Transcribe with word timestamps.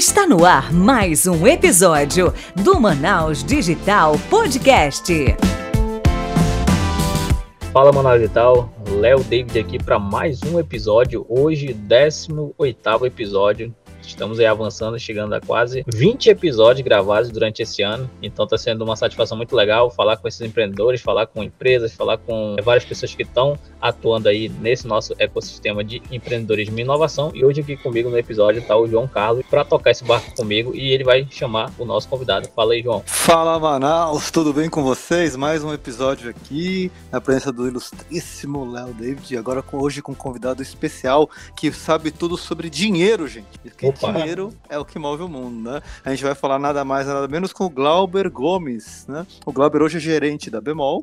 Está 0.00 0.26
no 0.26 0.46
ar 0.46 0.72
mais 0.72 1.26
um 1.26 1.46
episódio 1.46 2.32
do 2.56 2.80
Manaus 2.80 3.44
Digital 3.44 4.14
Podcast. 4.30 5.12
Fala 7.70 7.92
Manaus 7.92 8.18
Digital, 8.18 8.72
Léo 8.98 9.22
David 9.22 9.58
aqui 9.58 9.78
para 9.78 9.98
mais 9.98 10.40
um 10.42 10.58
episódio. 10.58 11.26
Hoje, 11.28 11.74
18 11.74 13.04
episódio 13.04 13.74
Estamos 14.10 14.38
aí 14.38 14.46
avançando, 14.46 14.98
chegando 14.98 15.34
a 15.34 15.40
quase 15.40 15.84
20 15.92 16.30
episódios 16.30 16.84
gravados 16.84 17.30
durante 17.30 17.62
esse 17.62 17.82
ano. 17.82 18.10
Então 18.22 18.44
está 18.44 18.58
sendo 18.58 18.84
uma 18.84 18.96
satisfação 18.96 19.36
muito 19.36 19.54
legal 19.54 19.90
falar 19.90 20.16
com 20.16 20.28
esses 20.28 20.40
empreendedores, 20.40 21.00
falar 21.00 21.26
com 21.26 21.42
empresas, 21.42 21.92
falar 21.92 22.18
com 22.18 22.56
várias 22.62 22.84
pessoas 22.84 23.14
que 23.14 23.22
estão 23.22 23.58
atuando 23.80 24.28
aí 24.28 24.48
nesse 24.48 24.86
nosso 24.86 25.14
ecossistema 25.18 25.82
de 25.82 26.02
empreendedorismo 26.10 26.78
e 26.78 26.82
inovação. 26.82 27.30
E 27.34 27.44
hoje 27.44 27.60
aqui 27.60 27.76
comigo 27.76 28.10
no 28.10 28.18
episódio 28.18 28.60
está 28.60 28.76
o 28.76 28.86
João 28.86 29.06
Carlos 29.06 29.44
para 29.48 29.64
tocar 29.64 29.90
esse 29.90 30.04
barco 30.04 30.34
comigo 30.34 30.74
e 30.74 30.92
ele 30.92 31.04
vai 31.04 31.26
chamar 31.30 31.72
o 31.78 31.84
nosso 31.84 32.08
convidado. 32.08 32.48
Fala 32.54 32.72
aí, 32.72 32.82
João. 32.82 33.02
Fala, 33.06 33.58
Manaus, 33.58 34.30
tudo 34.30 34.52
bem 34.52 34.68
com 34.68 34.82
vocês? 34.82 35.36
Mais 35.36 35.62
um 35.64 35.72
episódio 35.72 36.30
aqui, 36.30 36.90
na 37.10 37.20
presença 37.20 37.52
do 37.52 37.66
ilustríssimo 37.66 38.70
Léo 38.70 38.92
David, 38.92 39.36
agora 39.36 39.62
com, 39.62 39.78
hoje 39.78 40.02
com 40.02 40.12
um 40.12 40.14
convidado 40.14 40.62
especial 40.62 41.28
que 41.56 41.72
sabe 41.72 42.10
tudo 42.10 42.36
sobre 42.36 42.68
dinheiro, 42.68 43.26
gente. 43.28 43.46
Opa. 43.82 43.99
Dinheiro 44.00 44.52
é 44.68 44.78
o 44.78 44.84
que 44.84 44.98
move 44.98 45.22
o 45.22 45.28
mundo, 45.28 45.70
né? 45.70 45.82
A 46.04 46.10
gente 46.10 46.22
vai 46.24 46.34
falar 46.34 46.58
nada 46.58 46.84
mais, 46.84 47.06
nada 47.06 47.26
menos 47.28 47.52
com 47.52 47.64
o 47.64 47.70
Glauber 47.70 48.30
Gomes, 48.30 49.06
né? 49.06 49.26
O 49.44 49.52
Glauber 49.52 49.82
hoje 49.82 49.98
é 49.98 50.00
gerente 50.00 50.50
da 50.50 50.60
Bemol, 50.60 51.02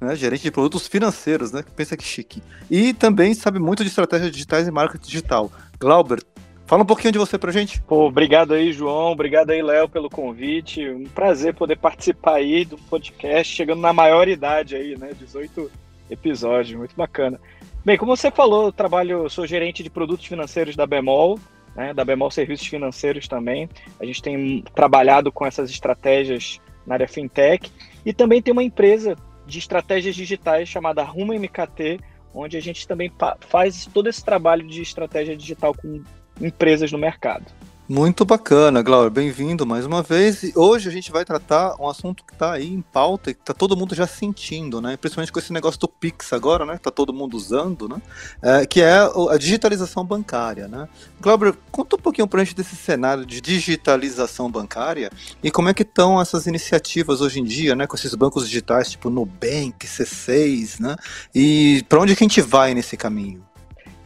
né, 0.00 0.14
gerente 0.16 0.42
de 0.42 0.50
produtos 0.50 0.86
financeiros, 0.86 1.52
né? 1.52 1.64
Pensa 1.74 1.96
que 1.96 2.04
chique. 2.04 2.42
E 2.70 2.92
também 2.92 3.34
sabe 3.34 3.58
muito 3.58 3.82
de 3.82 3.88
estratégias 3.88 4.30
digitais 4.30 4.68
e 4.68 4.70
marketing 4.70 5.06
digital. 5.06 5.50
Glauber, 5.78 6.22
fala 6.66 6.82
um 6.82 6.86
pouquinho 6.86 7.12
de 7.12 7.18
você 7.18 7.38
pra 7.38 7.52
gente. 7.52 7.80
Pô, 7.82 8.06
obrigado 8.06 8.54
aí, 8.54 8.72
João. 8.72 9.12
Obrigado 9.12 9.50
aí, 9.50 9.62
Léo, 9.62 9.88
pelo 9.88 10.10
convite. 10.10 10.88
Um 10.88 11.04
prazer 11.04 11.54
poder 11.54 11.76
participar 11.78 12.36
aí 12.36 12.64
do 12.64 12.76
podcast, 12.76 13.54
chegando 13.54 13.80
na 13.80 13.92
maior 13.92 14.28
idade 14.28 14.76
aí, 14.76 14.96
né? 14.96 15.12
18 15.18 15.70
episódios, 16.10 16.76
muito 16.76 16.94
bacana. 16.94 17.40
Bem, 17.84 17.98
como 17.98 18.16
você 18.16 18.30
falou, 18.30 18.66
eu 18.66 18.72
trabalho, 18.72 19.28
sou 19.28 19.46
gerente 19.46 19.82
de 19.82 19.90
produtos 19.90 20.24
financeiros 20.24 20.74
da 20.74 20.86
Bemol, 20.86 21.38
né, 21.74 21.92
da 21.92 22.04
Bemol 22.04 22.30
Serviços 22.30 22.66
Financeiros 22.66 23.28
também. 23.28 23.68
A 24.00 24.04
gente 24.04 24.22
tem 24.22 24.62
trabalhado 24.74 25.32
com 25.32 25.44
essas 25.46 25.70
estratégias 25.70 26.60
na 26.86 26.94
área 26.94 27.08
fintech 27.08 27.70
e 28.04 28.12
também 28.12 28.42
tem 28.42 28.52
uma 28.52 28.62
empresa 28.62 29.16
de 29.46 29.58
estratégias 29.58 30.14
digitais 30.14 30.68
chamada 30.68 31.02
Rumo 31.02 31.32
MKT, 31.32 32.00
onde 32.34 32.56
a 32.56 32.60
gente 32.60 32.86
também 32.86 33.12
faz 33.40 33.86
todo 33.86 34.08
esse 34.08 34.24
trabalho 34.24 34.66
de 34.66 34.82
estratégia 34.82 35.36
digital 35.36 35.74
com 35.74 36.02
empresas 36.40 36.90
no 36.90 36.98
mercado. 36.98 37.44
Muito 37.86 38.24
bacana, 38.24 38.80
Glauber. 38.80 39.10
Bem-vindo 39.10 39.66
mais 39.66 39.84
uma 39.84 40.02
vez. 40.02 40.42
E 40.42 40.54
hoje 40.56 40.88
a 40.88 40.92
gente 40.92 41.12
vai 41.12 41.22
tratar 41.22 41.76
um 41.78 41.86
assunto 41.86 42.24
que 42.24 42.32
está 42.32 42.52
aí 42.52 42.72
em 42.72 42.80
pauta 42.80 43.30
e 43.30 43.34
que 43.34 43.40
está 43.40 43.52
todo 43.52 43.76
mundo 43.76 43.94
já 43.94 44.06
sentindo, 44.06 44.80
né? 44.80 44.96
Principalmente 44.96 45.30
com 45.30 45.38
esse 45.38 45.52
negócio 45.52 45.78
do 45.78 45.86
Pix 45.86 46.32
agora, 46.32 46.64
né? 46.64 46.78
Que 46.78 46.82
tá 46.82 46.90
todo 46.90 47.12
mundo 47.12 47.36
usando, 47.36 47.86
né? 47.86 48.00
É, 48.40 48.64
que 48.64 48.80
é 48.80 49.00
a 49.30 49.36
digitalização 49.36 50.02
bancária, 50.02 50.66
né? 50.66 50.88
Glauber, 51.20 51.54
conta 51.70 51.96
um 51.96 51.98
pouquinho 51.98 52.26
para 52.26 52.40
a 52.40 52.44
gente 52.44 52.56
desse 52.56 52.74
cenário 52.74 53.26
de 53.26 53.38
digitalização 53.42 54.50
bancária 54.50 55.10
e 55.42 55.50
como 55.50 55.68
é 55.68 55.74
que 55.74 55.82
estão 55.82 56.18
essas 56.18 56.46
iniciativas 56.46 57.20
hoje 57.20 57.38
em 57.38 57.44
dia, 57.44 57.76
né? 57.76 57.86
Com 57.86 57.96
esses 57.96 58.14
bancos 58.14 58.48
digitais 58.48 58.92
tipo 58.92 59.10
Nubank, 59.10 59.86
C6, 59.86 60.80
né? 60.80 60.96
E 61.34 61.84
para 61.86 62.00
onde 62.00 62.16
que 62.16 62.24
a 62.24 62.26
gente 62.26 62.40
vai 62.40 62.72
nesse 62.72 62.96
caminho? 62.96 63.44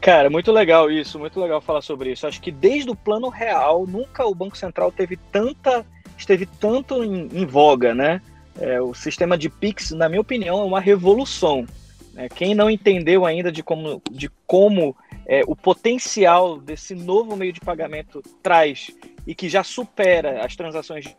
Cara, 0.01 0.31
muito 0.31 0.53
legal 0.53 0.91
isso, 0.91 1.19
muito 1.19 1.41
legal 1.41 1.61
falar 1.61 1.83
sobre 1.83 2.13
isso. 2.13 2.27
Acho 2.27 2.41
que 2.41 2.53
desde 2.53 2.91
o 2.91 2.97
plano 2.97 3.29
real, 3.29 3.87
nunca 3.87 4.25
o 4.25 4.35
Banco 4.35 4.57
Central 4.57 4.93
teve 4.93 5.17
tanta, 5.17 5.85
esteve 6.17 6.47
tanto 6.47 7.03
em, 7.03 7.29
em 7.33 7.45
voga, 7.45 7.95
né? 7.95 8.23
É, 8.61 8.81
o 8.81 8.95
sistema 8.95 9.37
de 9.37 9.49
Pix, 9.49 9.91
na 9.91 10.09
minha 10.09 10.21
opinião, 10.21 10.61
é 10.61 10.65
uma 10.65 10.81
revolução. 10.81 11.67
Né? 12.13 12.29
Quem 12.29 12.55
não 12.55 12.71
entendeu 12.71 13.27
ainda 13.27 13.51
de 13.53 13.63
como, 13.63 14.03
de 14.11 14.29
como 14.47 14.97
é, 15.27 15.43
o 15.47 15.55
potencial 15.55 16.59
desse 16.59 16.95
novo 16.95 17.37
meio 17.37 17.53
de 17.53 17.61
pagamento 17.61 18.23
traz 18.43 18.91
e 19.27 19.35
que 19.35 19.49
já 19.49 19.63
supera 19.63 20.45
as 20.45 20.57
transações 20.57 21.15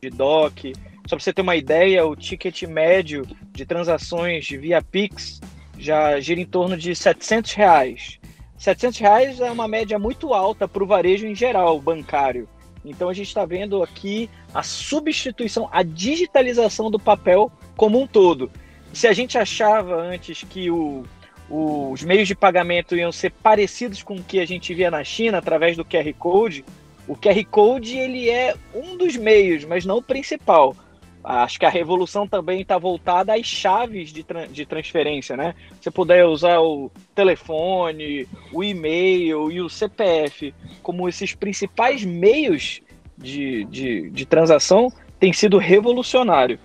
de 0.00 0.10
DOC. 0.10 0.74
Só 1.06 1.16
para 1.16 1.20
você 1.20 1.32
ter 1.32 1.42
uma 1.42 1.56
ideia, 1.56 2.06
o 2.06 2.14
ticket 2.14 2.62
médio 2.62 3.26
de 3.50 3.66
transações 3.66 4.48
via 4.48 4.80
Pix 4.80 5.40
já 5.80 6.20
gira 6.20 6.40
em 6.40 6.46
torno 6.46 6.76
de 6.76 6.94
700 6.94 7.54
reais. 7.54 8.20
700 8.58 8.98
reais 8.98 9.40
é 9.40 9.50
uma 9.50 9.66
média 9.66 9.98
muito 9.98 10.34
alta 10.34 10.68
para 10.68 10.84
o 10.84 10.86
varejo 10.86 11.26
em 11.26 11.34
geral, 11.34 11.80
bancário. 11.80 12.46
Então 12.84 13.08
a 13.08 13.14
gente 13.14 13.28
está 13.28 13.44
vendo 13.44 13.82
aqui 13.82 14.28
a 14.54 14.62
substituição, 14.62 15.68
a 15.72 15.82
digitalização 15.82 16.90
do 16.90 16.98
papel 16.98 17.50
como 17.76 18.00
um 18.00 18.06
todo. 18.06 18.50
Se 18.92 19.06
a 19.06 19.12
gente 19.12 19.38
achava 19.38 19.96
antes 19.96 20.42
que 20.42 20.70
o, 20.70 21.04
o, 21.48 21.90
os 21.90 22.02
meios 22.02 22.28
de 22.28 22.34
pagamento 22.34 22.96
iam 22.96 23.10
ser 23.10 23.30
parecidos 23.30 24.02
com 24.02 24.16
o 24.16 24.22
que 24.22 24.38
a 24.40 24.46
gente 24.46 24.74
via 24.74 24.90
na 24.90 25.02
China 25.02 25.38
através 25.38 25.76
do 25.76 25.84
QR 25.84 26.12
Code, 26.18 26.64
o 27.08 27.16
QR 27.16 27.44
Code 27.50 27.96
ele 27.96 28.28
é 28.28 28.54
um 28.74 28.96
dos 28.96 29.16
meios, 29.16 29.64
mas 29.64 29.84
não 29.84 29.98
o 29.98 30.02
principal. 30.02 30.76
Acho 31.22 31.58
que 31.58 31.66
a 31.66 31.70
revolução 31.70 32.26
também 32.26 32.62
está 32.62 32.78
voltada 32.78 33.34
às 33.34 33.46
chaves 33.46 34.10
de, 34.12 34.22
tra 34.22 34.46
de 34.46 34.64
transferência, 34.64 35.36
né? 35.36 35.54
Você 35.78 35.90
puder 35.90 36.24
usar 36.24 36.60
o 36.60 36.90
telefone, 37.14 38.26
o 38.52 38.64
e-mail 38.64 39.52
e 39.52 39.60
o 39.60 39.68
CPF 39.68 40.54
como 40.82 41.08
esses 41.08 41.34
principais 41.34 42.04
meios 42.04 42.80
de, 43.18 43.64
de, 43.64 44.10
de 44.10 44.24
transação, 44.24 44.90
tem 45.18 45.32
sido 45.32 45.58
revolucionário. 45.58 46.58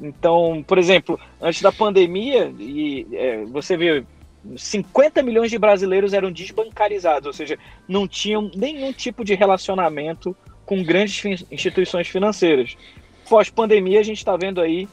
Então, 0.00 0.64
por 0.66 0.78
exemplo, 0.78 1.20
antes 1.40 1.60
da 1.60 1.70
pandemia, 1.70 2.52
e, 2.58 3.06
é, 3.12 3.44
você 3.44 3.76
vê 3.76 4.04
50 4.56 5.22
milhões 5.22 5.50
de 5.50 5.58
brasileiros 5.58 6.14
eram 6.14 6.32
desbancarizados, 6.32 7.26
ou 7.26 7.32
seja, 7.32 7.58
não 7.86 8.08
tinham 8.08 8.50
nenhum 8.54 8.92
tipo 8.92 9.24
de 9.24 9.34
relacionamento 9.34 10.34
com 10.64 10.82
grandes 10.82 11.44
instituições 11.50 12.08
financeiras 12.08 12.76
pós-pandemia, 13.28 14.00
a 14.00 14.02
gente 14.02 14.18
está 14.18 14.36
vendo 14.36 14.60
aí 14.60 14.88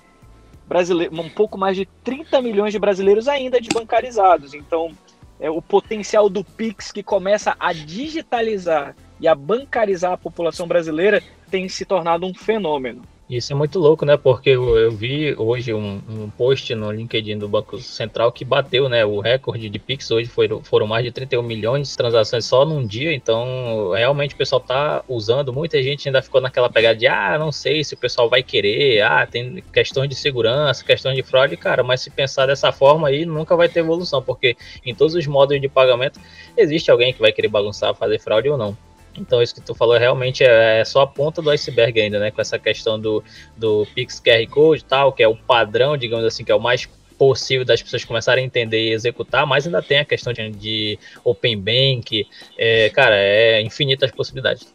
um 1.12 1.30
pouco 1.30 1.58
mais 1.58 1.78
de 1.78 1.86
30 2.04 2.42
milhões 2.42 2.74
de 2.74 2.80
brasileiros 2.80 3.28
ainda 3.28 3.62
desbancarizados. 3.62 4.54
Então, 4.54 4.92
é 5.40 5.50
o 5.50 5.62
potencial 5.62 6.30
do 6.30 6.44
Pix 6.44 6.92
que 6.92 7.04
começa 7.04 7.56
a 7.60 7.72
digitalizar 7.72 8.96
e 9.20 9.28
a 9.28 9.36
bancarizar 9.36 10.14
a 10.14 10.18
população 10.18 10.68
brasileira 10.68 11.22
tem 11.50 11.70
se 11.70 11.86
tornado 11.86 12.26
um 12.26 12.34
fenômeno. 12.34 13.02
Isso 13.28 13.52
é 13.52 13.56
muito 13.56 13.80
louco, 13.80 14.06
né? 14.06 14.16
Porque 14.18 14.52
eu, 14.52 14.78
eu 14.78 14.92
vi 14.92 15.34
hoje 15.36 15.74
um, 15.74 16.00
um, 16.08 16.30
post 16.30 16.76
no 16.76 16.92
LinkedIn 16.92 17.40
do 17.40 17.50
Banco 17.50 17.80
Central 17.80 18.32
que 18.32 18.46
bateu, 18.46 18.88
né? 18.88 19.04
O 19.04 19.20
recorde 19.20 19.68
de 19.68 19.80
Pix 19.80 20.12
hoje 20.12 20.30
foram, 20.30 20.64
foram 20.64 20.86
mais 20.86 21.04
de 21.04 21.12
31 21.12 21.42
milhões 21.42 21.90
de 21.90 21.98
transações 21.98 22.46
só 22.46 22.64
num 22.64 22.86
dia. 22.86 23.12
Então, 23.16 23.94
realmente 23.96 24.36
o 24.36 24.38
pessoal 24.38 24.62
tá 24.62 25.04
usando. 25.10 25.52
Muita 25.52 25.82
gente 25.82 26.08
ainda 26.08 26.22
ficou 26.22 26.40
naquela 26.40 26.70
pegada 26.70 26.96
de, 26.96 27.08
ah, 27.08 27.36
não 27.40 27.52
sei 27.52 27.84
se 27.84 27.96
o 27.96 27.98
pessoal 27.98 28.30
vai 28.30 28.44
querer. 28.44 29.02
Ah, 29.02 29.26
tem 29.26 29.64
questões 29.74 30.08
de 30.08 30.14
segurança, 30.14 30.86
questões 30.86 31.16
de 31.16 31.24
fraude, 31.24 31.58
cara. 31.58 31.84
Mas 31.84 32.02
se 32.02 32.12
pensar 32.12 32.46
dessa 32.46 32.72
forma 32.72 33.08
aí, 33.08 33.26
nunca 33.26 33.56
vai 33.56 33.68
ter 33.68 33.80
evolução, 33.80 34.22
porque 34.22 34.56
em 34.86 34.94
todos 34.94 35.16
os 35.16 35.26
modos 35.26 35.60
de 35.60 35.68
pagamento 35.68 36.20
existe 36.56 36.92
alguém 36.92 37.12
que 37.12 37.22
vai 37.22 37.32
querer 37.32 37.48
bagunçar, 37.48 37.96
fazer 37.96 38.20
fraude 38.20 38.50
ou 38.50 38.58
não. 38.58 38.78
Então, 39.18 39.42
isso 39.42 39.56
que 39.56 39.62
tu 39.62 39.74
falou 39.74 39.98
realmente 39.98 40.44
é, 40.44 40.80
é, 40.80 40.86
só 40.86 41.02
a 41.02 41.08
ponta 41.08 41.42
do 41.42 41.50
iceberg 41.50 42.00
ainda, 42.00 42.20
né? 42.20 42.32
Com 42.32 42.42
essa 42.42 42.60
questão 42.60 43.00
do, 43.00 43.24
do 43.56 43.88
Pix 43.94 44.20
QR 44.20 44.46
Code 44.50 44.82
e 44.82 44.86
tal, 44.86 45.14
que 45.14 45.24
é 45.24 45.28
o 45.28 45.36
padrão, 45.36 45.98
digamos 45.98 46.26
assim, 46.26 46.44
que 46.44 46.52
é 46.52 46.56
o 46.56 46.60
mais 46.60 46.88
possível 47.18 47.66
das 47.66 47.82
pessoas 47.82 48.04
começarem 48.04 48.44
a 48.44 48.48
entender 48.48 48.90
e 48.90 48.92
executar, 48.92 49.48
mas 49.48 49.66
ainda 49.66 49.82
tem 49.82 50.00
a 50.00 50.06
questão 50.06 50.34
de, 50.34 50.50
de 50.52 51.00
Open 51.24 51.58
Bank, 51.58 52.28
é, 52.58 52.90
cara, 52.90 53.16
é 53.16 53.62
infinitas 53.62 54.12
possibilidades. 54.12 54.74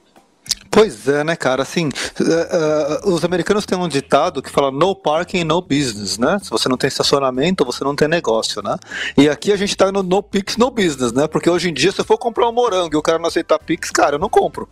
Pois 0.70 1.08
é, 1.08 1.24
né, 1.24 1.34
cara? 1.34 1.62
Assim, 1.62 1.88
uh, 1.88 3.08
uh, 3.08 3.12
os 3.12 3.24
americanos 3.24 3.66
têm 3.66 3.76
um 3.76 3.88
ditado 3.88 4.40
que 4.40 4.48
fala 4.48 4.70
no 4.70 4.94
parking, 4.94 5.42
no 5.42 5.60
business, 5.60 6.16
né? 6.16 6.38
Se 6.40 6.48
você 6.48 6.68
não 6.68 6.76
tem 6.76 6.86
estacionamento, 6.86 7.64
você 7.64 7.82
não 7.82 7.96
tem 7.96 8.06
negócio, 8.06 8.62
né? 8.62 8.76
E 9.18 9.28
aqui 9.28 9.52
a 9.52 9.56
gente 9.56 9.76
tá 9.76 9.90
no 9.90 10.02
no 10.02 10.22
Pix, 10.22 10.56
no 10.56 10.70
business, 10.70 11.12
né? 11.12 11.26
Porque 11.26 11.50
hoje 11.50 11.68
em 11.68 11.74
dia, 11.74 11.90
se 11.90 12.00
eu 12.00 12.04
for 12.04 12.16
comprar 12.16 12.48
um 12.48 12.52
morango 12.52 12.94
e 12.94 12.96
o 12.96 13.02
cara 13.02 13.18
não 13.18 13.26
aceitar 13.26 13.58
Pix, 13.58 13.90
cara, 13.90 14.14
eu 14.14 14.18
não 14.20 14.28
compro. 14.28 14.68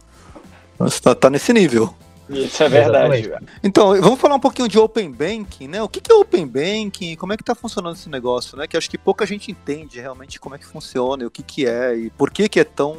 Tá, 1.03 1.15
tá 1.15 1.31
nesse 1.31 1.53
nível. 1.53 1.93
Isso 2.29 2.63
é 2.63 2.69
verdade. 2.69 3.33
Então, 3.65 4.01
vamos 4.01 4.21
falar 4.21 4.35
um 4.35 4.41
pouquinho 4.41 4.69
de 4.69 4.79
Open 4.79 5.11
Banking, 5.11 5.67
né? 5.67 5.83
O 5.83 5.89
que 5.89 6.01
é 6.11 6.15
Open 6.15 6.47
Banking? 6.47 7.17
Como 7.17 7.33
é 7.33 7.37
que 7.37 7.43
tá 7.43 7.55
funcionando 7.55 7.97
esse 7.97 8.09
negócio, 8.09 8.57
né? 8.57 8.67
Que 8.67 8.77
acho 8.77 8.89
que 8.89 8.99
pouca 8.99 9.27
gente 9.27 9.51
entende 9.51 9.99
realmente 9.99 10.39
como 10.39 10.55
é 10.55 10.59
que 10.59 10.67
funciona, 10.67 11.23
e 11.23 11.27
o 11.27 11.31
que 11.31 11.43
que 11.43 11.67
é 11.67 11.97
e 11.97 12.11
por 12.11 12.31
que 12.31 12.49
que 12.49 12.61
é 12.61 12.65
tão 12.65 12.97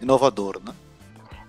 inovador, 0.00 0.60
né? 0.64 0.72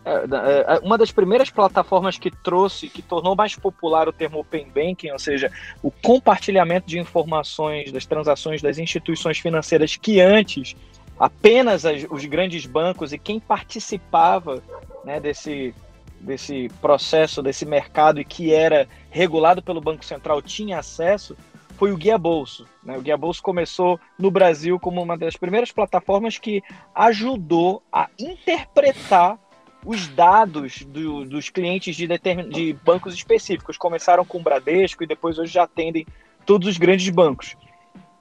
É, 0.09 0.71
é, 0.71 0.75
é, 0.75 0.79
uma 0.79 0.97
das 0.97 1.11
primeiras 1.11 1.51
plataformas 1.51 2.17
que 2.17 2.31
trouxe, 2.31 2.89
que 2.89 3.01
tornou 3.01 3.35
mais 3.35 3.56
popular 3.56 4.09
o 4.09 4.13
termo 4.13 4.39
Open 4.39 4.67
Banking, 4.73 5.11
ou 5.11 5.19
seja, 5.19 5.51
o 5.83 5.91
compartilhamento 5.91 6.88
de 6.88 6.97
informações 6.97 7.91
das 7.91 8.07
transações 8.07 8.59
das 8.59 8.79
instituições 8.79 9.38
financeiras 9.38 9.95
que 9.95 10.19
antes 10.19 10.75
apenas 11.19 11.85
as, 11.85 12.07
os 12.09 12.25
grandes 12.25 12.65
bancos 12.65 13.13
e 13.13 13.19
quem 13.19 13.39
participava 13.39 14.63
né, 15.06 15.19
desse, 15.19 15.75
desse 16.19 16.69
processo, 16.81 17.44
desse 17.44 17.65
mercado 17.65 18.19
e 18.19 18.25
que 18.25 18.51
era 18.51 18.88
regulado 19.11 19.61
pelo 19.61 19.81
Banco 19.81 20.03
Central 20.03 20.41
tinha 20.41 20.79
acesso, 20.79 21.38
foi 21.77 21.91
o 21.91 21.97
Guia 21.97 22.17
Bolso. 22.17 22.65
Né? 22.83 22.97
O 22.97 23.01
Guia 23.01 23.17
Bolso 23.17 23.44
começou 23.44 24.00
no 24.17 24.31
Brasil 24.31 24.79
como 24.79 25.03
uma 25.03 25.17
das 25.17 25.38
primeiras 25.38 25.71
plataformas 25.71 26.39
que 26.39 26.63
ajudou 26.95 27.83
a 27.91 28.09
interpretar 28.17 29.38
os 29.85 30.07
dados 30.09 30.83
do, 30.83 31.25
dos 31.25 31.49
clientes 31.49 31.95
de, 31.95 32.07
de 32.49 32.73
bancos 32.83 33.13
específicos. 33.13 33.77
Começaram 33.77 34.25
com 34.25 34.39
o 34.39 34.43
Bradesco 34.43 35.03
e 35.03 35.07
depois 35.07 35.37
hoje 35.37 35.53
já 35.53 35.63
atendem 35.63 36.05
todos 36.45 36.67
os 36.67 36.77
grandes 36.77 37.09
bancos. 37.09 37.55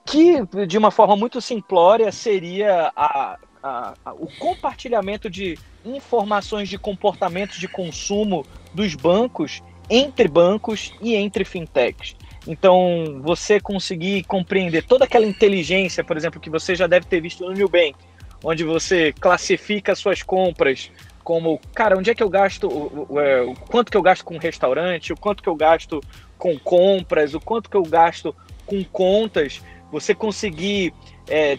Que, 0.05 0.41
de 0.67 0.79
uma 0.79 0.91
forma 0.91 1.17
muito 1.17 1.41
simplória, 1.41 2.11
seria 2.11 2.91
a, 2.97 3.39
a, 3.63 3.95
a, 4.05 4.13
o 4.15 4.29
compartilhamento 4.39 5.29
de 5.29 5.59
informações 5.85 6.69
de 6.69 6.79
comportamentos 6.79 7.59
de 7.59 7.69
consumo 7.69 8.47
dos 8.73 8.95
bancos 8.95 9.63
entre 9.91 10.29
bancos 10.29 10.93
e 11.01 11.15
entre 11.15 11.45
fintechs. 11.45 12.17
Então, 12.47 13.21
você 13.23 13.61
conseguir 13.61 14.25
compreender 14.25 14.85
toda 14.85 15.05
aquela 15.05 15.27
inteligência, 15.27 16.03
por 16.03 16.17
exemplo, 16.17 16.41
que 16.41 16.49
você 16.49 16.75
já 16.75 16.87
deve 16.87 17.07
ter 17.07 17.21
visto 17.21 17.45
no 17.45 17.53
Nubank, 17.53 17.95
onde 18.43 18.65
você 18.65 19.13
classifica 19.13 19.95
suas 19.95 20.23
compras 20.23 20.91
como, 21.29 21.61
cara, 21.75 21.99
onde 21.99 22.11
é 22.11 22.15
que 22.15 22.23
eu 22.23 22.31
gasto, 22.31 22.67
o, 22.69 23.07
o, 23.07 23.21
é, 23.21 23.43
o, 23.43 23.53
quanto 23.55 23.91
que 23.91 23.99
eu 23.99 24.01
gasto 24.01 24.25
com 24.25 24.39
restaurante, 24.39 25.13
o 25.13 25.17
quanto 25.17 25.43
que 25.43 25.49
eu 25.51 25.55
gasto 25.55 26.03
com 26.39 26.59
compras, 26.59 27.35
o 27.35 27.41
quanto 27.41 27.69
que 27.69 27.77
eu 27.77 27.83
gasto 27.83 28.35
com 28.65 28.83
contas, 28.83 29.63
você 29.93 30.15
conseguir 30.15 30.95
é, 31.29 31.59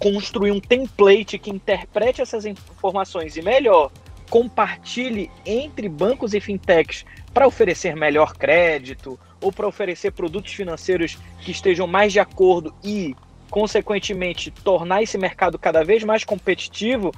construir 0.00 0.50
um 0.50 0.58
template 0.58 1.38
que 1.38 1.48
interprete 1.48 2.22
essas 2.22 2.44
informações 2.44 3.36
e 3.36 3.42
melhor, 3.42 3.92
compartilhe 4.28 5.30
entre 5.46 5.88
bancos 5.88 6.34
e 6.34 6.40
fintechs 6.40 7.04
para 7.32 7.46
oferecer 7.46 7.94
melhor 7.94 8.34
crédito 8.36 9.16
ou 9.40 9.52
para 9.52 9.68
oferecer 9.68 10.10
produtos 10.10 10.52
financeiros 10.52 11.18
que 11.38 11.52
estejam 11.52 11.86
mais 11.86 12.12
de 12.12 12.18
acordo 12.18 12.74
e, 12.82 13.14
consequentemente, 13.48 14.50
tornar 14.50 15.04
esse 15.04 15.16
mercado 15.16 15.56
cada 15.56 15.84
vez 15.84 16.02
mais 16.02 16.24
competitivo, 16.24 17.12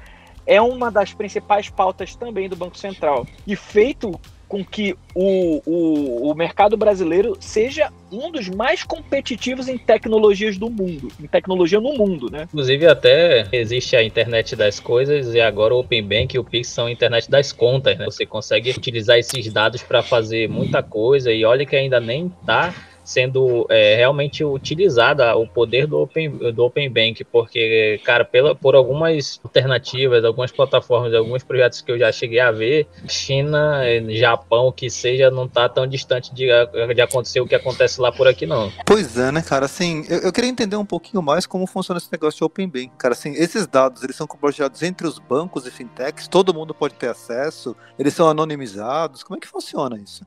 é 0.46 0.60
uma 0.60 0.90
das 0.90 1.12
principais 1.12 1.68
pautas 1.68 2.14
também 2.14 2.48
do 2.48 2.56
Banco 2.56 2.78
Central. 2.78 3.26
E 3.46 3.56
feito 3.56 4.18
com 4.48 4.64
que 4.64 4.94
o, 5.14 5.60
o, 5.66 6.30
o, 6.30 6.34
mercado 6.34 6.76
brasileiro 6.76 7.36
seja 7.40 7.90
um 8.12 8.30
dos 8.30 8.48
mais 8.48 8.84
competitivos 8.84 9.66
em 9.66 9.76
tecnologias 9.76 10.56
do 10.56 10.70
mundo, 10.70 11.08
em 11.20 11.26
tecnologia 11.26 11.80
no 11.80 11.94
mundo, 11.94 12.30
né? 12.30 12.44
Inclusive 12.44 12.86
até 12.86 13.48
existe 13.50 13.96
a 13.96 14.04
internet 14.04 14.54
das 14.54 14.78
coisas 14.78 15.34
e 15.34 15.40
agora 15.40 15.74
o 15.74 15.80
Open 15.80 16.02
Bank 16.02 16.36
e 16.36 16.38
o 16.38 16.44
Pix 16.44 16.68
são 16.68 16.86
a 16.86 16.92
internet 16.92 17.28
das 17.28 17.50
contas, 17.50 17.98
né? 17.98 18.04
Você 18.04 18.24
consegue 18.24 18.70
utilizar 18.70 19.18
esses 19.18 19.52
dados 19.52 19.82
para 19.82 20.02
fazer 20.02 20.48
muita 20.48 20.82
coisa 20.82 21.32
e 21.32 21.44
olha 21.44 21.66
que 21.66 21.74
ainda 21.74 21.98
nem 21.98 22.28
tá 22.46 22.72
sendo 23.06 23.66
é, 23.70 23.94
realmente 23.96 24.44
utilizada 24.44 25.34
o 25.36 25.46
poder 25.46 25.86
do 25.86 26.00
Open, 26.00 26.28
do 26.52 26.64
Open 26.64 26.90
Bank, 26.90 27.24
porque, 27.24 28.00
cara, 28.04 28.24
pela, 28.24 28.54
por 28.54 28.74
algumas 28.74 29.40
alternativas, 29.44 30.24
algumas 30.24 30.50
plataformas, 30.50 31.14
alguns 31.14 31.44
projetos 31.44 31.80
que 31.80 31.92
eu 31.92 31.98
já 31.98 32.10
cheguei 32.10 32.40
a 32.40 32.50
ver, 32.50 32.88
China, 33.06 33.82
Japão, 34.10 34.72
que 34.72 34.90
seja, 34.90 35.30
não 35.30 35.46
tá 35.46 35.68
tão 35.68 35.86
distante 35.86 36.34
de, 36.34 36.48
de 36.94 37.00
acontecer 37.00 37.40
o 37.40 37.46
que 37.46 37.54
acontece 37.54 38.00
lá 38.00 38.10
por 38.10 38.26
aqui, 38.26 38.44
não. 38.44 38.72
Pois 38.84 39.16
é, 39.16 39.30
né, 39.30 39.40
cara, 39.40 39.66
assim, 39.66 40.04
eu, 40.08 40.18
eu 40.18 40.32
queria 40.32 40.50
entender 40.50 40.76
um 40.76 40.84
pouquinho 40.84 41.22
mais 41.22 41.46
como 41.46 41.64
funciona 41.66 41.98
esse 41.98 42.10
negócio 42.10 42.38
de 42.38 42.44
Open 42.44 42.68
Bank, 42.68 42.90
cara, 42.98 43.14
assim, 43.14 43.32
esses 43.34 43.68
dados, 43.68 44.02
eles 44.02 44.16
são 44.16 44.26
compartilhados 44.26 44.82
entre 44.82 45.06
os 45.06 45.20
bancos 45.20 45.64
e 45.64 45.70
fintechs, 45.70 46.26
todo 46.26 46.52
mundo 46.52 46.74
pode 46.74 46.94
ter 46.94 47.08
acesso, 47.08 47.76
eles 47.96 48.14
são 48.14 48.28
anonimizados, 48.28 49.22
como 49.22 49.36
é 49.36 49.40
que 49.40 49.46
funciona 49.46 49.96
isso? 49.96 50.26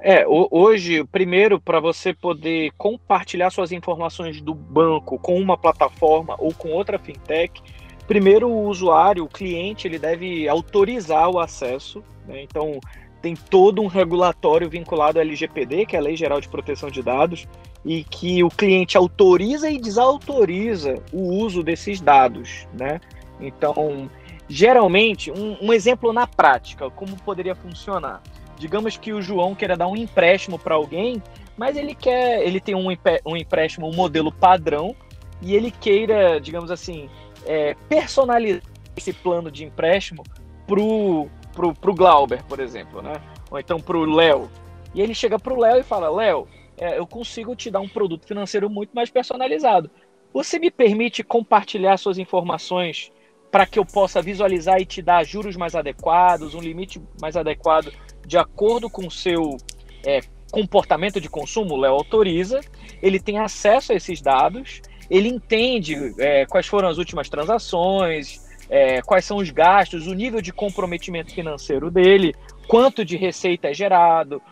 É, 0.00 0.24
hoje, 0.28 1.04
primeiro, 1.04 1.60
para 1.60 1.80
você 1.80 2.14
poder 2.14 2.70
compartilhar 2.78 3.50
suas 3.50 3.72
informações 3.72 4.40
do 4.40 4.54
banco 4.54 5.18
com 5.18 5.40
uma 5.40 5.56
plataforma 5.56 6.36
ou 6.38 6.54
com 6.54 6.70
outra 6.70 6.98
fintech, 6.98 7.60
primeiro 8.06 8.48
o 8.48 8.68
usuário, 8.68 9.24
o 9.24 9.28
cliente, 9.28 9.88
ele 9.88 9.98
deve 9.98 10.48
autorizar 10.48 11.28
o 11.28 11.40
acesso. 11.40 12.02
Né? 12.28 12.42
Então, 12.42 12.78
tem 13.20 13.34
todo 13.34 13.82
um 13.82 13.88
regulatório 13.88 14.70
vinculado 14.70 15.18
ao 15.18 15.24
LGPD, 15.24 15.86
que 15.86 15.96
é 15.96 15.98
a 15.98 16.02
Lei 16.02 16.16
Geral 16.16 16.40
de 16.40 16.48
Proteção 16.48 16.90
de 16.90 17.02
Dados, 17.02 17.48
e 17.84 18.04
que 18.04 18.44
o 18.44 18.48
cliente 18.48 18.96
autoriza 18.96 19.68
e 19.68 19.80
desautoriza 19.80 21.02
o 21.12 21.34
uso 21.34 21.64
desses 21.64 22.00
dados. 22.00 22.68
Né? 22.72 23.00
Então, 23.40 24.08
geralmente, 24.48 25.32
um, 25.32 25.56
um 25.60 25.72
exemplo 25.72 26.12
na 26.12 26.26
prática, 26.26 26.88
como 26.88 27.16
poderia 27.16 27.56
funcionar? 27.56 28.22
Digamos 28.58 28.96
que 28.96 29.12
o 29.12 29.22
João 29.22 29.54
queira 29.54 29.76
dar 29.76 29.86
um 29.86 29.96
empréstimo 29.96 30.58
para 30.58 30.74
alguém, 30.74 31.22
mas 31.56 31.76
ele 31.76 31.94
quer, 31.94 32.42
ele 32.42 32.60
tem 32.60 32.74
um, 32.74 32.88
um 33.24 33.36
empréstimo, 33.36 33.88
um 33.88 33.94
modelo 33.94 34.32
padrão, 34.32 34.94
e 35.40 35.54
ele 35.54 35.70
queira, 35.70 36.40
digamos 36.40 36.70
assim, 36.70 37.08
é, 37.46 37.74
personalizar 37.88 38.62
esse 38.96 39.12
plano 39.12 39.50
de 39.50 39.64
empréstimo 39.64 40.24
pro, 40.66 41.28
pro, 41.52 41.72
pro 41.72 41.94
Glauber, 41.94 42.42
por 42.44 42.58
exemplo, 42.58 43.00
né? 43.00 43.20
Ou 43.50 43.58
então 43.58 43.78
pro 43.78 44.04
Léo. 44.04 44.50
E 44.92 45.00
ele 45.00 45.14
chega 45.14 45.38
pro 45.38 45.58
Léo 45.58 45.78
e 45.78 45.84
fala: 45.84 46.10
Léo, 46.10 46.48
é, 46.76 46.98
eu 46.98 47.06
consigo 47.06 47.54
te 47.54 47.70
dar 47.70 47.80
um 47.80 47.88
produto 47.88 48.26
financeiro 48.26 48.68
muito 48.68 48.90
mais 48.90 49.08
personalizado. 49.08 49.88
Você 50.34 50.58
me 50.58 50.70
permite 50.70 51.22
compartilhar 51.22 51.96
suas 51.96 52.18
informações 52.18 53.10
para 53.50 53.64
que 53.64 53.78
eu 53.78 53.84
possa 53.84 54.20
visualizar 54.20 54.80
e 54.80 54.84
te 54.84 55.00
dar 55.00 55.24
juros 55.24 55.56
mais 55.56 55.74
adequados, 55.74 56.54
um 56.54 56.60
limite 56.60 57.00
mais 57.20 57.36
adequado 57.36 57.92
de 58.28 58.36
acordo 58.36 58.90
com 58.90 59.06
o 59.06 59.10
seu 59.10 59.56
é, 60.04 60.20
comportamento 60.52 61.18
de 61.18 61.30
consumo, 61.30 61.74
o 61.74 61.80
Léo 61.80 61.94
autoriza, 61.94 62.60
ele 63.02 63.18
tem 63.18 63.38
acesso 63.38 63.90
a 63.90 63.94
esses 63.94 64.20
dados, 64.20 64.82
ele 65.10 65.28
entende 65.28 66.14
é, 66.18 66.44
quais 66.44 66.66
foram 66.66 66.88
as 66.88 66.98
últimas 66.98 67.30
transações, 67.30 68.46
é, 68.68 69.00
quais 69.00 69.24
são 69.24 69.38
os 69.38 69.50
gastos, 69.50 70.06
o 70.06 70.12
nível 70.12 70.42
de 70.42 70.52
comprometimento 70.52 71.34
financeiro 71.34 71.90
dele, 71.90 72.34
quanto 72.68 73.02
de 73.02 73.16
receita 73.16 73.68
é 73.68 73.74
gerado, 73.74 74.42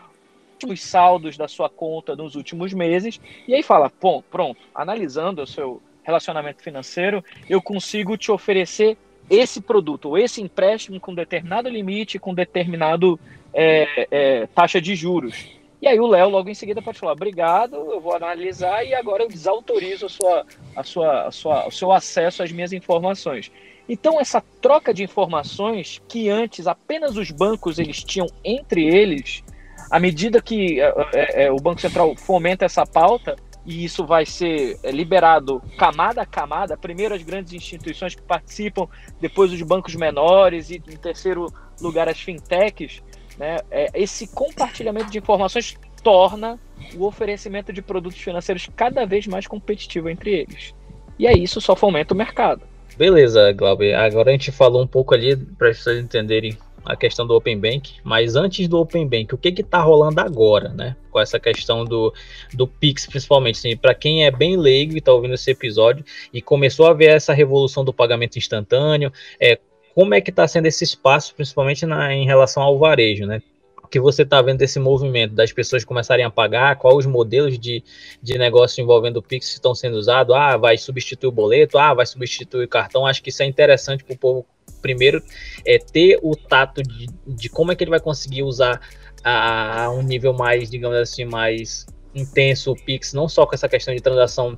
os 0.67 0.81
saldos 0.81 1.37
da 1.37 1.47
sua 1.47 1.69
conta 1.69 2.15
nos 2.15 2.33
últimos 2.33 2.73
meses, 2.73 3.21
e 3.47 3.53
aí 3.53 3.61
fala, 3.61 3.91
bom, 4.01 4.23
pronto, 4.31 4.59
analisando 4.73 5.43
o 5.43 5.47
seu 5.47 5.79
relacionamento 6.03 6.63
financeiro, 6.63 7.23
eu 7.47 7.61
consigo 7.61 8.17
te 8.17 8.31
oferecer 8.31 8.97
esse 9.29 9.61
produto 9.61 10.09
ou 10.09 10.17
esse 10.17 10.41
empréstimo 10.41 10.99
com 10.99 11.13
determinado 11.13 11.69
limite, 11.69 12.17
com 12.17 12.33
determinado 12.33 13.19
é, 13.57 14.07
é, 14.11 14.47
taxa 14.47 14.79
de 14.79 14.95
juros. 14.95 15.47
E 15.81 15.87
aí 15.87 15.99
o 15.99 16.07
Léo 16.07 16.29
logo 16.29 16.49
em 16.49 16.53
seguida 16.53 16.81
pode 16.81 16.99
falar, 16.99 17.13
obrigado, 17.13 17.75
eu 17.75 17.99
vou 17.99 18.15
analisar 18.15 18.83
e 18.83 18.93
agora 18.93 19.23
eu 19.23 19.27
desautorizo 19.27 20.05
a 20.05 20.09
sua, 20.09 20.45
a 20.75 20.83
sua, 20.83 21.27
a 21.27 21.31
sua, 21.31 21.67
o 21.67 21.71
seu 21.71 21.91
acesso 21.91 22.43
às 22.43 22.51
minhas 22.51 22.71
informações. 22.71 23.51
Então 23.89 24.19
essa 24.19 24.43
troca 24.61 24.93
de 24.93 25.03
informações 25.03 26.01
que 26.07 26.29
antes 26.29 26.67
apenas 26.67 27.17
os 27.17 27.31
bancos 27.31 27.79
eles 27.79 28.03
tinham 28.03 28.27
entre 28.43 28.85
eles, 28.85 29.43
à 29.89 29.99
medida 29.99 30.41
que 30.41 30.79
é, 30.79 30.93
é, 31.13 31.43
é 31.45 31.51
o 31.51 31.57
Banco 31.57 31.81
Central 31.81 32.15
fomenta 32.15 32.65
essa 32.65 32.85
pauta, 32.85 33.35
e 33.67 33.83
isso 33.83 34.05
vai 34.05 34.25
ser 34.25 34.79
é, 34.81 34.91
liberado 34.91 35.61
camada 35.77 36.21
a 36.21 36.25
camada. 36.25 36.77
Primeiro 36.77 37.13
as 37.13 37.21
grandes 37.21 37.51
instituições 37.51 38.15
que 38.15 38.21
participam, 38.21 38.87
depois 39.19 39.51
os 39.51 39.61
bancos 39.61 39.93
menores 39.93 40.69
e 40.69 40.75
em 40.75 40.97
terceiro 40.97 41.51
lugar 41.81 42.07
as 42.07 42.19
fintechs. 42.19 43.03
Né? 43.37 43.59
É, 43.69 43.89
esse 43.93 44.27
compartilhamento 44.27 45.11
de 45.11 45.17
informações 45.17 45.77
torna 46.03 46.59
o 46.95 47.05
oferecimento 47.05 47.73
de 47.73 47.81
produtos 47.81 48.19
financeiros 48.19 48.69
cada 48.75 49.05
vez 49.05 49.27
mais 49.27 49.45
competitivo 49.47 50.09
entre 50.09 50.31
eles. 50.31 50.73
E 51.19 51.27
aí 51.27 51.43
isso 51.43 51.59
só 51.59 51.75
fomenta 51.75 52.13
o 52.13 52.17
mercado. 52.17 52.61
Beleza, 52.97 53.51
Glauber. 53.51 53.93
Agora 53.93 54.29
a 54.29 54.31
gente 54.31 54.51
falou 54.51 54.81
um 54.81 54.87
pouco 54.87 55.13
ali 55.13 55.35
para 55.35 55.69
as 55.69 55.77
pessoas 55.77 55.99
entenderem 55.99 56.57
a 56.87 56.95
questão 56.95 57.27
do 57.27 57.35
Open 57.35 57.59
Bank, 57.59 57.95
mas 58.03 58.35
antes 58.35 58.67
do 58.67 58.79
Open 58.79 59.05
Bank, 59.05 59.35
o 59.35 59.37
que 59.37 59.51
que 59.51 59.61
tá 59.61 59.81
rolando 59.81 60.21
agora, 60.21 60.69
né? 60.69 60.95
Com 61.11 61.19
essa 61.19 61.37
questão 61.37 61.83
do, 61.83 62.13
do 62.53 62.65
Pix, 62.65 63.05
principalmente, 63.05 63.57
assim, 63.57 63.75
para 63.75 63.93
quem 63.93 64.25
é 64.25 64.31
bem 64.31 64.55
leigo 64.55 64.95
e 64.95 65.01
tá 65.01 65.11
ouvindo 65.11 65.33
esse 65.33 65.51
episódio 65.51 66.05
e 66.31 66.41
começou 66.41 66.87
a 66.87 66.93
ver 66.93 67.09
essa 67.09 67.33
revolução 67.33 67.83
do 67.83 67.93
pagamento 67.93 68.37
instantâneo, 68.37 69.11
é, 69.39 69.59
como 69.97 70.13
é 70.13 70.21
que 70.21 70.29
está 70.29 70.47
sendo 70.47 70.67
esse 70.67 70.83
espaço, 70.83 71.33
principalmente 71.33 71.83
na, 71.83 72.13
em 72.13 72.23
relação 72.23 72.61
ao 72.61 72.77
varejo, 72.77 73.25
né? 73.25 73.41
que 73.89 73.99
você 73.99 74.21
está 74.21 74.39
vendo 74.43 74.61
esse 74.61 74.79
movimento 74.79 75.33
das 75.33 75.51
pessoas 75.51 75.83
começarem 75.83 76.23
a 76.23 76.29
pagar, 76.29 76.75
quais 76.75 76.97
os 76.97 77.05
modelos 77.07 77.57
de, 77.57 77.83
de 78.21 78.37
negócio 78.37 78.79
envolvendo 78.79 79.17
o 79.17 79.23
Pix 79.23 79.51
estão 79.53 79.73
sendo 79.73 79.95
usados, 79.97 80.35
ah, 80.35 80.55
vai 80.55 80.77
substituir 80.77 81.29
o 81.29 81.31
boleto, 81.31 81.79
ah, 81.79 81.95
vai 81.95 82.05
substituir 82.05 82.65
o 82.65 82.67
cartão, 82.67 83.07
acho 83.07 83.23
que 83.23 83.29
isso 83.29 83.41
é 83.41 83.47
interessante 83.47 84.03
para 84.03 84.13
o 84.13 84.17
povo 84.19 84.45
primeiro 84.83 85.19
é 85.65 85.79
ter 85.79 86.19
o 86.21 86.35
tato 86.35 86.83
de, 86.83 87.07
de 87.25 87.49
como 87.49 87.71
é 87.71 87.75
que 87.75 87.83
ele 87.83 87.89
vai 87.89 87.99
conseguir 87.99 88.43
usar 88.43 88.79
a, 89.23 89.85
a 89.85 89.91
um 89.91 90.03
nível 90.03 90.31
mais, 90.31 90.69
digamos 90.69 90.97
assim, 90.97 91.25
mais 91.25 91.87
intenso 92.13 92.71
o 92.71 92.75
Pix, 92.75 93.13
não 93.13 93.27
só 93.27 93.47
com 93.47 93.55
essa 93.55 93.67
questão 93.67 93.95
de 93.95 94.01
transação 94.01 94.55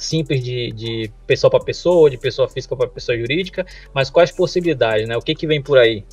simples 0.00 0.42
de, 0.42 0.72
de 0.72 1.12
pessoa 1.26 1.50
para 1.50 1.62
pessoa, 1.62 2.10
de 2.10 2.16
pessoa 2.16 2.48
física 2.48 2.74
para 2.74 2.88
pessoa 2.88 3.16
jurídica, 3.16 3.66
mas 3.94 4.10
quais 4.10 4.32
possibilidades, 4.32 5.06
né? 5.06 5.16
O 5.16 5.20
que, 5.20 5.34
que 5.34 5.46
vem 5.46 5.62
por 5.62 5.78
aí? 5.78 6.04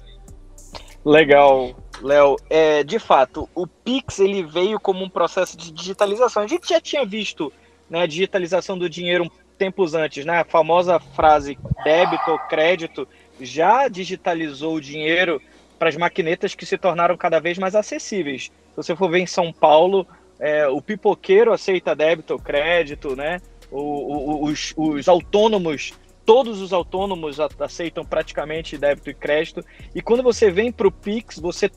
Legal. 1.04 1.74
Léo, 2.02 2.36
é, 2.50 2.84
de 2.84 3.00
fato, 3.00 3.50
o 3.56 3.66
Pix 3.66 4.20
ele 4.20 4.44
veio 4.44 4.80
como 4.80 5.04
um 5.04 5.10
processo 5.10 5.58
de 5.58 5.72
digitalização. 5.72 6.44
A 6.44 6.48
gente 6.48 6.70
já 6.70 6.80
tinha 6.80 7.06
visto 7.06 7.52
né, 7.90 8.02
a 8.02 8.06
digitalização 8.06 8.78
do 8.78 8.90
dinheiro 8.90 9.32
tempos 9.58 9.96
antes, 9.96 10.24
né? 10.24 10.42
A 10.42 10.46
famosa 10.46 11.00
frase 11.00 11.58
débito 11.84 12.30
ou 12.30 12.38
crédito 12.40 13.08
já 13.42 13.88
digitalizou 13.88 14.76
o 14.76 14.82
dinheiro 14.82 15.42
para 15.80 15.90
as 15.90 15.96
maquinetas 15.96 16.54
que 16.54 16.66
se 16.66 16.78
tornaram 16.78 17.18
cada 17.18 17.40
vez 17.40 17.58
mais 17.58 17.76
acessíveis. 17.76 18.44
Se 18.44 18.76
você 18.76 18.96
for 18.96 19.10
ver 19.10 19.20
em 19.20 19.26
São 19.26 19.52
Paulo, 19.52 20.06
é, 20.40 20.68
o 20.68 20.82
pipoqueiro 20.82 21.52
aceita 21.52 21.96
débito 21.96 22.34
ou 22.34 22.40
crédito, 22.40 23.16
né? 23.16 23.42
O, 23.70 23.80
o, 23.80 24.46
os, 24.46 24.74
os 24.78 25.08
autônomos 25.08 25.94
todos 26.28 26.62
os 26.62 26.74
autônomos 26.74 27.40
aceitam 27.40 28.04
praticamente 28.04 28.78
débito 28.78 29.10
e 29.10 29.14
crédito. 29.14 29.64
E 29.96 30.02
quando 30.02 30.22
você 30.22 30.52
vem 30.52 30.74
para 30.74 30.86
o 30.86 30.92
Pix, 30.92 31.40
você, 31.40 31.72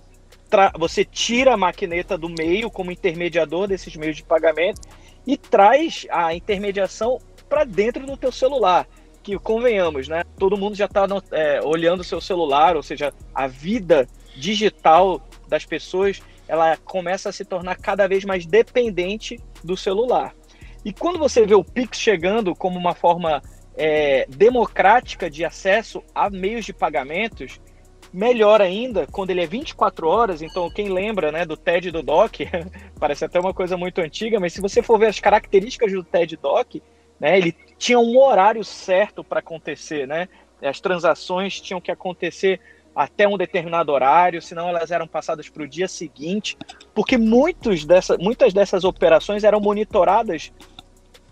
você 0.76 1.04
tira 1.04 1.54
a 1.54 1.56
maquineta 1.56 2.18
do 2.18 2.28
meio 2.28 2.68
como 2.68 2.90
intermediador 2.90 3.68
desses 3.68 3.94
meios 3.94 4.16
de 4.16 4.24
pagamento 4.24 4.80
e 5.24 5.36
traz 5.36 6.04
a 6.10 6.34
intermediação 6.34 7.20
para 7.48 7.62
dentro 7.62 8.04
do 8.04 8.16
teu 8.16 8.32
celular. 8.32 8.88
Que 9.22 9.38
convenhamos, 9.38 10.08
né? 10.08 10.24
Todo 10.36 10.56
mundo 10.56 10.74
já 10.74 10.86
está 10.86 11.06
é, 11.30 11.60
olhando 11.62 12.00
o 12.00 12.04
seu 12.04 12.20
celular, 12.20 12.74
ou 12.74 12.82
seja, 12.82 13.14
a 13.32 13.46
vida 13.46 14.08
digital 14.36 15.20
das 15.46 15.64
pessoas 15.64 16.20
ela 16.48 16.76
começa 16.76 17.28
a 17.28 17.32
se 17.32 17.44
tornar 17.44 17.76
cada 17.76 18.08
vez 18.08 18.24
mais 18.24 18.44
dependente 18.44 19.38
do 19.62 19.76
celular. 19.76 20.34
E 20.84 20.92
quando 20.92 21.18
você 21.18 21.44
vê 21.44 21.54
o 21.54 21.64
Pix 21.64 21.98
chegando 21.98 22.54
como 22.54 22.78
uma 22.78 22.94
forma 22.94 23.42
é, 23.76 24.26
democrática 24.28 25.30
de 25.30 25.44
acesso 25.44 26.02
a 26.14 26.30
meios 26.30 26.64
de 26.64 26.72
pagamentos, 26.72 27.60
melhor 28.12 28.60
ainda 28.60 29.06
quando 29.06 29.30
ele 29.30 29.42
é 29.42 29.46
24 29.46 30.08
horas. 30.08 30.42
Então, 30.42 30.70
quem 30.70 30.88
lembra 30.88 31.30
né, 31.30 31.44
do 31.44 31.56
TED 31.56 31.88
e 31.88 31.92
do 31.92 32.02
DOC, 32.02 32.40
parece 32.98 33.24
até 33.24 33.38
uma 33.38 33.54
coisa 33.54 33.76
muito 33.76 34.00
antiga, 34.00 34.40
mas 34.40 34.52
se 34.52 34.60
você 34.60 34.82
for 34.82 34.98
ver 34.98 35.06
as 35.06 35.20
características 35.20 35.92
do 35.92 36.02
TED 36.02 36.36
DOC, 36.36 36.82
né, 37.18 37.36
ele 37.38 37.54
tinha 37.78 37.98
um 37.98 38.18
horário 38.18 38.64
certo 38.64 39.22
para 39.22 39.40
acontecer, 39.40 40.06
né? 40.06 40.28
As 40.62 40.80
transações 40.80 41.60
tinham 41.60 41.80
que 41.80 41.90
acontecer 41.90 42.60
até 42.94 43.26
um 43.26 43.38
determinado 43.38 43.92
horário, 43.92 44.42
senão 44.42 44.68
elas 44.68 44.90
eram 44.90 45.06
passadas 45.06 45.48
para 45.48 45.62
o 45.62 45.68
dia 45.68 45.88
seguinte, 45.88 46.56
porque 46.94 47.16
muitos 47.16 47.84
dessa, 47.84 48.18
muitas 48.18 48.52
dessas 48.52 48.84
operações 48.84 49.44
eram 49.44 49.60
monitoradas 49.60 50.52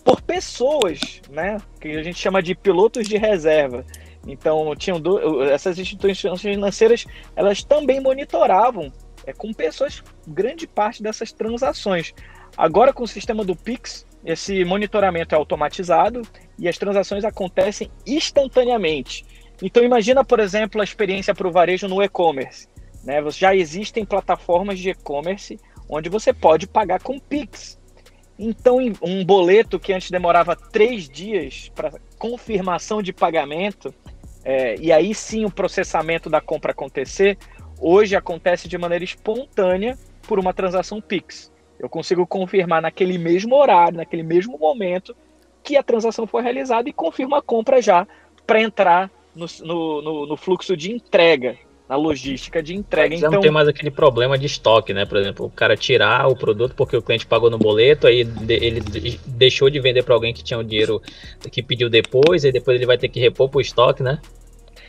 por 0.09 0.23
pessoas, 0.23 1.21
né? 1.29 1.59
Que 1.79 1.89
a 1.89 2.03
gente 2.03 2.19
chama 2.19 2.43
de 2.43 2.55
pilotos 2.55 3.07
de 3.07 3.19
reserva. 3.19 3.85
Então, 4.27 4.75
tinham 4.75 4.99
do, 4.99 5.43
essas 5.43 5.79
instituições 5.79 6.41
financeiras, 6.41 7.05
elas 7.37 7.63
também 7.63 8.01
monitoravam 8.01 8.91
é, 9.27 9.35
com 9.35 9.53
pessoas 9.53 10.03
grande 10.27 10.67
parte 10.67 11.03
dessas 11.03 11.31
transações. 11.31 12.15
Agora, 12.57 12.91
com 12.91 13.03
o 13.03 13.09
sistema 13.09 13.45
do 13.45 13.55
Pix, 13.55 14.07
esse 14.25 14.65
monitoramento 14.65 15.35
é 15.35 15.39
automatizado 15.39 16.23
e 16.59 16.67
as 16.67 16.79
transações 16.79 17.23
acontecem 17.23 17.91
instantaneamente. 18.07 19.27
Então, 19.61 19.85
imagina, 19.85 20.25
por 20.25 20.41
exemplo, 20.41 20.81
a 20.81 20.85
experiência 20.85 21.35
para 21.35 21.47
o 21.47 21.53
varejo 21.53 21.87
no 21.87 22.03
e-commerce. 22.03 22.67
Né? 23.05 23.23
Já 23.31 23.55
existem 23.55 24.07
plataformas 24.07 24.79
de 24.79 24.89
e-commerce 24.89 25.61
onde 25.87 26.09
você 26.09 26.33
pode 26.33 26.67
pagar 26.67 27.03
com 27.03 27.19
Pix. 27.19 27.78
Então, 28.39 28.79
um 29.03 29.25
boleto 29.25 29.81
que 29.81 29.93
antes 29.93 30.11
demorava 30.11 30.55
três 30.55 31.09
dias 31.09 31.71
para 31.75 31.93
confirmação 32.19 33.03
de 33.03 33.13
pagamento, 33.13 33.93
é, 34.45 34.77
e 34.79 34.93
aí 34.93 35.13
sim 35.15 35.45
o 35.45 35.51
processamento 35.51 36.31
da 36.31 36.41
compra 36.41 36.71
acontecer, 36.71 37.37
hoje 37.81 38.15
acontece 38.15 38.69
de 38.69 38.79
maneira 38.79 39.05
espontânea 39.05 39.99
por 40.23 40.39
uma 40.39 40.55
transação 40.55 41.01
Pix. 41.01 41.53
Eu 41.81 41.89
consigo 41.89 42.27
confirmar 42.27 42.83
naquele 42.83 43.19
mesmo 43.19 43.57
horário, 43.57 43.99
naquele 43.99 44.23
mesmo 44.23 44.57
momento, 44.59 45.17
que 45.63 45.77
a 45.77 45.83
transação 45.83 46.27
foi 46.27 46.43
realizada 46.43 46.89
e 46.89 46.93
confirmo 46.93 47.35
a 47.35 47.43
compra 47.43 47.83
já 47.83 48.07
para 48.47 48.61
entrar 48.61 49.11
no, 49.35 49.47
no, 49.61 50.27
no, 50.27 50.37
fluxo 50.37 50.77
de 50.77 50.93
entrega 50.93 51.59
na 51.89 51.97
logística 51.97 52.63
de 52.63 52.77
entrega. 52.77 53.17
Já 53.17 53.27
então 53.27 53.31
não 53.33 53.41
tem 53.41 53.51
mais 53.51 53.67
aquele 53.67 53.91
problema 53.91 54.37
de 54.37 54.47
estoque, 54.47 54.93
né? 54.93 55.07
Por 55.07 55.17
exemplo, 55.17 55.47
o 55.47 55.51
cara 55.51 55.77
tirar 55.77 56.29
o 56.29 56.37
produto 56.37 56.75
porque 56.77 56.97
o 56.97 57.03
cliente 57.03 57.27
pagou 57.27 57.49
no 57.49 57.57
boleto, 57.57 58.07
aí 58.07 58.21
ele 58.49 58.83
deixou 59.27 59.71
de 59.71 59.81
vender 59.81 60.03
para 60.03 60.15
alguém 60.15 60.35
que 60.35 60.45
tinha 60.45 60.59
o 60.59 60.65
dinheiro 60.65 61.01
que 61.51 61.63
pediu 61.63 61.89
depois, 61.89 62.45
e 62.45 62.53
depois 62.53 62.77
ele 62.77 62.87
vai 62.87 62.99
ter 62.99 63.09
que 63.09 63.19
repor 63.19 63.49
para 63.49 63.59
o 63.59 63.61
estoque, 63.63 64.03
né? 64.03 64.21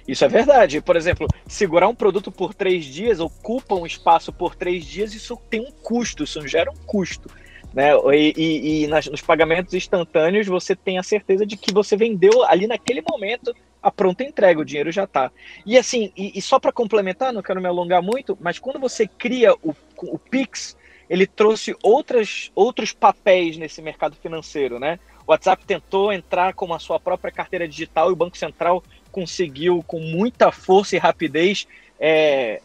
Isso 0.06 0.26
é 0.26 0.28
verdade. 0.28 0.82
Por 0.82 0.96
exemplo, 0.96 1.28
segurar 1.48 1.88
um 1.88 1.96
produto 1.96 2.32
por 2.32 2.54
três 2.54 2.84
dias, 2.84 3.20
ocupa 3.20 3.76
um 3.76 3.86
espaço 3.86 4.34
por 4.34 4.56
três 4.56 4.84
dias, 4.84 5.14
isso 5.14 5.38
tem 5.50 5.62
um 5.62 5.72
custo, 5.72 6.24
isso 6.24 6.46
gera 6.48 6.70
um 6.70 6.86
custo. 6.86 7.30
Né? 7.74 7.92
E, 8.14 8.34
e, 8.36 8.84
e 8.84 8.88
nas, 8.88 9.06
nos 9.06 9.22
pagamentos 9.22 9.74
instantâneos, 9.74 10.48
você 10.48 10.76
tem 10.76 10.98
a 10.98 11.04
certeza 11.04 11.46
de 11.46 11.56
que 11.56 11.72
você 11.72 11.96
vendeu 11.96 12.44
ali 12.44 12.66
naquele 12.66 13.04
momento 13.08 13.56
a 13.82 13.90
pronta 13.90 14.24
entrega, 14.24 14.60
o 14.60 14.66
dinheiro 14.66 14.92
já 14.92 15.06
está. 15.06 15.32
E 15.66 15.78
assim, 15.78 16.12
e, 16.16 16.38
e 16.38 16.42
só 16.42 16.60
para 16.60 16.72
complementar, 16.72 17.32
não 17.32 17.42
quero 17.42 17.62
me 17.62 17.68
alongar 17.68 18.02
muito, 18.02 18.38
mas 18.42 18.60
quando 18.60 18.80
você 18.80 19.08
cria 19.08 19.54
o, 19.64 19.74
o 19.98 20.20
Pix, 20.20 20.78
ele 21.10 21.26
trouxe 21.26 21.76
outras, 21.82 22.52
outros 22.54 22.94
papéis 22.94 23.58
nesse 23.58 23.82
mercado 23.82 24.16
financeiro, 24.16 24.80
né? 24.80 25.00
O 25.26 25.32
WhatsApp 25.32 25.66
tentou 25.66 26.12
entrar 26.12 26.54
com 26.54 26.74
a 26.74 26.80
sua 26.80 27.00
própria 27.00 27.32
carteira 27.32 27.68
digital 27.68 28.10
e 28.10 28.14
o 28.14 28.16
Banco 28.16 28.38
Central 28.38 28.84
conseguiu, 29.12 29.84
com 29.88 30.00
muita 30.00 30.52
força 30.52 30.96
e 30.96 31.00
rapidez, 31.00 31.68
é, 32.00 32.62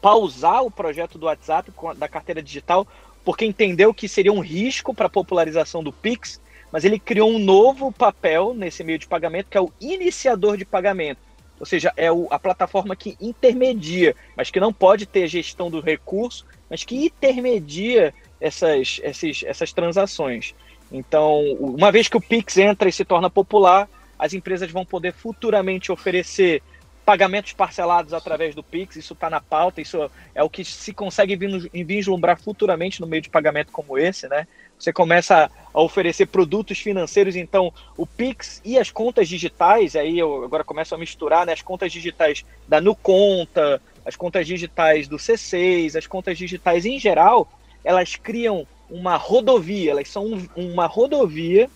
pausar 0.00 0.64
o 0.64 0.70
projeto 0.70 1.18
do 1.18 1.26
WhatsApp 1.26 1.72
da 1.96 2.08
carteira 2.08 2.42
digital, 2.42 2.86
porque 3.24 3.44
entendeu 3.44 3.92
que 3.92 4.08
seria 4.08 4.32
um 4.32 4.40
risco 4.40 4.94
para 4.94 5.06
a 5.06 5.10
popularização 5.10 5.82
do 5.82 5.92
Pix 5.92 6.40
mas 6.76 6.84
ele 6.84 6.98
criou 6.98 7.30
um 7.30 7.38
novo 7.38 7.90
papel 7.90 8.52
nesse 8.52 8.84
meio 8.84 8.98
de 8.98 9.06
pagamento, 9.06 9.48
que 9.48 9.56
é 9.56 9.60
o 9.62 9.72
iniciador 9.80 10.58
de 10.58 10.64
pagamento. 10.66 11.18
Ou 11.58 11.64
seja, 11.64 11.90
é 11.96 12.08
a 12.30 12.38
plataforma 12.38 12.94
que 12.94 13.16
intermedia, 13.18 14.14
mas 14.36 14.50
que 14.50 14.60
não 14.60 14.74
pode 14.74 15.06
ter 15.06 15.26
gestão 15.26 15.70
do 15.70 15.80
recurso, 15.80 16.44
mas 16.68 16.84
que 16.84 16.94
intermedia 17.06 18.12
essas, 18.38 19.00
essas, 19.02 19.42
essas 19.46 19.72
transações. 19.72 20.54
Então, 20.92 21.44
uma 21.60 21.90
vez 21.90 22.08
que 22.08 22.16
o 22.18 22.20
Pix 22.20 22.58
entra 22.58 22.90
e 22.90 22.92
se 22.92 23.06
torna 23.06 23.30
popular, 23.30 23.88
as 24.18 24.34
empresas 24.34 24.70
vão 24.70 24.84
poder 24.84 25.14
futuramente 25.14 25.90
oferecer 25.90 26.62
pagamentos 27.06 27.54
parcelados 27.54 28.12
através 28.12 28.54
do 28.54 28.62
Pix, 28.62 28.96
isso 28.96 29.14
está 29.14 29.30
na 29.30 29.40
pauta, 29.40 29.80
isso 29.80 30.10
é 30.34 30.42
o 30.42 30.50
que 30.50 30.62
se 30.62 30.92
consegue 30.92 31.38
vislumbrar 31.72 32.38
futuramente 32.38 33.00
no 33.00 33.06
meio 33.06 33.22
de 33.22 33.30
pagamento 33.30 33.72
como 33.72 33.96
esse, 33.96 34.28
né? 34.28 34.46
Você 34.78 34.92
começa 34.92 35.50
a 35.72 35.80
oferecer 35.80 36.26
produtos 36.26 36.78
financeiros, 36.78 37.36
então 37.36 37.72
o 37.96 38.06
Pix 38.06 38.60
e 38.64 38.78
as 38.78 38.90
contas 38.90 39.28
digitais, 39.28 39.96
aí 39.96 40.18
eu 40.18 40.44
agora 40.44 40.64
começo 40.64 40.94
a 40.94 40.98
misturar, 40.98 41.46
né? 41.46 41.52
As 41.52 41.62
contas 41.62 41.92
digitais 41.92 42.44
da 42.68 42.80
Nuconta, 42.80 43.80
as 44.04 44.16
contas 44.16 44.46
digitais 44.46 45.08
do 45.08 45.16
C6, 45.16 45.96
as 45.96 46.06
contas 46.06 46.38
digitais 46.38 46.84
em 46.84 46.98
geral, 46.98 47.48
elas 47.82 48.16
criam 48.16 48.66
uma 48.88 49.16
rodovia, 49.16 49.90
elas 49.90 50.08
são 50.08 50.24
um, 50.26 50.48
uma 50.56 50.86
rodovia 50.86 51.68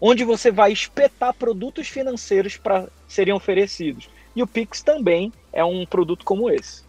onde 0.00 0.24
você 0.24 0.50
vai 0.50 0.72
espetar 0.72 1.32
produtos 1.32 1.88
financeiros 1.88 2.56
para 2.56 2.88
serem 3.06 3.32
oferecidos. 3.32 4.08
E 4.34 4.42
o 4.42 4.46
Pix 4.46 4.82
também 4.82 5.32
é 5.52 5.64
um 5.64 5.86
produto 5.86 6.24
como 6.24 6.50
esse. 6.50 6.82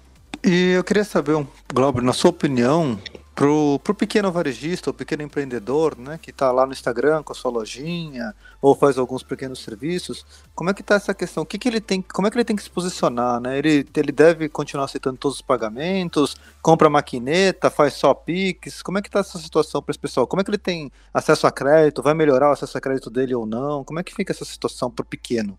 E 0.44 0.72
eu 0.72 0.84
queria 0.84 1.04
saber, 1.04 1.46
Glauber, 1.72 2.02
na 2.02 2.12
sua 2.12 2.32
opinião, 2.32 3.00
pro, 3.36 3.80
pro 3.84 3.96
pequeno 3.96 4.32
varejista, 4.32 4.90
o 4.90 4.94
pequeno 4.94 5.24
empreendedor, 5.24 5.98
né, 5.98 6.20
que 6.22 6.30
está 6.30 6.52
lá 6.52 6.66
no 6.66 6.72
Instagram 6.72 7.24
com 7.24 7.32
a 7.32 7.36
sua 7.36 7.52
lojinha 7.52 8.34
ou 8.62 8.76
faz 8.76 8.98
alguns 8.98 9.24
pequenos 9.24 9.60
serviços, 9.60 10.26
como 10.56 10.70
é 10.70 10.74
que 10.74 10.82
está 10.82 10.96
essa 10.96 11.14
questão? 11.14 11.44
O 11.44 11.46
que, 11.46 11.58
que 11.58 11.68
ele 11.68 11.82
tem, 11.82 12.02
como 12.02 12.28
é 12.28 12.32
que 12.32 12.38
ele 12.38 12.46
tem 12.46 12.56
que 12.56 12.64
se 12.64 12.70
posicionar, 12.70 13.42
né? 13.42 13.58
Ele, 13.58 13.86
ele 13.96 14.12
deve 14.12 14.48
continuar 14.48 14.86
aceitando 14.86 15.18
todos 15.18 15.38
os 15.38 15.42
pagamentos, 15.42 16.36
compra 16.62 16.90
maquineta, 16.90 17.70
faz 17.70 17.94
só 17.94 18.14
Pix, 18.14 18.82
como 18.82 18.98
é 18.98 19.02
que 19.02 19.10
está 19.10 19.20
essa 19.20 19.38
situação 19.40 19.82
para 19.82 19.92
esse 19.92 20.00
pessoal? 20.00 20.28
Como 20.28 20.42
é 20.42 20.44
que 20.44 20.52
ele 20.52 20.58
tem 20.58 20.92
acesso 21.14 21.48
a 21.48 21.52
crédito? 21.52 22.04
Vai 22.04 22.14
melhorar 22.14 22.50
o 22.50 22.54
acesso 22.54 22.78
a 22.78 22.82
crédito 22.82 23.10
dele 23.10 23.34
ou 23.34 23.46
não? 23.46 23.84
Como 23.84 24.00
é 24.00 24.04
que 24.04 24.14
fica 24.14 24.32
essa 24.32 24.46
situação 24.46 24.90
para 24.90 25.04
o 25.04 25.06
pequeno? 25.06 25.58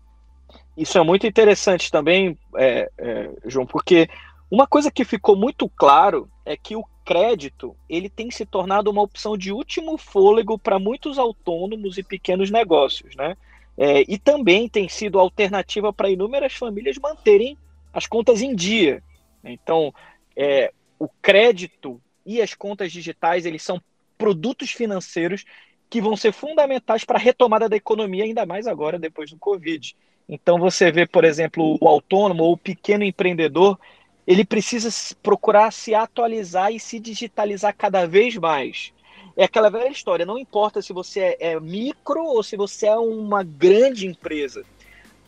Isso 0.77 0.97
é 0.97 1.03
muito 1.03 1.27
interessante 1.27 1.91
também, 1.91 2.37
é, 2.57 2.89
é, 2.97 3.31
João, 3.45 3.65
porque 3.65 4.09
uma 4.49 4.67
coisa 4.67 4.91
que 4.91 5.05
ficou 5.05 5.35
muito 5.35 5.69
claro 5.69 6.29
é 6.45 6.55
que 6.57 6.75
o 6.75 6.83
crédito 7.05 7.75
ele 7.87 8.09
tem 8.09 8.31
se 8.31 8.45
tornado 8.45 8.89
uma 8.89 9.01
opção 9.01 9.37
de 9.37 9.51
último 9.51 9.97
fôlego 9.97 10.57
para 10.57 10.79
muitos 10.79 11.19
autônomos 11.19 11.97
e 11.97 12.03
pequenos 12.03 12.49
negócios, 12.49 13.15
né? 13.15 13.37
É, 13.77 14.01
e 14.11 14.17
também 14.17 14.67
tem 14.67 14.89
sido 14.89 15.19
alternativa 15.19 15.93
para 15.93 16.09
inúmeras 16.09 16.53
famílias 16.53 16.97
manterem 16.97 17.57
as 17.93 18.07
contas 18.07 18.41
em 18.41 18.55
dia. 18.55 19.03
Então, 19.43 19.93
é, 20.35 20.73
o 20.97 21.07
crédito 21.21 22.01
e 22.25 22.41
as 22.41 22.53
contas 22.53 22.91
digitais 22.91 23.45
eles 23.45 23.61
são 23.61 23.81
produtos 24.17 24.71
financeiros 24.71 25.45
que 25.89 26.01
vão 26.01 26.17
ser 26.17 26.31
fundamentais 26.31 27.03
para 27.03 27.17
a 27.17 27.21
retomada 27.21 27.69
da 27.69 27.75
economia, 27.75 28.23
ainda 28.23 28.45
mais 28.45 28.65
agora 28.65 28.97
depois 28.97 29.29
do 29.29 29.37
Covid. 29.37 29.95
Então 30.27 30.57
você 30.57 30.91
vê, 30.91 31.05
por 31.05 31.23
exemplo, 31.23 31.77
o 31.79 31.87
autônomo 31.87 32.43
ou 32.43 32.53
o 32.53 32.57
pequeno 32.57 33.03
empreendedor 33.03 33.79
ele 34.27 34.43
precisa 34.43 34.89
procurar 35.21 35.71
se 35.71 35.93
atualizar 35.93 36.71
e 36.71 36.79
se 36.79 36.99
digitalizar 36.99 37.75
cada 37.77 38.07
vez 38.07 38.35
mais. 38.37 38.93
É 39.37 39.43
aquela 39.43 39.69
velha 39.69 39.89
história, 39.89 40.25
não 40.25 40.37
importa 40.37 40.81
se 40.81 40.93
você 40.93 41.19
é, 41.19 41.51
é 41.51 41.59
micro 41.59 42.23
ou 42.23 42.41
se 42.41 42.55
você 42.55 42.87
é 42.87 42.95
uma 42.95 43.43
grande 43.43 44.07
empresa. 44.07 44.63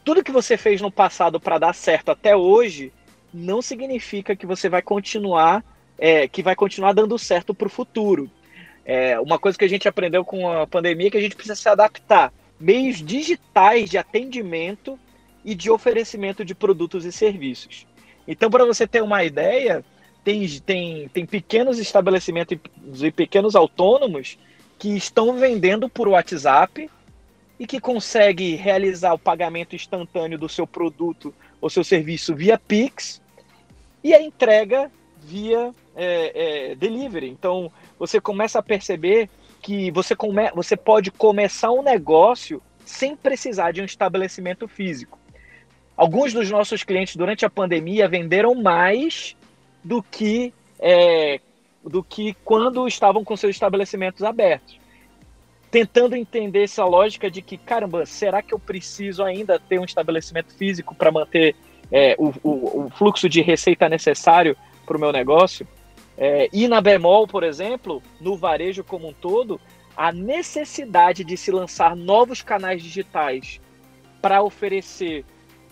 Tudo 0.03 0.23
que 0.23 0.31
você 0.31 0.57
fez 0.57 0.81
no 0.81 0.89
passado 0.89 1.39
para 1.39 1.59
dar 1.59 1.73
certo 1.73 2.09
até 2.09 2.35
hoje 2.35 2.93
não 3.33 3.61
significa 3.61 4.35
que 4.35 4.45
você 4.45 4.69
vai 4.69 4.81
continuar, 4.81 5.63
é, 5.97 6.27
que 6.27 6.41
vai 6.41 6.55
continuar 6.55 6.93
dando 6.93 7.19
certo 7.19 7.53
para 7.53 7.67
o 7.67 7.69
futuro. 7.69 8.31
É, 8.85 9.19
uma 9.19 9.37
coisa 9.37 9.57
que 9.57 9.65
a 9.65 9.69
gente 9.69 9.87
aprendeu 9.87 10.23
com 10.23 10.49
a 10.49 10.65
pandemia 10.65 11.07
é 11.07 11.11
que 11.11 11.17
a 11.17 11.21
gente 11.21 11.35
precisa 11.35 11.55
se 11.55 11.67
adaptar. 11.67 12.33
Meios 12.57 13.03
digitais 13.03 13.89
de 13.89 13.97
atendimento 13.97 14.97
e 15.43 15.53
de 15.53 15.69
oferecimento 15.69 16.45
de 16.45 16.55
produtos 16.55 17.03
e 17.03 17.11
serviços. 17.11 17.85
Então, 18.27 18.49
para 18.49 18.65
você 18.65 18.85
ter 18.85 19.01
uma 19.01 19.23
ideia, 19.23 19.83
tem, 20.23 20.47
tem, 20.59 21.07
tem 21.09 21.25
pequenos 21.25 21.79
estabelecimentos 21.79 22.57
e 23.01 23.11
pequenos 23.11 23.55
autônomos 23.55 24.37
que 24.77 24.89
estão 24.89 25.37
vendendo 25.37 25.87
por 25.87 26.07
WhatsApp 26.07 26.89
e 27.59 27.65
que 27.65 27.79
consegue 27.79 28.55
realizar 28.55 29.13
o 29.13 29.19
pagamento 29.19 29.75
instantâneo 29.75 30.37
do 30.37 30.49
seu 30.49 30.67
produto 30.67 31.33
ou 31.59 31.69
seu 31.69 31.83
serviço 31.83 32.35
via 32.35 32.57
Pix 32.57 33.21
e 34.03 34.13
a 34.13 34.21
entrega 34.21 34.91
via 35.19 35.73
é, 35.95 36.71
é, 36.71 36.75
delivery. 36.75 37.29
Então 37.29 37.71
você 37.97 38.21
começa 38.21 38.59
a 38.59 38.63
perceber 38.63 39.29
que 39.61 39.89
você, 39.91 40.15
come, 40.15 40.51
você 40.53 40.77
pode 40.77 41.09
começar 41.09 41.71
um 41.71 41.81
negócio 41.81 42.61
sem 42.85 43.15
precisar 43.15 43.71
de 43.71 43.81
um 43.81 43.85
estabelecimento 43.85 44.67
físico. 44.67 45.19
Alguns 45.97 46.31
dos 46.31 46.51
nossos 46.51 46.83
clientes 46.83 47.15
durante 47.15 47.43
a 47.43 47.49
pandemia 47.49 48.07
venderam 48.07 48.53
mais 48.53 49.35
do 49.83 50.03
que 50.03 50.53
é, 50.79 51.41
do 51.83 52.03
que 52.03 52.35
quando 52.45 52.87
estavam 52.87 53.23
com 53.23 53.35
seus 53.35 53.55
estabelecimentos 53.55 54.21
abertos. 54.21 54.79
Tentando 55.71 56.15
entender 56.15 56.63
essa 56.63 56.85
lógica 56.85 57.31
de 57.31 57.41
que, 57.41 57.57
caramba, 57.57 58.05
será 58.05 58.43
que 58.43 58.53
eu 58.53 58.59
preciso 58.59 59.23
ainda 59.23 59.59
ter 59.59 59.79
um 59.79 59.85
estabelecimento 59.85 60.53
físico 60.53 60.93
para 60.93 61.11
manter 61.11 61.55
é, 61.91 62.15
o, 62.19 62.31
o, 62.43 62.85
o, 62.85 62.89
fluxo 62.91 63.27
de 63.27 63.41
receita 63.41 63.89
necessário 63.89 64.55
para 64.85 64.97
o 64.97 64.99
meu 64.99 65.11
negócio? 65.11 65.67
É, 66.17 66.47
e 66.53 66.67
na 66.67 66.79
Bemol, 66.79 67.27
por 67.27 67.43
exemplo, 67.43 68.03
no 68.21 68.37
varejo 68.37 68.83
como 68.83 69.09
um 69.09 69.13
todo, 69.13 69.59
a 69.95 70.11
necessidade 70.11 71.23
de 71.23 71.35
se 71.35 71.51
lançar 71.51 71.95
novos 71.95 72.41
canais 72.41 72.83
digitais 72.83 73.59
para 74.21 74.41
oferecer 74.41 75.25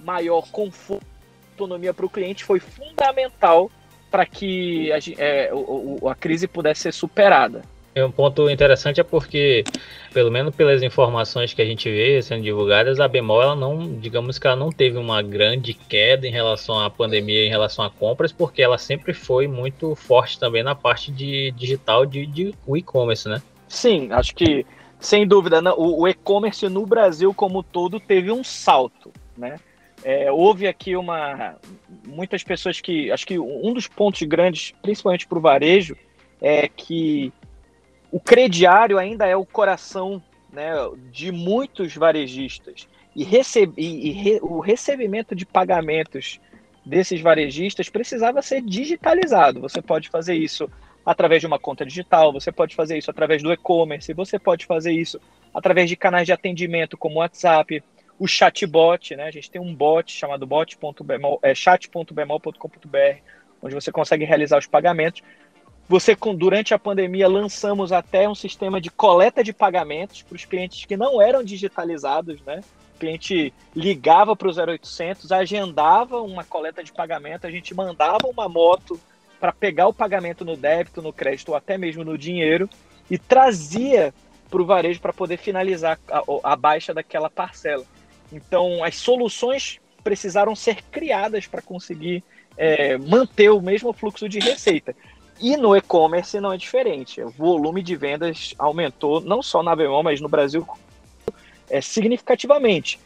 maior 0.06 0.48
conforto, 0.52 1.06
autonomia 1.54 1.94
para 1.94 2.06
o 2.06 2.10
cliente 2.10 2.44
foi 2.44 2.60
fundamental 2.60 3.72
para 4.12 4.26
que 4.26 4.92
a, 4.92 4.98
é, 5.18 5.50
a, 5.50 6.12
a 6.12 6.16
crise 6.16 6.48
pudesse 6.48 6.82
ser 6.82 6.94
superada. 6.94 7.64
Um 7.98 8.12
ponto 8.12 8.50
interessante 8.50 9.00
é 9.00 9.04
porque, 9.04 9.64
pelo 10.14 10.30
menos 10.30 10.54
pelas 10.54 10.84
informações 10.84 11.54
que 11.54 11.62
a 11.62 11.66
gente 11.66 11.90
vê 11.90 12.22
sendo 12.22 12.44
divulgadas, 12.44 13.00
a 13.00 13.08
Bemol 13.08 13.42
ela 13.42 13.56
não, 13.56 13.98
digamos 14.00 14.38
que 14.38 14.46
ela 14.46 14.56
não 14.56 14.70
teve 14.70 14.98
uma 14.98 15.22
grande 15.22 15.74
queda 15.74 16.28
em 16.28 16.32
relação 16.32 16.78
à 16.78 16.90
pandemia, 16.90 17.46
em 17.46 17.50
relação 17.50 17.86
a 17.86 17.90
compras, 17.90 18.34
porque 18.34 18.62
ela 18.62 18.78
sempre 18.78 19.14
foi 19.14 19.48
muito 19.48 19.96
forte 19.96 20.38
também 20.38 20.62
na 20.62 20.76
parte 20.76 21.10
de 21.10 21.52
digital 21.52 22.06
de, 22.06 22.26
de 22.26 22.54
e-commerce, 22.76 23.30
né? 23.30 23.42
Sim, 23.70 24.10
acho 24.12 24.36
que 24.36 24.66
sem 25.00 25.26
dúvida 25.26 25.62
o, 25.76 26.02
o 26.02 26.08
e-commerce 26.08 26.68
no 26.68 26.86
Brasil 26.86 27.34
como 27.34 27.64
todo 27.64 27.98
teve 27.98 28.30
um 28.30 28.44
salto, 28.44 29.10
né? 29.38 29.58
É, 30.04 30.32
houve 30.32 30.68
aqui 30.68 30.96
uma 30.96 31.56
muitas 32.06 32.44
pessoas 32.44 32.80
que 32.80 33.12
acho 33.12 33.26
que 33.26 33.40
um 33.40 33.74
dos 33.74 33.88
pontos 33.88 34.22
grandes, 34.24 34.74
principalmente 34.82 35.28
para 35.28 35.38
o 35.38 35.42
varejo, 35.42 35.98
é 36.42 36.68
que 36.68 37.34
o 38.12 38.20
crediário 38.20 38.98
ainda 38.98 39.26
é 39.26 39.36
o 39.36 39.46
coração 39.46 40.22
né, 40.52 40.74
de 41.12 41.32
muitos 41.32 41.96
varejistas 41.96 42.88
e, 43.16 43.24
e 43.78 44.12
re 44.12 44.40
o 44.42 44.60
recebimento 44.60 45.36
de 45.36 45.46
pagamentos 45.46 46.40
desses 46.86 47.20
varejistas 47.20 47.90
precisava 47.90 48.42
ser 48.42 48.62
digitalizado. 48.62 49.60
Você 49.60 49.82
pode 49.82 50.10
fazer 50.10 50.36
isso 50.36 50.70
através 51.06 51.42
de 51.42 51.48
uma 51.48 51.60
conta 51.60 51.86
digital, 51.86 52.32
você 52.34 52.52
pode 52.52 52.76
fazer 52.76 52.98
isso 52.98 53.12
através 53.12 53.42
do 53.42 53.52
e-commerce, 53.52 54.14
você 54.14 54.40
pode 54.40 54.66
fazer 54.66 54.92
isso 54.92 55.20
através 55.54 55.90
de 55.90 55.96
canais 55.96 56.26
de 56.26 56.34
atendimento 56.34 56.98
como 56.98 57.20
WhatsApp, 57.20 57.84
o 58.18 58.28
chatbot, 58.28 59.16
né? 59.16 59.24
A 59.26 59.32
gente 59.32 59.50
tem 59.50 59.62
um 59.62 59.74
bot 59.74 60.12
chamado 60.12 60.48
é, 61.42 61.54
chat.bemol.com.br, 61.54 63.20
onde 63.62 63.76
você 63.76 63.92
consegue 63.92 64.26
realizar 64.26 64.58
os 64.58 64.68
pagamentos. 64.68 65.22
Você, 65.88 66.18
durante 66.36 66.74
a 66.74 66.80
pandemia, 66.80 67.28
lançamos 67.28 67.92
até 67.92 68.28
um 68.28 68.34
sistema 68.34 68.82
de 68.82 68.90
coleta 68.90 69.44
de 69.44 69.54
pagamentos 69.54 70.24
para 70.24 70.36
os 70.36 70.46
clientes 70.46 70.86
que 70.86 70.98
não 70.98 71.22
eram 71.22 71.44
digitalizados, 71.44 72.42
né? 72.42 72.62
O 72.96 73.00
cliente 73.00 73.54
ligava 73.76 74.36
para 74.36 74.48
o 74.48 74.52
0800, 74.52 75.32
agendava 75.32 76.22
uma 76.22 76.44
coleta 76.44 76.84
de 76.84 76.92
pagamento, 76.92 77.46
a 77.46 77.52
gente 77.52 77.76
mandava 77.76 78.26
uma 78.28 78.48
moto 78.48 79.00
para 79.40 79.52
pegar 79.52 79.88
o 79.88 79.94
pagamento 79.94 80.46
no 80.46 80.56
débito, 80.56 81.02
no 81.02 81.14
crédito 81.14 81.50
ou 81.50 81.56
até 81.56 81.78
mesmo 81.78 82.04
no 82.04 82.18
dinheiro 82.18 82.70
e 83.12 83.18
trazia 83.18 84.14
para 84.50 84.62
o 84.62 84.66
varejo 84.66 85.02
para 85.02 85.14
poder 85.14 85.38
finalizar 85.38 86.00
a, 86.10 86.24
a 86.44 86.56
baixa 86.56 86.94
daquela 86.94 87.30
parcela. 87.30 87.86
Então, 88.36 88.84
as 88.84 88.98
soluções 88.98 89.80
precisaram 90.04 90.54
ser 90.54 90.84
criadas 90.92 91.48
para 91.48 91.62
conseguir 91.62 92.22
é, 92.58 92.98
manter 92.98 93.50
o 93.50 93.62
mesmo 93.62 93.94
fluxo 93.94 94.28
de 94.28 94.40
receita. 94.40 94.94
E 95.40 95.56
no 95.56 95.76
e-commerce 95.76 96.40
não 96.42 96.52
é 96.52 96.58
diferente. 96.58 97.22
O 97.22 97.30
volume 97.30 97.82
de 97.82 97.96
vendas 97.96 98.54
aumentou, 98.60 99.22
não 99.22 99.42
só 99.42 99.64
na 99.64 99.74
Bemol, 99.74 100.04
mas 100.04 100.20
no 100.20 100.28
Brasil 100.28 100.68
é, 101.70 101.80
significativamente. 101.80 103.00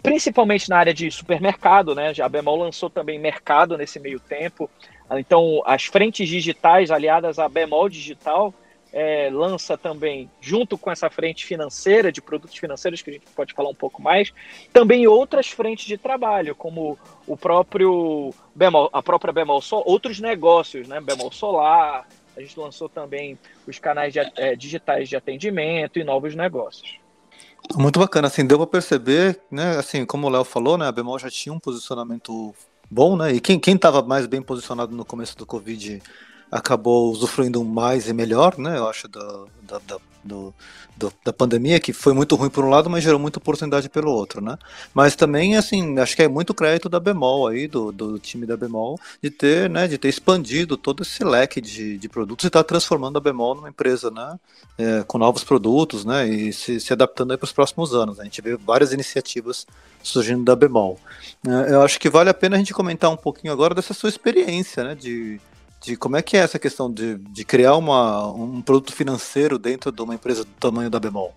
Principalmente 0.00 0.70
na 0.70 0.78
área 0.78 0.94
de 0.94 1.10
supermercado, 1.10 1.92
né? 1.92 2.12
A 2.22 2.28
Bemol 2.28 2.56
lançou 2.56 2.88
também 2.88 3.18
mercado 3.18 3.76
nesse 3.76 3.98
meio 3.98 4.20
tempo. 4.20 4.70
Então, 5.10 5.60
as 5.66 5.86
frentes 5.86 6.28
digitais 6.28 6.92
aliadas 6.92 7.38
à 7.40 7.48
Bemol 7.48 7.88
Digital 7.88 8.54
é, 8.92 9.28
lança 9.30 9.76
também, 9.76 10.30
junto 10.40 10.78
com 10.78 10.90
essa 10.90 11.10
frente 11.10 11.44
financeira, 11.44 12.10
de 12.10 12.20
produtos 12.20 12.56
financeiros, 12.56 13.02
que 13.02 13.10
a 13.10 13.12
gente 13.12 13.26
pode 13.34 13.52
falar 13.52 13.68
um 13.68 13.74
pouco 13.74 14.02
mais, 14.02 14.32
também 14.72 15.06
outras 15.06 15.48
frentes 15.48 15.86
de 15.86 15.98
trabalho, 15.98 16.54
como 16.54 16.98
o 17.26 17.36
próprio 17.36 18.32
Bemol, 18.54 18.88
a 18.92 19.02
própria 19.02 19.32
Bemol 19.32 19.60
Sol, 19.60 19.82
outros 19.86 20.20
negócios, 20.20 20.88
né? 20.88 21.00
Bemol 21.00 21.30
Solar, 21.30 22.06
a 22.36 22.40
gente 22.40 22.58
lançou 22.58 22.88
também 22.88 23.38
os 23.66 23.78
canais 23.78 24.12
de, 24.12 24.20
é, 24.36 24.54
digitais 24.54 25.08
de 25.08 25.16
atendimento 25.16 25.98
e 25.98 26.04
novos 26.04 26.34
negócios. 26.34 26.98
Muito 27.76 27.98
bacana, 27.98 28.28
assim, 28.28 28.46
deu 28.46 28.56
para 28.58 28.66
perceber, 28.66 29.40
né, 29.50 29.76
assim, 29.76 30.06
como 30.06 30.26
o 30.26 30.30
Léo 30.30 30.44
falou, 30.44 30.78
né, 30.78 30.86
a 30.86 30.92
Bemol 30.92 31.18
já 31.18 31.28
tinha 31.28 31.52
um 31.52 31.58
posicionamento 31.58 32.54
bom, 32.90 33.16
né, 33.16 33.32
e 33.32 33.40
quem 33.40 33.60
estava 33.74 34.00
mais 34.00 34.26
bem 34.26 34.40
posicionado 34.40 34.96
no 34.96 35.04
começo 35.04 35.36
do 35.36 35.44
Covid 35.44 36.00
acabou 36.50 37.10
usufruindo 37.10 37.64
mais 37.64 38.08
e 38.08 38.12
melhor, 38.12 38.58
né? 38.58 38.78
Eu 38.78 38.88
acho, 38.88 39.08
da, 39.08 39.44
da, 39.62 39.78
da, 39.86 39.98
do, 40.24 40.54
do, 40.96 41.12
da 41.24 41.32
pandemia, 41.32 41.78
que 41.78 41.92
foi 41.92 42.12
muito 42.12 42.34
ruim 42.34 42.50
por 42.50 42.64
um 42.64 42.68
lado, 42.68 42.90
mas 42.90 43.04
gerou 43.04 43.18
muita 43.18 43.38
oportunidade 43.38 43.88
pelo 43.88 44.10
outro, 44.10 44.40
né? 44.40 44.58
Mas 44.92 45.14
também, 45.14 45.56
assim, 45.56 45.98
acho 45.98 46.16
que 46.16 46.22
é 46.22 46.28
muito 46.28 46.52
crédito 46.52 46.88
da 46.88 46.98
Bemol 46.98 47.46
aí, 47.46 47.68
do, 47.68 47.92
do 47.92 48.18
time 48.18 48.44
da 48.44 48.56
Bemol, 48.56 48.98
de 49.22 49.30
ter, 49.30 49.70
né, 49.70 49.86
de 49.86 49.96
ter 49.96 50.08
expandido 50.08 50.76
todo 50.76 51.02
esse 51.02 51.22
leque 51.22 51.60
de, 51.60 51.96
de 51.98 52.08
produtos 52.08 52.44
e 52.44 52.48
estar 52.48 52.62
tá 52.62 52.68
transformando 52.68 53.16
a 53.16 53.20
Bemol 53.20 53.54
numa 53.54 53.68
empresa, 53.68 54.10
né, 54.10 54.38
é, 54.76 55.04
com 55.06 55.18
novos 55.18 55.44
produtos, 55.44 56.04
né, 56.04 56.26
e 56.28 56.52
se, 56.52 56.80
se 56.80 56.92
adaptando 56.92 57.30
aí 57.30 57.36
para 57.36 57.46
os 57.46 57.52
próximos 57.52 57.94
anos. 57.94 58.18
A 58.18 58.24
gente 58.24 58.42
vê 58.42 58.56
várias 58.56 58.92
iniciativas 58.92 59.66
surgindo 60.02 60.44
da 60.44 60.56
Bemol. 60.56 60.98
É, 61.46 61.74
eu 61.74 61.82
acho 61.82 61.98
que 62.00 62.08
vale 62.08 62.30
a 62.30 62.34
pena 62.34 62.56
a 62.56 62.58
gente 62.58 62.74
comentar 62.74 63.10
um 63.10 63.16
pouquinho 63.16 63.52
agora 63.52 63.74
dessa 63.74 63.94
sua 63.94 64.08
experiência, 64.08 64.82
né, 64.82 64.94
de 64.94 65.40
de 65.80 65.96
como 65.96 66.16
é 66.16 66.22
que 66.22 66.36
é 66.36 66.40
essa 66.40 66.58
questão 66.58 66.92
de, 66.92 67.16
de 67.18 67.44
criar 67.44 67.76
uma, 67.76 68.30
um 68.32 68.60
produto 68.60 68.92
financeiro 68.92 69.58
dentro 69.58 69.92
de 69.92 70.02
uma 70.02 70.14
empresa 70.14 70.44
do 70.44 70.50
tamanho 70.52 70.90
da 70.90 70.98
Bemol? 70.98 71.32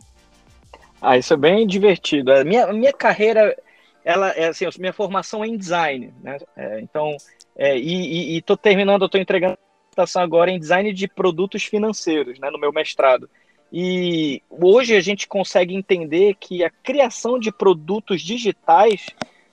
Ah, 1.02 1.18
isso 1.18 1.34
é 1.34 1.38
bem 1.38 1.66
divertido. 1.66 2.32
A 2.32 2.44
minha, 2.44 2.66
a 2.66 2.74
minha 2.74 2.94
carreira, 2.94 3.56
ela 4.04 4.30
é 4.30 4.48
assim, 4.48 4.66
minha 4.80 4.94
formação 4.94 5.44
é 5.44 5.48
em 5.48 5.58
design, 5.58 6.14
né? 6.22 6.38
É, 6.56 6.80
então, 6.80 7.16
é, 7.56 7.78
e 7.78 8.38
estou 8.38 8.56
terminando, 8.56 9.06
estou 9.06 9.20
entregando 9.20 9.58
a 9.98 10.22
agora 10.22 10.50
em 10.50 10.60
design 10.60 10.94
de 10.94 11.08
produtos 11.08 11.64
financeiros, 11.64 12.40
né, 12.40 12.50
no 12.50 12.60
meu 12.60 12.72
mestrado. 12.72 13.30
E 13.72 14.42
hoje 14.50 14.96
a 14.96 15.02
gente 15.02 15.28
consegue 15.28 15.76
entender 15.76 16.36
que 16.40 16.64
a 16.64 16.70
criação 16.70 17.40
de 17.40 17.52
produtos 17.52 18.22
digitais 18.22 19.08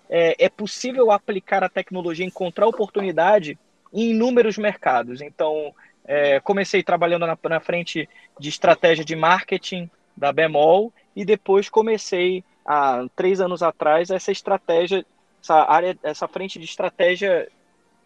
é, 0.09 0.45
é 0.45 0.49
possível 0.49 1.11
aplicar 1.11 1.63
a 1.63 1.69
tecnologia, 1.69 2.27
encontrar 2.27 2.67
oportunidade 2.67 3.59
em 3.93 4.11
inúmeros 4.11 4.59
mercados. 4.59 5.21
Então, 5.21 5.75
é, 6.05 6.41
comecei 6.41 6.83
trabalhando 6.83 7.27
na, 7.27 7.39
na, 7.49 7.61
frente 7.61 8.09
de 8.39 8.49
estratégia 8.49 9.05
de 9.05 9.15
marketing 9.15 9.91
da 10.17 10.33
Bemol 10.33 10.93
e 11.15 11.25
depois 11.25 11.69
comecei, 11.69 12.43
há 12.65 13.07
três 13.15 13.41
anos 13.41 13.63
atrás, 13.63 14.11
essa 14.11 14.33
estratégia, 14.33 15.05
essa 15.43 15.71
área, 15.71 15.97
essa 16.03 16.27
frente 16.27 16.59
de 16.59 16.65
estratégia 16.65 17.49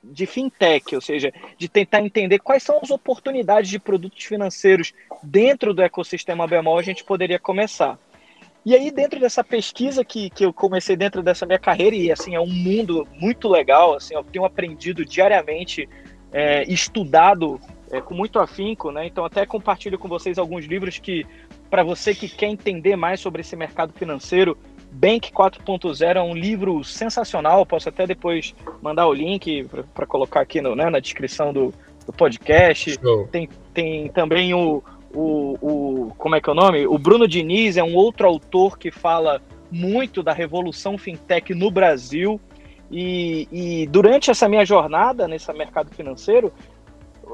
de 0.03 0.27
fintech, 0.27 0.95
ou 0.95 1.01
seja, 1.01 1.33
de 1.57 1.69
tentar 1.69 2.01
entender 2.01 2.41
quais 2.41 2.63
são 2.63 2.81
as 2.83 2.91
oportunidades 2.91 3.71
de 3.71 3.79
produtos 3.79 4.25
financeiros 4.25 4.93
dentro 5.23 5.73
do 5.73 5.81
ecossistema 5.81 6.47
bemol, 6.47 6.79
a 6.79 6.83
gente 6.83 7.05
poderia 7.05 7.39
começar. 7.39 7.99
E 8.65 8.75
aí, 8.75 8.91
dentro 8.91 9.19
dessa 9.19 9.43
pesquisa 9.43 10.05
que, 10.05 10.31
que 10.31 10.45
eu 10.45 10.53
comecei 10.53 10.95
dentro 10.95 11.23
dessa 11.23 11.45
minha 11.45 11.59
carreira, 11.59 11.97
e 11.97 12.13
assim, 12.13 12.35
é 12.35 12.41
um 12.41 12.47
mundo 12.47 13.07
muito 13.19 13.49
legal, 13.49 13.95
assim, 13.95 14.15
eu 14.15 14.23
tenho 14.23 14.45
aprendido 14.45 15.05
diariamente, 15.05 15.89
é, 16.33 16.63
estudado 16.73 17.61
é, 17.91 18.01
com 18.01 18.15
muito 18.15 18.39
afinco, 18.39 18.91
né? 18.93 19.07
Então, 19.07 19.25
até 19.25 19.45
compartilho 19.45 19.99
com 19.99 20.09
vocês 20.09 20.39
alguns 20.39 20.65
livros 20.65 20.99
que, 20.99 21.27
para 21.69 21.83
você 21.83 22.15
que 22.15 22.29
quer 22.29 22.47
entender 22.47 22.95
mais 22.95 23.19
sobre 23.19 23.41
esse 23.41 23.57
mercado 23.57 23.93
financeiro, 23.93 24.57
Bank 24.93 25.33
4.0 25.33 26.17
é 26.17 26.23
um 26.23 26.35
livro 26.35 26.85
sensacional. 26.85 27.67
Posso 27.67 27.89
até 27.89 28.07
depois 28.07 28.55
mandar 28.81 29.07
o 29.09 29.13
link 29.13 29.67
para 29.95 30.07
colocar 30.07 30.41
aqui 30.41 30.61
no, 30.61 30.77
né, 30.77 30.89
na 30.89 31.01
descrição 31.01 31.53
do, 31.53 31.73
do 32.07 32.13
podcast. 32.13 32.99
Tem, 33.31 33.49
tem 33.73 34.09
também 34.11 34.53
o, 34.55 34.83
o, 35.15 35.57
o. 35.61 36.15
Como 36.17 36.35
é 36.35 36.41
que 36.41 36.49
é 36.49 36.53
o 36.53 36.57
nome? 36.57 36.87
O 36.87 36.99
Bruno 36.99 37.27
Diniz 37.29 37.77
é 37.77 37.83
um 37.83 37.95
outro 37.95 38.27
autor 38.27 38.79
que 38.79 38.91
fala 38.91 39.41
muito 39.71 40.23
da 40.23 40.33
revolução 40.33 40.99
fintech 40.99 41.55
no 41.55 41.71
Brasil. 41.71 42.41
E, 42.91 43.49
e 43.51 43.87
durante 43.87 44.31
essa 44.31 44.49
minha 44.49 44.65
jornada 44.67 45.27
nesse 45.27 45.51
mercado 45.53 45.95
financeiro, 45.95 46.53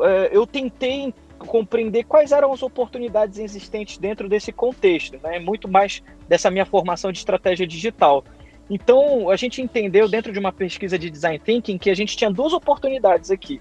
é, 0.03 0.31
eu 0.33 0.47
tentei 0.47 1.13
compreender 1.39 2.05
quais 2.05 2.33
eram 2.33 2.53
as 2.53 2.63
oportunidades 2.63 3.39
existentes 3.39 3.99
dentro 3.99 4.29
desse 4.29 4.53
contexto, 4.53 5.19
né? 5.23 5.39
Muito 5.39 5.69
mais 5.69 6.03
dessa 6.29 6.51
minha 6.51 6.67
formação 6.67 7.11
de 7.13 7.19
estratégia 7.19 7.67
digital. 7.67 8.25
Então, 8.71 9.31
a 9.31 9.37
gente 9.37 9.63
entendeu 9.63 10.09
dentro 10.09 10.33
de 10.33 10.39
uma 10.39 10.53
pesquisa 10.53 10.99
de 10.99 11.09
design 11.09 11.39
thinking 11.39 11.79
que 11.79 11.91
a 11.91 11.95
gente 11.95 12.17
tinha 12.17 12.31
duas 12.31 12.53
oportunidades 12.53 13.31
aqui. 13.31 13.61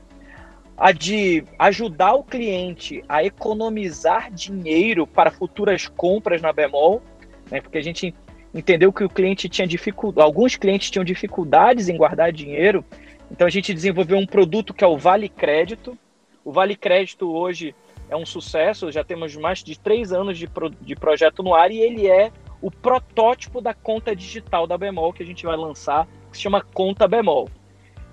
A 0.78 0.92
de 0.92 1.44
ajudar 1.58 2.14
o 2.14 2.24
cliente 2.24 3.04
a 3.10 3.24
economizar 3.24 4.32
dinheiro 4.32 5.08
para 5.08 5.32
futuras 5.32 5.88
compras 5.88 6.42
na 6.42 6.54
Bemol, 6.54 7.02
né? 7.50 7.60
Porque 7.60 7.80
a 7.80 7.84
gente 7.84 8.14
entendeu 8.54 8.94
que 8.94 9.04
o 9.04 9.10
cliente 9.10 9.50
tinha 9.50 9.68
dificuldade, 9.68 10.26
alguns 10.26 10.56
clientes 10.56 10.92
tinham 10.92 11.04
dificuldades 11.04 11.90
em 11.90 11.98
guardar 11.98 12.32
dinheiro. 12.32 12.86
Então 13.32 13.48
a 13.48 13.50
gente 13.50 13.74
desenvolveu 13.74 14.18
um 14.18 14.26
produto 14.26 14.74
que 14.74 14.84
é 14.84 14.88
o 14.88 14.98
Vale 14.98 15.28
Crédito, 15.28 15.98
o 16.46 16.52
Vale 16.52 16.76
Crédito 16.76 17.30
hoje 17.30 17.76
é 18.10 18.16
um 18.16 18.26
sucesso, 18.26 18.92
já 18.92 19.04
temos 19.04 19.36
mais 19.36 19.64
de 19.64 19.78
três 19.78 20.14
anos 20.14 20.38
de, 20.38 20.48
pro, 20.48 20.70
de 20.70 20.96
projeto 20.96 21.44
no 21.44 21.54
ar 21.54 21.72
e 21.72 21.80
ele 21.80 22.08
é 22.08 22.32
o 22.62 22.72
protótipo 22.72 23.60
da 23.62 23.74
conta 23.74 24.16
digital 24.16 24.66
da 24.66 24.78
Bemol 24.78 25.12
que 25.12 25.24
a 25.24 25.26
gente 25.26 25.46
vai 25.46 25.58
lançar, 25.58 26.08
que 26.32 26.38
se 26.38 26.44
chama 26.44 26.62
Conta 26.62 27.08
Bemol. 27.08 27.50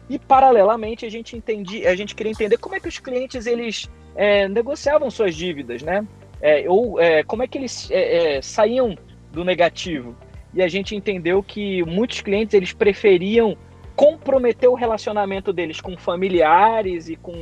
E 0.09 0.19
paralelamente 0.19 1.07
a 1.07 1.11
gente 1.11 1.37
entendi, 1.37 1.87
a 1.87 1.97
gente 1.97 2.14
queria 2.14 2.33
entender 2.33 2.59
como 2.59 2.75
é 2.75 2.81
que 2.81 2.88
os 2.88 2.99
clientes 2.99 3.47
eles 3.47 3.88
é, 4.14 4.49
negociavam 4.49 5.11
suas 5.11 5.35
dívidas, 5.35 5.83
né? 5.83 6.07
É, 6.40 6.69
ou 6.69 7.01
é, 7.01 7.23
como 7.23 7.43
é 7.43 7.49
que 7.49 7.57
eles 7.57 7.90
é, 7.90 8.37
é, 8.37 8.43
saíam 8.43 8.97
do 9.33 9.45
negativo. 9.45 10.14
E 10.53 10.62
a 10.62 10.69
gente 10.69 10.95
entendeu 10.95 11.43
que 11.43 11.83
muitos 11.85 12.21
clientes 12.21 12.55
eles 12.55 12.73
preferiam 12.73 13.57
comprometer 13.97 14.69
o 14.69 14.75
relacionamento 14.75 15.53
deles 15.53 15.81
com 15.81 15.97
familiares 15.97 17.09
e 17.09 17.17
com, 17.17 17.33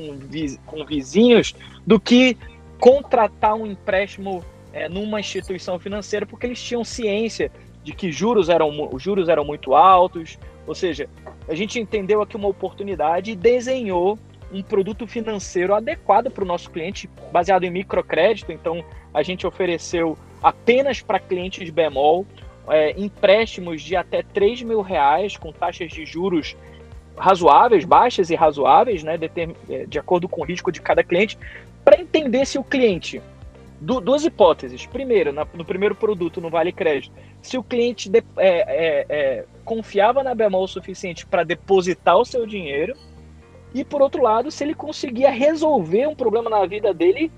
com 0.66 0.84
vizinhos 0.84 1.54
do 1.86 1.98
que 1.98 2.36
contratar 2.78 3.54
um 3.54 3.66
empréstimo 3.66 4.44
é, 4.72 4.88
numa 4.88 5.20
instituição 5.20 5.78
financeira, 5.78 6.26
porque 6.26 6.46
eles 6.46 6.62
tinham 6.62 6.84
ciência 6.84 7.50
de 7.82 7.92
que 7.92 8.12
juros 8.12 8.48
eram, 8.48 8.88
os 8.92 9.02
juros 9.02 9.28
eram 9.28 9.44
muito 9.44 9.74
altos. 9.74 10.38
Ou 10.66 10.74
seja, 10.74 11.08
a 11.48 11.54
gente 11.54 11.80
entendeu 11.80 12.22
aqui 12.22 12.36
uma 12.36 12.48
oportunidade 12.48 13.32
e 13.32 13.36
desenhou 13.36 14.18
um 14.52 14.62
produto 14.62 15.06
financeiro 15.06 15.74
adequado 15.74 16.30
para 16.30 16.44
o 16.44 16.46
nosso 16.46 16.70
cliente, 16.70 17.08
baseado 17.32 17.64
em 17.64 17.70
microcrédito. 17.70 18.52
Então, 18.52 18.84
a 19.12 19.22
gente 19.22 19.46
ofereceu 19.46 20.16
apenas 20.42 21.00
para 21.00 21.18
clientes 21.18 21.70
bemol 21.70 22.26
é, 22.68 22.98
empréstimos 23.00 23.82
de 23.82 23.96
até 23.96 24.22
3 24.22 24.62
mil 24.62 24.82
reais 24.82 25.36
com 25.36 25.52
taxas 25.52 25.90
de 25.90 26.04
juros 26.04 26.56
razoáveis, 27.16 27.84
baixas 27.84 28.30
e 28.30 28.34
razoáveis, 28.34 29.02
né, 29.02 29.16
de, 29.16 29.30
é, 29.68 29.86
de 29.86 29.98
acordo 29.98 30.28
com 30.28 30.42
o 30.42 30.44
risco 30.44 30.70
de 30.70 30.80
cada 30.80 31.02
cliente, 31.02 31.38
para 31.84 32.00
entender 32.00 32.46
se 32.46 32.58
o 32.58 32.64
cliente, 32.64 33.20
du 33.80 34.00
duas 34.00 34.24
hipóteses. 34.24 34.86
Primeiro, 34.86 35.32
na, 35.32 35.46
no 35.54 35.64
primeiro 35.64 35.94
produto, 35.94 36.40
no 36.40 36.48
Vale 36.48 36.72
Crédito, 36.72 37.12
se 37.42 37.58
o 37.58 37.62
cliente 37.62 38.08
de, 38.08 38.22
é, 38.38 38.48
é, 38.48 39.06
é, 39.08 39.44
confiava 39.64 40.22
na 40.22 40.34
Bemol 40.34 40.64
o 40.64 40.68
suficiente 40.68 41.26
para 41.26 41.44
depositar 41.44 42.16
o 42.16 42.24
seu 42.24 42.46
dinheiro, 42.46 42.94
e 43.74 43.84
por 43.84 44.00
outro 44.00 44.22
lado, 44.22 44.50
se 44.50 44.62
ele 44.62 44.74
conseguia 44.74 45.30
resolver 45.30 46.06
um 46.06 46.14
problema 46.14 46.48
na 46.48 46.64
vida 46.64 46.94
dele 46.94 47.32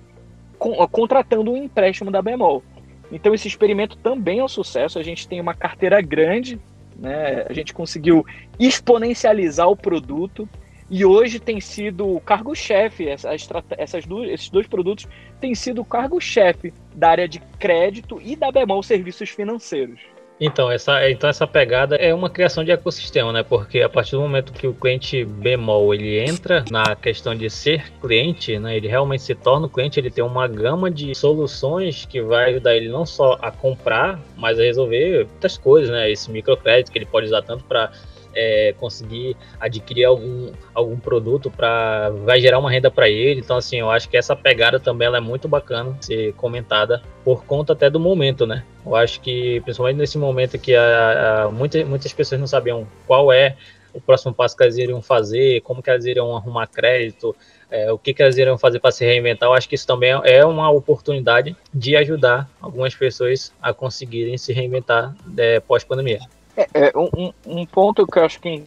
com, 0.58 0.74
contratando 0.88 1.50
um 1.52 1.56
empréstimo 1.56 2.10
da 2.10 2.20
Bemol. 2.20 2.62
Então 3.10 3.34
esse 3.34 3.48
experimento 3.48 3.96
também 3.96 4.40
é 4.40 4.44
um 4.44 4.48
sucesso. 4.48 4.98
A 4.98 5.02
gente 5.02 5.28
tem 5.28 5.40
uma 5.40 5.54
carteira 5.54 6.00
grande, 6.00 6.60
né? 6.96 7.46
A 7.48 7.52
gente 7.52 7.72
conseguiu 7.72 8.26
exponencializar 8.58 9.68
o 9.68 9.76
produto 9.76 10.48
e 10.90 11.04
hoje 11.04 11.38
tem 11.38 11.60
sido 11.60 12.16
o 12.16 12.20
cargo-chefe. 12.20 13.08
Essa, 13.08 13.30
essas 13.76 14.06
duas, 14.06 14.28
esses 14.28 14.48
dois 14.48 14.66
produtos 14.66 15.06
têm 15.40 15.54
sido 15.54 15.80
o 15.80 15.84
cargo-chefe 15.84 16.72
da 16.94 17.10
área 17.10 17.28
de 17.28 17.40
crédito 17.58 18.20
e 18.22 18.36
da 18.36 18.50
Bemol 18.50 18.82
Serviços 18.82 19.30
Financeiros. 19.30 20.00
Então 20.40 20.70
essa, 20.70 21.08
então, 21.08 21.30
essa 21.30 21.46
pegada 21.46 21.94
é 21.94 22.12
uma 22.12 22.28
criação 22.28 22.64
de 22.64 22.72
ecossistema, 22.72 23.32
né? 23.32 23.44
Porque 23.44 23.80
a 23.80 23.88
partir 23.88 24.12
do 24.12 24.20
momento 24.20 24.52
que 24.52 24.66
o 24.66 24.74
cliente 24.74 25.24
bemol 25.24 25.94
ele 25.94 26.18
entra 26.18 26.64
na 26.70 26.96
questão 26.96 27.36
de 27.36 27.48
ser 27.48 27.92
cliente, 28.00 28.58
né? 28.58 28.76
Ele 28.76 28.88
realmente 28.88 29.22
se 29.22 29.34
torna 29.34 29.66
o 29.66 29.70
cliente, 29.70 30.00
ele 30.00 30.10
tem 30.10 30.24
uma 30.24 30.48
gama 30.48 30.90
de 30.90 31.14
soluções 31.14 32.04
que 32.04 32.20
vai 32.20 32.50
ajudar 32.50 32.74
ele 32.74 32.88
não 32.88 33.06
só 33.06 33.38
a 33.40 33.52
comprar, 33.52 34.20
mas 34.36 34.58
a 34.58 34.62
resolver 34.64 35.24
muitas 35.30 35.56
coisas, 35.56 35.90
né? 35.90 36.10
Esse 36.10 36.30
microcrédito 36.30 36.90
que 36.90 36.98
ele 36.98 37.06
pode 37.06 37.26
usar 37.26 37.42
tanto 37.42 37.62
para 37.64 37.92
é, 38.34 38.74
conseguir 38.78 39.36
adquirir 39.60 40.04
algum, 40.04 40.52
algum 40.74 40.98
produto 40.98 41.50
para 41.50 42.10
vai 42.24 42.40
gerar 42.40 42.58
uma 42.58 42.70
renda 42.70 42.90
para 42.90 43.08
ele. 43.08 43.40
Então, 43.40 43.56
assim, 43.56 43.78
eu 43.78 43.90
acho 43.90 44.08
que 44.08 44.16
essa 44.16 44.34
pegada 44.34 44.78
também 44.78 45.06
ela 45.06 45.18
é 45.18 45.20
muito 45.20 45.48
bacana 45.48 45.96
ser 46.00 46.32
comentada 46.34 47.02
por 47.24 47.44
conta 47.44 47.72
até 47.72 47.88
do 47.88 48.00
momento, 48.00 48.46
né? 48.46 48.64
Eu 48.84 48.94
acho 48.94 49.20
que, 49.20 49.60
principalmente 49.60 49.96
nesse 49.96 50.18
momento 50.18 50.58
que 50.58 50.74
a, 50.74 51.44
a, 51.44 51.50
muitas, 51.50 51.86
muitas 51.86 52.12
pessoas 52.12 52.40
não 52.40 52.46
sabiam 52.46 52.86
qual 53.06 53.32
é 53.32 53.56
o 53.94 54.00
próximo 54.00 54.34
passo 54.34 54.56
que 54.56 54.62
elas 54.62 54.76
iriam 54.76 55.00
fazer, 55.00 55.60
como 55.62 55.80
que 55.80 55.88
elas 55.88 56.04
iriam 56.04 56.36
arrumar 56.36 56.66
crédito, 56.66 57.34
é, 57.70 57.90
o 57.92 57.98
que, 57.98 58.12
que 58.12 58.22
elas 58.22 58.36
iriam 58.36 58.58
fazer 58.58 58.80
para 58.80 58.90
se 58.90 59.04
reinventar. 59.04 59.48
Eu 59.48 59.54
acho 59.54 59.68
que 59.68 59.76
isso 59.76 59.86
também 59.86 60.10
é 60.24 60.44
uma 60.44 60.68
oportunidade 60.70 61.56
de 61.72 61.96
ajudar 61.96 62.50
algumas 62.60 62.94
pessoas 62.94 63.52
a 63.62 63.72
conseguirem 63.72 64.36
se 64.36 64.52
reinventar 64.52 65.14
é, 65.36 65.60
pós-pandemia. 65.60 66.20
É, 66.56 66.68
é 66.72 66.92
um, 66.96 67.32
um, 67.46 67.66
ponto 67.66 68.06
que 68.06 68.18
eu 68.18 68.24
acho 68.24 68.40
que 68.40 68.62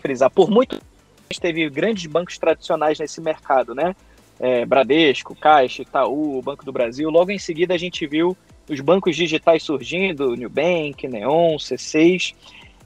frisar, 0.00 0.30
por 0.30 0.48
muito 0.50 0.80
gente 1.30 1.40
teve 1.40 1.68
grandes 1.68 2.06
bancos 2.06 2.38
tradicionais 2.38 2.98
nesse 2.98 3.20
mercado, 3.20 3.74
né? 3.74 3.94
É, 4.40 4.64
Bradesco, 4.64 5.34
Caixa, 5.34 5.82
Itaú, 5.82 6.40
Banco 6.42 6.64
do 6.64 6.72
Brasil. 6.72 7.10
Logo 7.10 7.30
em 7.30 7.38
seguida 7.38 7.74
a 7.74 7.78
gente 7.78 8.06
viu 8.06 8.36
os 8.68 8.80
bancos 8.80 9.16
digitais 9.16 9.62
surgindo, 9.62 10.36
Nubank, 10.36 11.06
Neon, 11.06 11.56
C6. 11.56 12.34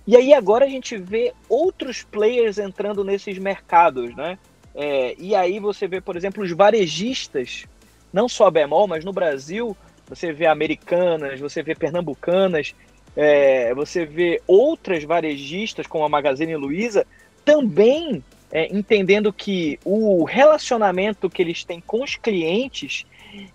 E 0.06 0.16
aí 0.16 0.34
agora 0.34 0.64
a 0.64 0.68
gente 0.68 0.96
vê 0.96 1.32
outros 1.48 2.02
players 2.02 2.58
entrando 2.58 3.04
nesses 3.04 3.38
mercados, 3.38 4.14
né? 4.16 4.38
É, 4.74 5.14
e 5.18 5.34
aí 5.34 5.60
você 5.60 5.86
vê, 5.86 6.00
por 6.00 6.16
exemplo, 6.16 6.42
os 6.42 6.50
varejistas, 6.50 7.66
não 8.12 8.28
só 8.28 8.46
a 8.46 8.50
Bemol, 8.50 8.88
mas 8.88 9.04
no 9.04 9.12
Brasil, 9.12 9.76
você 10.08 10.32
vê 10.32 10.46
americanas, 10.46 11.38
você 11.38 11.62
vê 11.62 11.74
pernambucanas, 11.74 12.74
é, 13.16 13.74
você 13.74 14.04
vê 14.04 14.40
outras 14.46 15.04
varejistas, 15.04 15.86
como 15.86 16.04
a 16.04 16.08
Magazine 16.08 16.56
Luiza, 16.56 17.06
também 17.44 18.22
é, 18.50 18.74
entendendo 18.74 19.32
que 19.32 19.78
o 19.84 20.24
relacionamento 20.24 21.28
que 21.28 21.42
eles 21.42 21.64
têm 21.64 21.80
com 21.80 22.02
os 22.02 22.16
clientes 22.16 23.06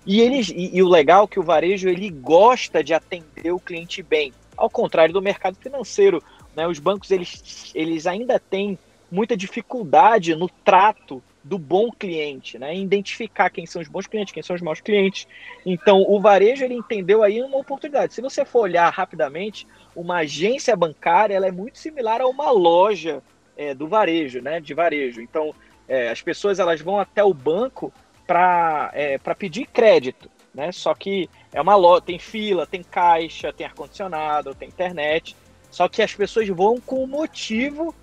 e 0.06 0.22
eles 0.22 0.50
e, 0.50 0.76
e, 0.76 0.82
o 0.82 0.88
legal 0.88 1.26
é 1.26 1.28
que 1.28 1.39
o 1.39 1.43
varejo 1.43 1.88
ele 1.88 2.10
gosta 2.10 2.84
de 2.84 2.93
atender 2.93 3.52
o 3.52 3.60
cliente 3.60 4.02
bem, 4.02 4.34
ao 4.56 4.70
contrário 4.70 5.13
do 5.13 5.22
mercado 5.22 5.56
financeiro, 5.56 6.22
né? 6.56 6.67
Os 6.67 6.80
bancos 6.80 7.12
eles, 7.12 7.72
eles 7.76 8.08
ainda 8.08 8.39
têm 8.39 8.78
muita 9.12 9.38
dificuldade 9.38 10.36
no 10.36 10.50
trato 10.50 11.22
do 11.48 11.58
bom 11.58 11.90
cliente, 11.90 12.60
né? 12.60 12.76
Identificar 12.76 13.50
quem 13.50 13.66
são 13.66 13.82
os 13.82 13.88
bons 13.88 14.06
clientes, 14.06 14.34
quem 14.34 14.44
são 14.44 14.56
os 14.56 14.62
maus 14.62 14.82
clientes. 14.82 15.28
Então, 15.66 16.04
o 16.08 16.20
varejo 16.20 16.66
ele 16.66 16.74
entendeu 16.74 17.24
aí 17.24 17.42
uma 17.42 17.58
oportunidade. 17.58 18.14
Se 18.14 18.22
você 18.22 18.44
for 18.44 18.62
olhar 18.62 18.90
rapidamente, 18.90 19.66
uma 19.96 20.18
agência 20.18 20.76
bancária 20.76 21.34
ela 21.34 21.48
é 21.48 21.52
muito 21.52 21.78
similar 21.78 22.22
a 22.22 22.28
uma 22.28 22.52
loja 22.52 23.24
é, 23.56 23.74
do 23.74 23.88
varejo, 23.88 24.42
né? 24.42 24.60
De 24.60 24.74
varejo. 24.74 25.22
Então, 25.22 25.56
é, 25.88 26.10
as 26.10 26.22
pessoas 26.22 26.60
elas 26.60 26.82
vão 26.82 27.00
até 27.00 27.24
o 27.24 27.34
banco 27.34 27.94
para 28.26 28.92
é, 28.94 29.18
para 29.18 29.34
pedir 29.34 29.68
crédito, 29.68 30.30
né? 30.54 30.72
Só 30.74 30.94
que 30.94 31.30
é 31.54 31.62
uma 31.62 31.76
loja, 31.76 32.02
tem 32.02 32.20
fila, 32.20 32.68
tem 32.68 32.84
caixa, 32.84 33.54
tem 33.54 33.66
ar 33.66 33.74
condicionado, 33.74 34.54
tem 34.54 34.68
internet. 34.68 35.34
Só 35.72 35.88
que 35.88 36.02
as 36.02 36.14
pessoas 36.14 36.48
vão 36.50 36.80
com 36.82 37.04
o 37.04 37.08
motivo 37.08 37.96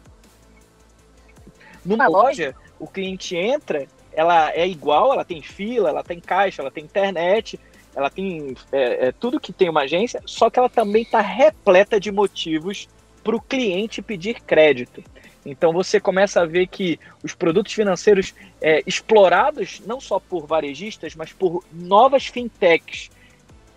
Numa 1.84 2.06
loja, 2.06 2.54
o 2.84 2.86
cliente 2.86 3.34
entra, 3.34 3.86
ela 4.12 4.52
é 4.52 4.68
igual, 4.68 5.10
ela 5.10 5.24
tem 5.24 5.40
fila, 5.40 5.88
ela 5.88 6.04
tem 6.04 6.20
caixa, 6.20 6.60
ela 6.60 6.70
tem 6.70 6.84
internet, 6.84 7.58
ela 7.96 8.10
tem 8.10 8.54
é, 8.70 9.06
é, 9.06 9.12
tudo 9.12 9.40
que 9.40 9.54
tem 9.54 9.70
uma 9.70 9.82
agência, 9.82 10.20
só 10.26 10.50
que 10.50 10.58
ela 10.58 10.68
também 10.68 11.02
está 11.02 11.22
repleta 11.22 11.98
de 11.98 12.12
motivos 12.12 12.86
para 13.22 13.34
o 13.34 13.40
cliente 13.40 14.02
pedir 14.02 14.42
crédito. 14.42 15.02
Então 15.46 15.72
você 15.72 15.98
começa 15.98 16.42
a 16.42 16.46
ver 16.46 16.66
que 16.66 17.00
os 17.22 17.34
produtos 17.34 17.72
financeiros 17.72 18.34
é, 18.60 18.82
explorados 18.86 19.80
não 19.86 19.98
só 19.98 20.20
por 20.20 20.46
varejistas, 20.46 21.14
mas 21.14 21.32
por 21.32 21.64
novas 21.72 22.26
fintechs 22.26 23.10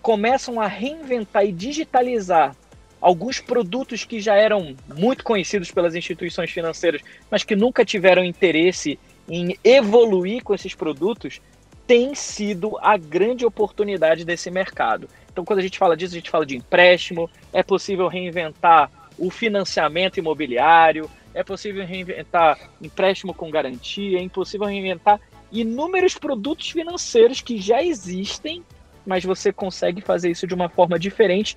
começam 0.02 0.60
a 0.60 0.68
reinventar 0.68 1.46
e 1.46 1.52
digitalizar 1.54 2.54
alguns 3.02 3.40
produtos 3.40 4.04
que 4.04 4.20
já 4.20 4.36
eram 4.36 4.76
muito 4.96 5.24
conhecidos 5.24 5.72
pelas 5.72 5.96
instituições 5.96 6.52
financeiras, 6.52 7.02
mas 7.30 7.44
que 7.44 7.56
nunca 7.56 7.86
tiveram 7.86 8.24
interesse 8.24 9.00
em 9.30 9.58
evoluir 9.64 10.44
com 10.44 10.54
esses 10.54 10.74
produtos, 10.74 11.42
tem 11.86 12.14
sido 12.16 12.78
a 12.82 12.98
grande 12.98 13.46
oportunidade 13.46 14.26
desse 14.26 14.52
mercado. 14.52 15.08
Então, 15.32 15.46
quando 15.46 15.60
a 15.60 15.62
gente 15.62 15.78
fala 15.78 15.96
disso, 15.96 16.14
a 16.14 16.18
gente 16.18 16.30
fala 16.30 16.46
de 16.46 16.58
empréstimo, 16.58 17.30
é 17.54 17.64
possível 17.64 18.08
reinventar 18.08 18.90
o 19.18 19.30
financiamento 19.30 20.18
imobiliário, 20.18 21.10
é 21.34 21.44
possível 21.44 21.86
reinventar 21.86 22.72
empréstimo 22.82 23.34
com 23.34 23.50
garantia, 23.50 24.20
é 24.20 24.22
impossível 24.22 24.68
reinventar 24.68 25.20
inúmeros 25.52 26.16
produtos 26.16 26.70
financeiros 26.70 27.42
que 27.42 27.58
já 27.58 27.82
existem, 27.82 28.64
mas 29.06 29.24
você 29.24 29.54
consegue 29.54 30.02
fazer 30.02 30.32
isso 30.32 30.46
de 30.46 30.54
uma 30.54 30.68
forma 30.68 31.00
diferente, 31.00 31.56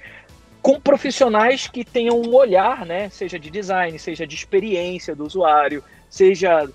com 0.62 0.80
profissionais 0.80 1.66
que 1.66 1.84
tenham 1.84 2.20
um 2.20 2.34
olhar, 2.34 2.84
né, 2.84 3.08
seja 3.10 3.38
de 3.38 3.50
design, 3.50 3.98
seja 3.98 4.26
de 4.26 4.34
experiência 4.34 5.14
do 5.14 5.24
usuário, 5.24 5.82
seja 6.08 6.68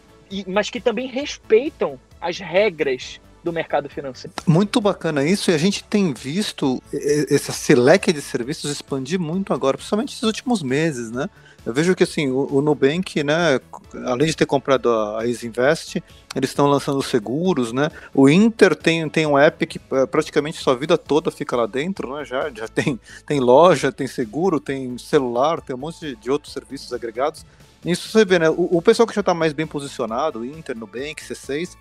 mas 0.48 0.70
que 0.70 0.82
também 0.82 1.08
respeitam 1.08 2.00
as 2.20 2.40
regras 2.40 3.20
do 3.44 3.54
mercado 3.54 3.88
financeiro. 3.88 4.34
Muito 4.48 4.82
bacana 4.82 5.24
isso, 5.24 5.52
e 5.52 5.54
a 5.54 5.58
gente 5.58 5.84
tem 5.84 6.12
visto 6.12 6.82
esse 6.92 7.76
leque 7.76 8.12
de 8.12 8.22
serviços 8.22 8.72
expandir 8.72 9.20
muito 9.20 9.54
agora, 9.54 9.78
principalmente 9.78 10.10
nesses 10.10 10.24
últimos 10.24 10.64
meses, 10.64 11.12
né? 11.12 11.30
Eu 11.66 11.74
vejo 11.74 11.96
que 11.96 12.04
assim, 12.04 12.30
o, 12.30 12.48
o 12.58 12.62
Nubank, 12.62 13.24
né, 13.24 13.60
além 14.06 14.28
de 14.28 14.36
ter 14.36 14.46
comprado 14.46 14.90
a, 14.90 15.22
a 15.22 15.26
Isinvest, 15.26 16.04
eles 16.36 16.50
estão 16.50 16.68
lançando 16.68 17.02
seguros, 17.02 17.72
né? 17.72 17.90
O 18.14 18.30
Inter 18.30 18.76
tem, 18.76 19.08
tem 19.10 19.26
um 19.26 19.38
app 19.38 19.66
que 19.66 19.80
é, 19.92 20.06
praticamente 20.06 20.62
sua 20.62 20.76
vida 20.76 20.98
toda 20.98 21.32
fica 21.32 21.56
lá 21.56 21.66
dentro, 21.66 22.16
né? 22.16 22.24
Já, 22.24 22.50
já 22.52 22.68
tem, 22.68 23.00
tem 23.26 23.40
loja, 23.40 23.92
tem 23.92 24.06
seguro, 24.06 24.60
tem 24.60 24.98
celular, 24.98 25.60
tem 25.62 25.76
um 25.76 25.80
monte 25.80 26.00
de, 26.02 26.16
de 26.16 26.30
outros 26.30 26.54
serviços 26.54 26.94
agregados. 26.94 27.46
Isso 27.84 28.10
você 28.10 28.26
vê, 28.26 28.38
né? 28.38 28.50
O, 28.50 28.78
o 28.78 28.82
pessoal 28.82 29.08
que 29.08 29.16
já 29.16 29.22
está 29.22 29.34
mais 29.34 29.54
bem 29.54 29.66
posicionado, 29.66 30.46
Inter, 30.46 30.78
Nubank, 30.78 31.24
C6, 31.24 31.76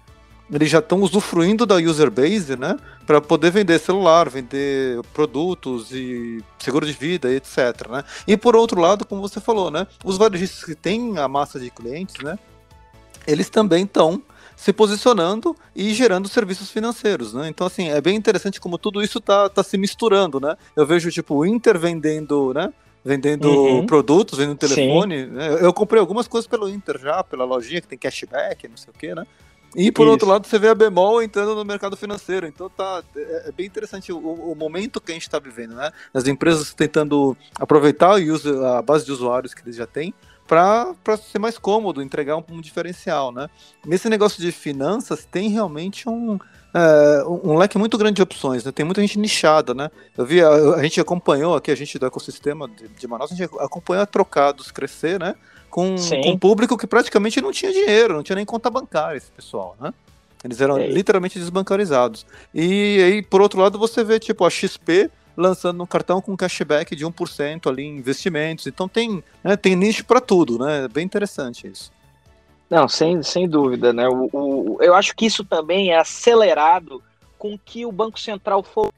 eles 0.52 0.70
já 0.70 0.78
estão 0.78 1.00
usufruindo 1.00 1.64
da 1.64 1.76
user 1.76 2.10
base, 2.10 2.56
né, 2.56 2.76
para 3.06 3.20
poder 3.20 3.50
vender 3.50 3.78
celular, 3.78 4.28
vender 4.28 5.00
produtos 5.12 5.90
e 5.92 6.42
seguro 6.58 6.86
de 6.86 6.92
vida, 6.92 7.32
etc, 7.32 7.88
né? 7.90 8.04
E 8.26 8.36
por 8.36 8.54
outro 8.54 8.80
lado, 8.80 9.06
como 9.06 9.20
você 9.20 9.40
falou, 9.40 9.70
né, 9.70 9.86
os 10.04 10.16
varejistas 10.16 10.64
que 10.64 10.74
têm 10.74 11.18
a 11.18 11.26
massa 11.26 11.58
de 11.58 11.70
clientes, 11.70 12.16
né, 12.22 12.38
eles 13.26 13.48
também 13.48 13.84
estão 13.84 14.22
se 14.56 14.72
posicionando 14.72 15.56
e 15.74 15.92
gerando 15.92 16.28
serviços 16.28 16.70
financeiros, 16.70 17.34
né? 17.34 17.48
Então, 17.48 17.66
assim, 17.66 17.88
é 17.88 18.00
bem 18.00 18.14
interessante 18.14 18.60
como 18.60 18.78
tudo 18.78 19.02
isso 19.02 19.20
tá, 19.20 19.48
tá 19.48 19.64
se 19.64 19.76
misturando, 19.76 20.38
né? 20.38 20.56
Eu 20.76 20.86
vejo, 20.86 21.10
tipo, 21.10 21.34
o 21.34 21.44
Inter 21.44 21.78
vendendo, 21.78 22.52
né? 22.54 22.72
vendendo 23.04 23.50
uhum. 23.50 23.86
produtos, 23.86 24.38
vendendo 24.38 24.56
telefone. 24.56 25.26
Né? 25.26 25.58
Eu 25.60 25.72
comprei 25.74 26.00
algumas 26.00 26.26
coisas 26.26 26.48
pelo 26.48 26.68
Inter 26.68 26.98
já, 26.98 27.22
pela 27.22 27.44
lojinha 27.44 27.80
que 27.80 27.86
tem 27.86 27.98
cashback, 27.98 28.66
não 28.66 28.78
sei 28.78 28.90
o 28.90 28.98
que, 28.98 29.14
né? 29.14 29.26
E 29.76 29.90
por 29.90 30.02
Isso. 30.02 30.12
outro 30.12 30.28
lado, 30.28 30.46
você 30.46 30.58
vê 30.58 30.68
a 30.68 30.74
Bemol 30.74 31.22
entrando 31.22 31.54
no 31.54 31.64
mercado 31.64 31.96
financeiro. 31.96 32.46
Então 32.46 32.70
tá, 32.70 33.02
é, 33.16 33.48
é 33.48 33.52
bem 33.52 33.66
interessante 33.66 34.12
o, 34.12 34.18
o, 34.18 34.54
momento 34.54 35.00
que 35.00 35.10
a 35.10 35.14
gente 35.14 35.22
está 35.22 35.38
vivendo, 35.38 35.74
né? 35.74 35.90
As 36.12 36.26
empresas 36.26 36.72
tentando 36.72 37.36
aproveitar 37.58 38.16
a 38.16 38.82
base 38.82 39.04
de 39.04 39.12
usuários 39.12 39.52
que 39.52 39.62
eles 39.62 39.76
já 39.76 39.86
têm 39.86 40.14
para 40.46 40.94
ser 41.16 41.38
mais 41.38 41.56
cômodo, 41.58 42.02
entregar 42.02 42.36
um, 42.36 42.44
um, 42.50 42.60
diferencial, 42.60 43.32
né? 43.32 43.48
Nesse 43.84 44.08
negócio 44.08 44.40
de 44.40 44.52
finanças 44.52 45.24
tem 45.24 45.48
realmente 45.48 46.08
um, 46.08 46.38
é, 46.72 47.24
um 47.26 47.56
leque 47.56 47.78
muito 47.78 47.96
grande 47.96 48.16
de 48.16 48.22
opções, 48.22 48.62
né? 48.62 48.70
Tem 48.70 48.84
muita 48.84 49.00
gente 49.00 49.18
nichada, 49.18 49.72
né? 49.72 49.90
Eu 50.16 50.26
vi, 50.26 50.42
a, 50.42 50.50
a 50.50 50.82
gente 50.82 51.00
acompanhou 51.00 51.56
aqui, 51.56 51.70
a 51.70 51.74
gente 51.74 51.98
do 51.98 52.06
ecossistema 52.06 52.68
de, 52.68 52.88
de 52.88 53.08
Manaus, 53.08 53.32
a 53.32 53.34
gente 53.34 53.50
acompanhou 53.58 54.02
a 54.02 54.06
Trocados 54.06 54.70
crescer, 54.70 55.18
né? 55.18 55.34
Com, 55.74 55.96
com 55.96 56.30
um 56.30 56.38
público 56.38 56.78
que 56.78 56.86
praticamente 56.86 57.40
não 57.40 57.50
tinha 57.50 57.72
dinheiro, 57.72 58.14
não 58.14 58.22
tinha 58.22 58.36
nem 58.36 58.44
conta 58.44 58.70
bancária 58.70 59.16
esse 59.16 59.32
pessoal, 59.32 59.76
né? 59.80 59.92
Eles 60.44 60.60
eram 60.60 60.78
literalmente 60.78 61.36
desbancarizados. 61.36 62.24
E 62.54 63.02
aí, 63.02 63.22
por 63.22 63.40
outro 63.40 63.60
lado, 63.60 63.76
você 63.76 64.04
vê, 64.04 64.20
tipo, 64.20 64.44
a 64.44 64.50
XP 64.50 65.10
lançando 65.36 65.82
um 65.82 65.86
cartão 65.86 66.20
com 66.20 66.36
cashback 66.36 66.94
de 66.94 67.04
1% 67.04 67.68
ali 67.68 67.82
em 67.82 67.96
investimentos. 67.96 68.68
Então 68.68 68.86
tem, 68.86 69.20
né, 69.42 69.56
tem 69.56 69.74
nicho 69.74 70.04
para 70.04 70.20
tudo, 70.20 70.64
né? 70.64 70.84
É 70.84 70.88
bem 70.88 71.04
interessante 71.04 71.66
isso. 71.66 71.90
Não, 72.70 72.86
sem, 72.86 73.20
sem 73.24 73.48
dúvida, 73.48 73.92
né? 73.92 74.06
O, 74.06 74.30
o, 74.32 74.78
eu 74.80 74.94
acho 74.94 75.12
que 75.16 75.26
isso 75.26 75.44
também 75.44 75.90
é 75.90 75.98
acelerado 75.98 77.02
com 77.36 77.58
que 77.58 77.84
o 77.84 77.90
Banco 77.90 78.20
Central 78.20 78.62
for 78.62 78.92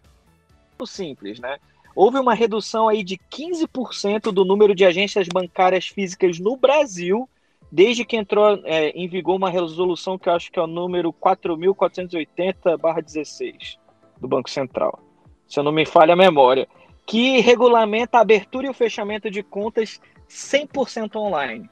simples, 0.85 1.41
né? 1.41 1.57
Houve 1.97 2.19
uma 2.19 2.35
redução 2.35 2.89
aí 2.89 3.03
de 3.03 3.17
15% 3.17 4.31
do 4.31 4.45
número 4.45 4.75
de 4.75 4.85
agências 4.85 5.27
bancárias 5.27 5.89
físicas 5.89 6.39
no 6.39 6.59
Brasil, 6.59 7.27
desde 7.73 8.05
que 8.05 8.19
entrou 8.19 8.61
é, 8.65 8.91
em 8.91 9.09
vigor 9.09 9.37
uma 9.37 9.49
resolução 9.49 10.19
que 10.19 10.29
eu 10.29 10.35
acho 10.35 10.53
que 10.53 10.59
é 10.59 10.63
o 10.63 10.67
número 10.67 11.11
4.480-16 11.15 13.79
do 14.21 14.29
Banco 14.29 14.51
Central, 14.51 15.01
se 15.49 15.59
eu 15.59 15.65
não 15.65 15.73
me 15.73 15.87
falha 15.87 16.13
a 16.13 16.17
memória, 16.17 16.69
que 17.07 17.41
regulamenta 17.41 18.19
a 18.19 18.21
abertura 18.21 18.67
e 18.67 18.71
o 18.71 18.75
fechamento 18.75 19.31
de 19.31 19.43
contas 19.43 19.99
100% 20.29 21.17
online. 21.17 21.71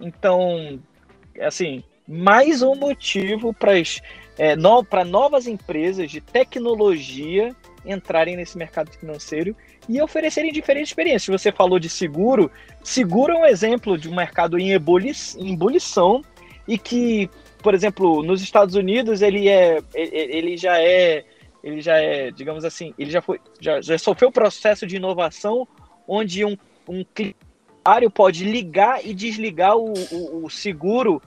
Então, 0.00 0.80
assim, 1.40 1.84
mais 2.08 2.62
um 2.62 2.74
motivo 2.74 3.52
para 3.52 3.72
é, 4.38 4.56
no, 4.56 4.86
novas 5.06 5.46
empresas 5.46 6.10
de 6.10 6.20
tecnologia 6.20 7.54
entrarem 7.86 8.36
nesse 8.36 8.58
mercado 8.58 8.90
financeiro 8.90 9.56
e 9.88 10.00
oferecerem 10.00 10.52
diferentes 10.52 10.90
experiências. 10.90 11.40
Você 11.40 11.52
falou 11.52 11.78
de 11.78 11.88
seguro, 11.88 12.50
seguro 12.82 13.32
é 13.32 13.36
um 13.38 13.46
exemplo 13.46 13.96
de 13.96 14.08
um 14.08 14.14
mercado 14.14 14.58
em, 14.58 14.70
em 14.70 15.52
ebulição 15.52 16.22
e 16.66 16.76
que, 16.76 17.30
por 17.62 17.74
exemplo, 17.74 18.22
nos 18.22 18.42
Estados 18.42 18.74
Unidos 18.74 19.22
ele 19.22 19.48
é, 19.48 19.78
ele 19.94 20.56
já 20.56 20.80
é, 20.80 21.24
ele 21.62 21.80
já 21.80 21.98
é, 21.98 22.30
digamos 22.30 22.64
assim, 22.64 22.92
ele 22.98 23.10
já 23.10 23.22
foi, 23.22 23.40
já, 23.60 23.80
já 23.80 23.96
sofreu 23.98 24.28
o 24.28 24.32
processo 24.32 24.86
de 24.86 24.96
inovação 24.96 25.66
onde 26.06 26.44
um, 26.44 26.56
um 26.88 27.04
cliente 27.04 27.36
pode 28.12 28.44
ligar 28.44 29.06
e 29.06 29.14
desligar 29.14 29.76
o, 29.76 29.92
o, 30.10 30.44
o 30.46 30.50
seguro 30.50 31.22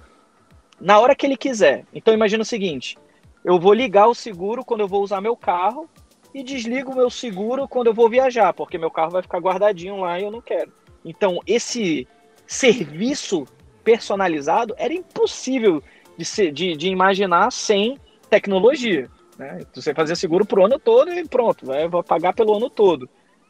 na 0.80 1.00
hora 1.00 1.16
que 1.16 1.26
ele 1.26 1.38
quiser. 1.38 1.86
Então 1.94 2.14
imagina 2.14 2.44
o 2.44 2.46
seguinte: 2.46 2.98
eu 3.44 3.60
vou 3.60 3.74
ligar 3.74 4.08
o 4.08 4.16
seguro 4.16 4.66
quando 4.66 4.82
eu 4.82 4.88
vou 4.88 5.02
usar 5.02 5.22
meu 5.22 5.36
carro 5.36 5.90
e 6.34 6.44
desligo 6.44 6.92
o 6.92 6.96
meu 6.96 7.10
seguro 7.10 7.68
quando 7.68 7.88
eu 7.88 7.94
vou 7.94 8.10
viajar, 8.10 8.54
porque 8.54 8.78
meu 8.78 8.92
carro 8.92 9.12
vai 9.12 9.22
ficar 9.22 9.40
guardadinho 9.40 10.02
lá 10.02 10.20
e 10.20 10.24
eu 10.24 10.32
não 10.32 10.42
quero. 10.42 10.72
Então, 11.04 11.40
esse 11.48 12.08
serviço 12.46 13.46
personalizado 13.84 14.76
era 14.78 14.94
impossível 14.94 15.82
de, 16.18 16.26
ser, 16.26 16.52
de, 16.52 16.76
de 16.76 16.90
imaginar 16.90 17.52
sem 17.52 17.98
tecnologia. 18.30 19.10
Né? 19.38 19.66
Você 19.74 19.94
fazia 19.94 20.16
seguro 20.16 20.46
para 20.46 20.60
o 20.60 20.66
ano 20.66 20.78
todo 20.78 21.12
e 21.12 21.28
pronto, 21.28 21.66
vai, 21.66 21.88
vai 21.88 22.04
pagar 22.04 22.34
pelo 22.34 22.56
ano 22.56 22.70
todo. 22.70 23.10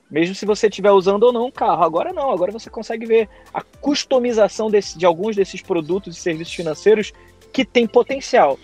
Mesmo 0.09 0.33
se 0.33 0.45
você 0.45 0.67
estiver 0.67 0.91
usando 0.91 1.23
ou 1.23 1.33
não 1.33 1.47
um 1.47 1.51
carro. 1.51 1.83
Agora 1.83 2.11
não, 2.11 2.31
agora 2.31 2.51
você 2.51 2.69
consegue 2.69 3.05
ver 3.05 3.29
a 3.53 3.61
customização 3.61 4.69
desse, 4.69 4.97
de 4.97 5.05
alguns 5.05 5.35
desses 5.35 5.61
produtos 5.61 6.17
e 6.17 6.19
serviços 6.19 6.53
financeiros 6.53 7.11
que 7.53 7.63
tem 7.63 7.85
potencial. 7.85 8.57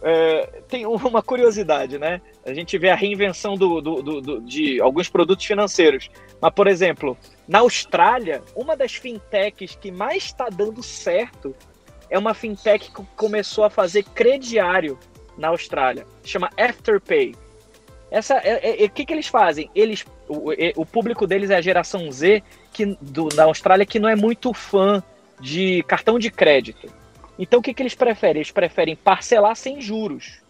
É, 0.00 0.62
tem 0.68 0.86
uma 0.86 1.22
curiosidade, 1.22 1.98
né? 1.98 2.20
A 2.48 2.54
gente 2.54 2.78
vê 2.78 2.88
a 2.90 2.94
reinvenção 2.94 3.56
do, 3.56 3.80
do, 3.80 4.02
do, 4.02 4.20
do, 4.20 4.40
de 4.40 4.80
alguns 4.80 5.08
produtos 5.08 5.44
financeiros. 5.44 6.10
Mas, 6.40 6.52
por 6.52 6.66
exemplo, 6.66 7.16
na 7.46 7.60
Austrália, 7.60 8.42
uma 8.56 8.76
das 8.76 8.94
fintechs 8.94 9.74
que 9.74 9.90
mais 9.90 10.24
está 10.24 10.48
dando 10.48 10.82
certo 10.82 11.54
é 12.10 12.18
uma 12.18 12.32
fintech 12.32 12.90
que 12.90 13.02
começou 13.16 13.64
a 13.64 13.70
fazer 13.70 14.02
crediário 14.02 14.98
na 15.36 15.48
Austrália. 15.48 16.06
Chama 16.24 16.50
Afterpay. 16.56 17.34
Essa, 18.10 18.38
é, 18.38 18.82
é, 18.82 18.86
o 18.86 18.90
que, 18.90 19.04
que 19.04 19.12
eles 19.12 19.26
fazem? 19.26 19.70
Eles, 19.74 20.06
o, 20.26 20.50
o 20.76 20.86
público 20.86 21.26
deles 21.26 21.50
é 21.50 21.56
a 21.56 21.60
geração 21.60 22.10
Z 22.10 22.42
que, 22.72 22.96
do, 23.00 23.28
da 23.28 23.44
Austrália 23.44 23.84
que 23.84 23.98
não 23.98 24.08
é 24.08 24.16
muito 24.16 24.54
fã 24.54 25.02
de 25.38 25.82
cartão 25.82 26.18
de 26.18 26.30
crédito. 26.30 26.90
Então 27.38 27.60
o 27.60 27.62
que, 27.62 27.74
que 27.74 27.82
eles 27.82 27.94
preferem? 27.94 28.40
Eles 28.40 28.50
preferem 28.50 28.96
parcelar 28.96 29.54
sem 29.54 29.80
juros. 29.80 30.40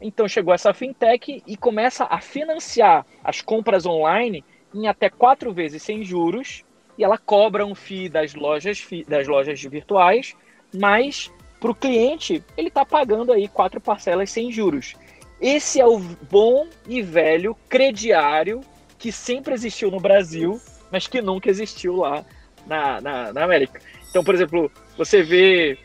Então 0.00 0.28
chegou 0.28 0.52
essa 0.52 0.74
fintech 0.74 1.42
e 1.46 1.56
começa 1.56 2.04
a 2.04 2.20
financiar 2.20 3.06
as 3.24 3.40
compras 3.40 3.86
online 3.86 4.44
em 4.74 4.88
até 4.88 5.08
quatro 5.08 5.52
vezes 5.52 5.82
sem 5.82 6.04
juros 6.04 6.64
e 6.98 7.04
ela 7.04 7.18
cobra 7.18 7.64
um 7.64 7.74
FII 7.74 8.08
das 8.08 8.34
lojas, 8.34 8.86
das 9.06 9.26
lojas 9.26 9.62
virtuais, 9.62 10.34
mas 10.74 11.30
para 11.60 11.70
o 11.70 11.74
cliente 11.74 12.42
ele 12.56 12.68
está 12.68 12.84
pagando 12.84 13.32
aí 13.32 13.48
quatro 13.48 13.80
parcelas 13.80 14.30
sem 14.30 14.50
juros. 14.50 14.94
Esse 15.40 15.80
é 15.80 15.86
o 15.86 15.98
bom 15.98 16.66
e 16.88 17.02
velho 17.02 17.54
crediário 17.68 18.60
que 18.98 19.12
sempre 19.12 19.54
existiu 19.54 19.90
no 19.90 20.00
Brasil, 20.00 20.60
mas 20.90 21.06
que 21.06 21.20
nunca 21.20 21.50
existiu 21.50 21.96
lá 21.96 22.24
na, 22.66 23.00
na, 23.00 23.32
na 23.32 23.44
América. 23.44 23.80
Então, 24.08 24.24
por 24.24 24.34
exemplo, 24.34 24.70
você 24.96 25.22
vê 25.22 25.78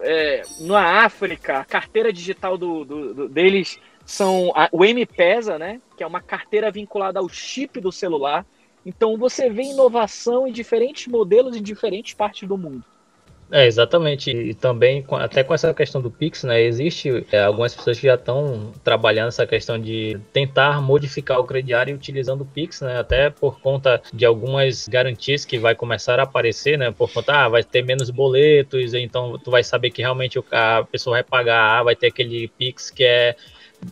é, 0.00 0.42
na 0.60 1.04
África, 1.04 1.58
a 1.58 1.64
carteira 1.64 2.12
digital 2.12 2.56
do, 2.56 2.84
do, 2.84 3.14
do 3.14 3.28
deles 3.28 3.78
são 4.04 4.52
a, 4.54 4.68
o 4.72 4.84
M-Pesa, 4.84 5.58
né? 5.58 5.80
Que 5.96 6.02
é 6.02 6.06
uma 6.06 6.20
carteira 6.20 6.70
vinculada 6.70 7.18
ao 7.18 7.28
chip 7.28 7.80
do 7.80 7.92
celular. 7.92 8.46
Então 8.86 9.16
você 9.16 9.50
vê 9.50 9.62
inovação 9.62 10.46
em 10.46 10.52
diferentes 10.52 11.06
modelos 11.08 11.56
em 11.56 11.62
diferentes 11.62 12.14
partes 12.14 12.48
do 12.48 12.56
mundo. 12.56 12.84
É, 13.50 13.66
exatamente. 13.66 14.30
E 14.30 14.54
também, 14.54 15.04
até 15.12 15.42
com 15.42 15.54
essa 15.54 15.72
questão 15.72 16.02
do 16.02 16.10
Pix, 16.10 16.44
né? 16.44 16.60
Existe 16.60 17.24
é, 17.32 17.44
algumas 17.44 17.74
pessoas 17.74 17.98
que 17.98 18.06
já 18.06 18.14
estão 18.14 18.72
trabalhando 18.84 19.28
essa 19.28 19.46
questão 19.46 19.78
de 19.78 20.20
tentar 20.32 20.82
modificar 20.82 21.38
o 21.38 21.44
crediário 21.44 21.94
utilizando 21.94 22.42
o 22.42 22.46
Pix, 22.46 22.82
né? 22.82 22.98
Até 22.98 23.30
por 23.30 23.60
conta 23.60 24.02
de 24.12 24.26
algumas 24.26 24.86
garantias 24.86 25.46
que 25.46 25.58
vai 25.58 25.74
começar 25.74 26.20
a 26.20 26.24
aparecer, 26.24 26.76
né? 26.76 26.90
Por 26.90 27.10
conta, 27.10 27.32
ah, 27.44 27.48
vai 27.48 27.64
ter 27.64 27.82
menos 27.82 28.10
boletos, 28.10 28.92
então 28.92 29.38
tu 29.38 29.50
vai 29.50 29.64
saber 29.64 29.90
que 29.90 30.02
realmente 30.02 30.38
a 30.52 30.84
pessoa 30.84 31.16
vai 31.16 31.22
pagar, 31.22 31.78
ah, 31.78 31.82
vai 31.82 31.96
ter 31.96 32.08
aquele 32.08 32.48
Pix 32.48 32.90
que 32.90 33.04
é 33.04 33.34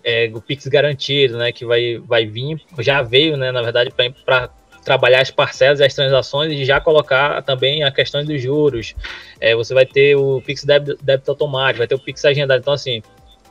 é, 0.02 0.30
o 0.34 0.40
Pix 0.40 0.66
garantido, 0.66 1.38
né, 1.38 1.52
que 1.52 1.64
vai, 1.64 1.98
vai 1.98 2.26
vir, 2.26 2.60
já 2.80 3.02
veio, 3.02 3.36
né, 3.36 3.52
na 3.52 3.62
verdade, 3.62 3.92
para 4.24 4.50
trabalhar 4.86 5.20
as 5.20 5.32
parcelas 5.32 5.80
e 5.80 5.84
as 5.84 5.92
transações 5.92 6.52
e 6.52 6.64
já 6.64 6.80
colocar 6.80 7.42
também 7.42 7.82
a 7.82 7.90
questão 7.90 8.24
dos 8.24 8.40
juros. 8.40 8.94
É, 9.40 9.52
você 9.56 9.74
vai 9.74 9.84
ter 9.84 10.14
o 10.14 10.40
Pix 10.40 10.64
débito, 10.64 10.96
débito 11.02 11.32
automático, 11.32 11.78
vai 11.78 11.88
ter 11.88 11.96
o 11.96 11.98
Pix 11.98 12.24
agendado. 12.24 12.60
Então, 12.60 12.72
assim, 12.72 13.02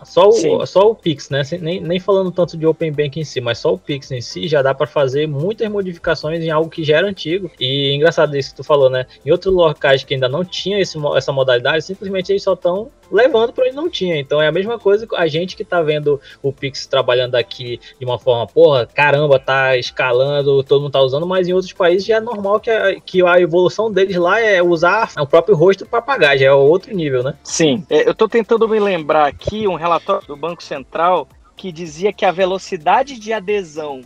só 0.06 0.30
o, 0.30 0.66
só 0.66 0.92
o 0.92 0.96
Pix, 0.96 1.30
né? 1.30 1.42
Nem, 1.60 1.82
nem 1.82 2.00
falando 2.00 2.32
tanto 2.32 2.56
de 2.56 2.66
Open 2.66 2.90
Bank 2.90 3.20
em 3.20 3.24
si, 3.26 3.42
mas 3.42 3.58
só 3.58 3.74
o 3.74 3.78
Pix 3.78 4.12
em 4.12 4.22
si 4.22 4.48
já 4.48 4.62
dá 4.62 4.74
para 4.74 4.88
fazer 4.88 5.28
muitas 5.28 5.70
modificações 5.70 6.42
em 6.42 6.50
algo 6.50 6.70
que 6.70 6.86
já 6.86 6.98
era 6.98 7.08
antigo. 7.08 7.52
E 7.60 7.94
engraçado 7.94 8.38
isso 8.38 8.52
que 8.52 8.58
tu 8.58 8.64
falou, 8.64 8.90
né? 8.90 9.06
Em 9.26 9.32
outros 9.32 9.54
locais 9.54 10.06
que 10.06 10.14
ainda 10.14 10.30
não 10.30 10.46
tinha 10.46 10.80
esse, 10.80 10.98
essa 11.18 11.34
modalidade, 11.34 11.84
simplesmente 11.84 12.32
eles 12.32 12.44
só 12.44 12.54
estão 12.54 12.90
levando 13.12 13.54
para 13.54 13.66
onde 13.66 13.76
não 13.76 13.90
tinha. 13.90 14.18
Então 14.18 14.42
é 14.42 14.48
a 14.48 14.52
mesma 14.52 14.80
coisa 14.80 15.08
a 15.16 15.28
gente 15.28 15.56
que 15.56 15.64
tá 15.64 15.82
vendo 15.82 16.20
o 16.42 16.52
Pix 16.52 16.86
trabalhando 16.86 17.36
aqui 17.36 17.80
de 18.00 18.06
uma 18.06 18.20
forma, 18.20 18.48
porra, 18.48 18.86
caramba, 18.86 19.40
tá 19.40 19.78
escalando, 19.78 20.64
todo 20.64 20.82
mundo 20.82 20.92
tá 20.92 21.02
usando, 21.02 21.28
mas 21.28 21.48
em 21.48 21.54
outros 21.54 21.74
países 21.74 22.06
já 22.06 22.18
é 22.18 22.20
normal 22.20 22.60
que 22.60 22.70
a, 22.70 23.00
que 23.00 23.26
a 23.26 23.40
evolução 23.40 23.92
deles 23.92 24.16
lá 24.16 24.40
é 24.40 24.62
usar 24.62 25.12
o 25.18 25.28
próprio 25.28 25.56
rosto 25.56 25.86
para 25.86 26.02
pagar, 26.02 26.38
já 26.38 26.48
é 26.48 26.52
outro 26.52 26.96
nível, 26.96 27.24
né? 27.24 27.36
Sim, 27.44 27.86
é, 27.90 28.08
eu 28.08 28.14
tô 28.14 28.28
tentando 28.28 28.68
me 28.68 28.80
lembrar 28.80 29.28
aqui 29.28 29.68
um 29.68 29.76
relatório 29.76 30.28
do 30.28 30.36
Banco 30.36 30.64
Central 30.64 31.28
que 31.56 31.72
dizia 31.72 32.12
que 32.12 32.26
a 32.26 32.32
velocidade 32.32 33.20
de 33.20 33.32
adesão 33.32 34.02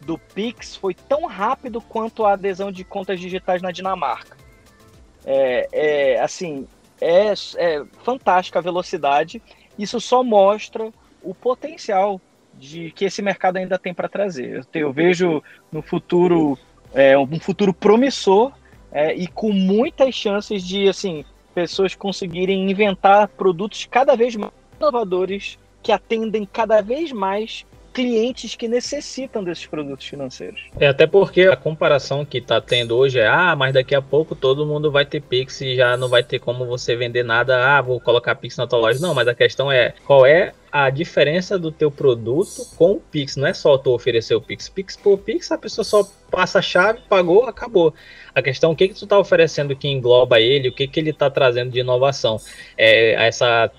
do 0.00 0.18
Pix 0.18 0.76
foi 0.76 0.94
tão 0.94 1.26
rápido 1.26 1.80
quanto 1.80 2.24
a 2.24 2.32
adesão 2.32 2.72
de 2.72 2.84
contas 2.84 3.20
digitais 3.20 3.62
na 3.62 3.70
Dinamarca. 3.70 4.36
É, 5.24 5.68
é 5.72 6.20
assim, 6.20 6.66
é, 7.00 7.32
é 7.56 7.84
fantástica 8.02 8.58
a 8.58 8.62
velocidade. 8.62 9.42
Isso 9.78 10.00
só 10.00 10.22
mostra 10.22 10.92
o 11.22 11.34
potencial 11.34 12.20
de 12.54 12.90
que 12.92 13.04
esse 13.04 13.22
mercado 13.22 13.56
ainda 13.56 13.78
tem 13.78 13.94
para 13.94 14.08
trazer. 14.08 14.64
Eu, 14.74 14.80
eu, 14.80 14.92
vejo 14.92 15.42
no 15.72 15.82
futuro 15.82 16.58
é, 16.92 17.16
um 17.16 17.40
futuro 17.40 17.72
promissor 17.72 18.52
é, 18.92 19.14
e 19.14 19.26
com 19.26 19.52
muitas 19.52 20.14
chances 20.14 20.62
de 20.62 20.88
assim 20.88 21.24
pessoas 21.54 21.94
conseguirem 21.94 22.70
inventar 22.70 23.28
produtos 23.28 23.86
cada 23.90 24.14
vez 24.14 24.36
mais 24.36 24.52
inovadores 24.78 25.58
que 25.82 25.92
atendem 25.92 26.44
cada 26.44 26.80
vez 26.80 27.12
mais 27.12 27.66
clientes 28.00 28.54
que 28.54 28.66
necessitam 28.66 29.44
desses 29.44 29.66
produtos 29.66 30.06
financeiros. 30.06 30.68
É 30.78 30.88
até 30.88 31.06
porque 31.06 31.42
a 31.42 31.56
comparação 31.56 32.24
que 32.24 32.38
está 32.38 32.58
tendo 32.58 32.96
hoje 32.96 33.18
é, 33.18 33.26
ah, 33.26 33.54
mas 33.54 33.74
daqui 33.74 33.94
a 33.94 34.00
pouco 34.00 34.34
todo 34.34 34.64
mundo 34.64 34.90
vai 34.90 35.04
ter 35.04 35.20
Pix 35.20 35.60
e 35.60 35.76
já 35.76 35.98
não 35.98 36.08
vai 36.08 36.22
ter 36.22 36.38
como 36.38 36.64
você 36.64 36.96
vender 36.96 37.22
nada, 37.22 37.76
ah, 37.76 37.82
vou 37.82 38.00
colocar 38.00 38.34
Pix 38.36 38.56
na 38.56 38.66
tua 38.66 38.78
loja. 38.78 38.98
Não, 39.00 39.12
mas 39.14 39.28
a 39.28 39.34
questão 39.34 39.70
é, 39.70 39.92
qual 40.06 40.24
é 40.24 40.54
a 40.72 40.88
diferença 40.88 41.58
do 41.58 41.70
teu 41.70 41.90
produto 41.90 42.64
com 42.76 42.92
o 42.92 43.00
Pix? 43.00 43.36
Não 43.36 43.46
é 43.46 43.52
só 43.52 43.76
tu 43.76 43.90
oferecer 43.90 44.34
o 44.34 44.40
Pix. 44.40 44.68
Pix 44.68 44.96
por 44.96 45.18
Pix, 45.18 45.52
a 45.52 45.58
pessoa 45.58 45.84
só 45.84 46.08
passa 46.30 46.60
a 46.60 46.62
chave, 46.62 47.00
pagou, 47.08 47.44
acabou. 47.44 47.92
A 48.34 48.40
questão, 48.40 48.70
o 48.70 48.76
que 48.76 48.88
que 48.88 48.94
tu 48.94 49.04
está 49.04 49.18
oferecendo 49.18 49.76
que 49.76 49.88
engloba 49.88 50.40
ele, 50.40 50.68
o 50.68 50.72
que 50.72 50.86
que 50.86 51.00
ele 51.00 51.10
está 51.10 51.28
trazendo 51.28 51.70
de 51.70 51.80
inovação? 51.80 52.40
É 52.78 53.26
essa 53.26 53.70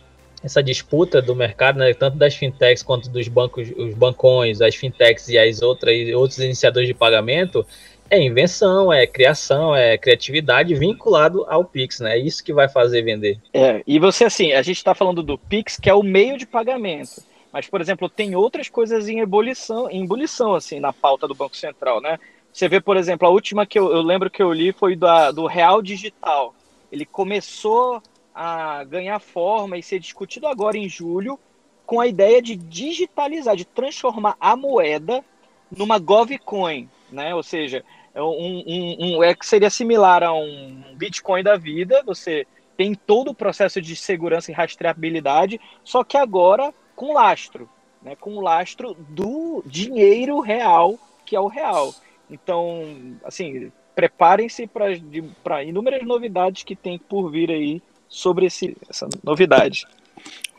essa 0.44 0.62
disputa 0.62 1.22
do 1.22 1.36
mercado, 1.36 1.80
né, 1.80 1.94
tanto 1.94 2.18
das 2.18 2.36
fintechs 2.36 2.82
quanto 2.84 3.10
dos 3.10 3.28
bancos, 3.28 3.72
os 3.78 3.94
bancões, 3.94 4.62
as 4.62 4.76
fintechs 4.76 5.28
e 5.30 5.38
as 5.38 5.62
outras 5.62 5.96
outros 6.14 6.40
iniciadores 6.40 6.88
de 6.88 6.94
pagamento, 6.94 7.66
é 8.10 8.22
invenção, 8.22 8.92
é 8.92 9.08
criação, 9.08 9.74
é 9.76 9.98
criatividade 9.98 10.76
vinculado 10.76 11.46
ao 11.48 11.64
Pix, 11.64 12.02
né? 12.02 12.18
É 12.18 12.20
isso 12.20 12.44
que 12.44 12.52
vai 12.52 12.68
fazer 12.68 13.04
vender. 13.04 13.40
É, 13.54 13.82
e 13.88 14.00
você 14.00 14.26
assim, 14.26 14.52
a 14.52 14.62
gente 14.62 14.78
está 14.78 14.94
falando 14.94 15.24
do 15.24 15.38
Pix, 15.38 15.78
que 15.78 15.90
é 15.90 15.94
o 15.94 16.04
meio 16.04 16.38
de 16.38 16.46
pagamento. 16.46 17.24
Mas, 17.54 17.68
por 17.68 17.82
exemplo, 17.82 18.10
tem 18.10 18.36
outras 18.36 18.70
coisas 18.70 19.08
em 19.08 19.20
ebulição, 19.20 19.90
em 19.90 20.04
ebulição, 20.04 20.54
assim, 20.54 20.80
na 20.80 20.94
pauta 20.94 21.28
do 21.28 21.36
Banco 21.36 21.56
Central, 21.56 22.02
né? 22.02 22.18
Você 22.52 22.68
vê, 22.68 22.82
por 22.82 22.98
exemplo, 22.98 23.28
a 23.28 23.32
última 23.32 23.66
que 23.66 23.80
eu, 23.80 23.92
eu 23.92 24.02
lembro 24.02 24.30
que 24.30 24.42
eu 24.42 24.52
li 24.52 24.74
foi 24.74 24.96
da, 24.96 25.32
do 25.32 25.46
Real 25.48 25.82
Digital. 25.82 26.54
Ele 26.92 27.06
começou 27.06 28.02
a 28.34 28.84
ganhar 28.84 29.20
forma 29.20 29.78
e 29.78 29.84
ser 29.84 30.00
discutido 30.00 30.48
agora 30.48 30.78
em 30.78 30.88
julho, 30.88 31.40
com 31.86 32.00
a 32.00 32.08
ideia 32.08 32.42
de 32.42 32.56
digitalizar, 32.56 33.56
de 33.56 33.66
transformar 33.66 34.36
a 34.40 34.56
moeda 34.56 35.24
numa 35.70 36.00
GovCoin, 36.00 36.90
né? 37.12 37.36
Ou 37.36 37.44
seja, 37.44 37.84
é 38.14 38.22
um, 38.22 38.64
um, 38.66 39.18
um, 39.18 39.24
é 39.24 39.34
que 39.34 39.46
seria 39.46 39.70
similar 39.70 40.24
a 40.24 40.34
um 40.34 40.96
Bitcoin 40.96 41.44
da 41.44 41.56
vida, 41.58 42.04
você 42.06 42.46
tem 42.76 42.96
todo 42.96 43.32
o 43.32 43.36
processo 43.36 43.82
de 43.82 43.96
segurança 43.96 44.52
e 44.52 44.54
rastreabilidade, 44.54 45.60
só 45.84 46.04
que 46.04 46.18
agora 46.18 46.74
com 46.96 47.14
lastro, 47.14 47.70
né? 48.02 48.16
com 48.16 48.36
o 48.36 48.42
lastro 48.42 48.96
do 49.10 49.64
dinheiro 49.66 50.40
real, 50.40 50.98
que 51.26 51.36
é 51.36 51.40
o 51.40 51.48
real. 51.48 51.94
Então, 52.30 53.18
assim, 53.24 53.72
preparem-se 53.94 54.68
para 54.68 55.64
inúmeras 55.64 56.04
novidades 56.04 56.64
que 56.64 56.76
tem 56.76 56.98
por 56.98 57.30
vir 57.30 57.52
aí 57.52 57.82
sobre 58.12 58.46
esse, 58.46 58.76
essa 58.90 59.08
novidade. 59.24 59.88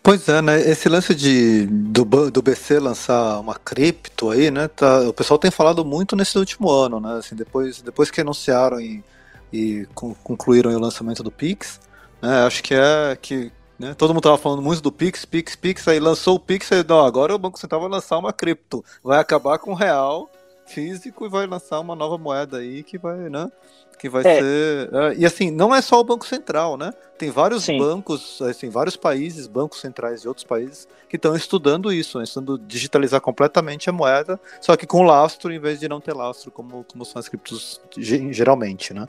Pois 0.03 0.29
é, 0.29 0.43
né? 0.43 0.61
Esse 0.61 0.89
lance 0.89 1.15
de 1.15 1.67
do, 1.67 2.31
do 2.31 2.43
BC 2.43 2.81
lançar 2.81 3.39
uma 3.39 3.55
cripto 3.55 4.31
aí, 4.31 4.51
né? 4.51 4.67
Tá, 4.67 5.03
o 5.03 5.13
pessoal 5.13 5.39
tem 5.39 5.51
falado 5.51 5.85
muito 5.85 6.17
nesse 6.17 6.37
último 6.37 6.69
ano, 6.71 6.99
né? 6.99 7.19
Assim, 7.19 7.37
depois, 7.37 7.81
depois 7.83 8.11
que 8.11 8.21
anunciaram 8.21 8.81
e, 8.81 9.05
e 9.53 9.87
concluíram 9.95 10.75
o 10.75 10.79
lançamento 10.81 11.23
do 11.23 11.31
Pix, 11.31 11.79
né? 12.21 12.45
Acho 12.45 12.63
que 12.65 12.75
é 12.75 13.17
que 13.21 13.53
né, 13.79 13.95
todo 13.95 14.13
mundo 14.13 14.25
tava 14.25 14.39
falando 14.39 14.63
muito 14.63 14.81
do 14.81 14.91
Pix, 14.91 15.25
Pix, 15.25 15.55
Pix, 15.55 15.87
aí 15.87 16.01
lançou 16.01 16.37
o 16.37 16.41
Pix, 16.41 16.73
aí 16.73 16.85
não, 16.89 17.05
agora 17.05 17.35
o 17.35 17.39
Banco 17.39 17.59
Central 17.59 17.83
vai 17.83 17.91
lançar 17.91 18.19
uma 18.19 18.33
cripto, 18.33 18.85
vai 19.05 19.21
acabar 19.21 19.59
com 19.59 19.73
o 19.73 19.77
real 19.77 20.31
físico 20.67 21.27
e 21.27 21.29
vai 21.29 21.47
lançar 21.47 21.79
uma 21.81 21.95
nova 21.95 22.19
moeda 22.19 22.59
aí 22.59 22.83
que 22.83 22.99
vai, 22.99 23.29
né? 23.29 23.49
Que 23.99 24.09
vai 24.09 24.23
é. 24.27 24.41
ser. 24.41 24.95
É, 24.95 25.15
e 25.17 25.25
assim, 25.25 25.51
não 25.51 25.75
é 25.75 25.81
só 25.81 26.01
o 26.01 26.05
Banco 26.05 26.27
Central, 26.27 26.77
né? 26.77 26.93
Tem 27.17 27.31
vários 27.31 27.65
Sim. 27.65 27.79
bancos, 27.79 28.43
assim, 28.43 28.69
vários 28.69 28.97
países, 28.97 29.47
bancos 29.47 29.81
centrais 29.81 30.23
de 30.23 30.29
outros 30.29 30.45
países, 30.45 30.89
que 31.09 31.17
estão 31.17 31.37
estudando 31.37 31.93
isso, 31.93 32.19
né? 32.19 32.25
estudando 32.25 32.59
digitalizar 32.59 33.21
completamente 33.21 33.89
a 33.89 33.93
moeda, 33.93 34.41
só 34.61 34.77
que 34.77 34.87
com 34.87 35.03
lastro 35.03 35.53
em 35.53 35.61
vez 35.61 35.79
de 35.79 35.89
não 35.89 36.01
ter 36.01 36.15
lastro, 36.15 36.51
como, 36.51 36.85
como 36.91 37.05
são 37.05 37.21
as 37.21 37.29
criptos 37.29 37.81
geralmente, 37.97 38.93
né? 38.93 39.07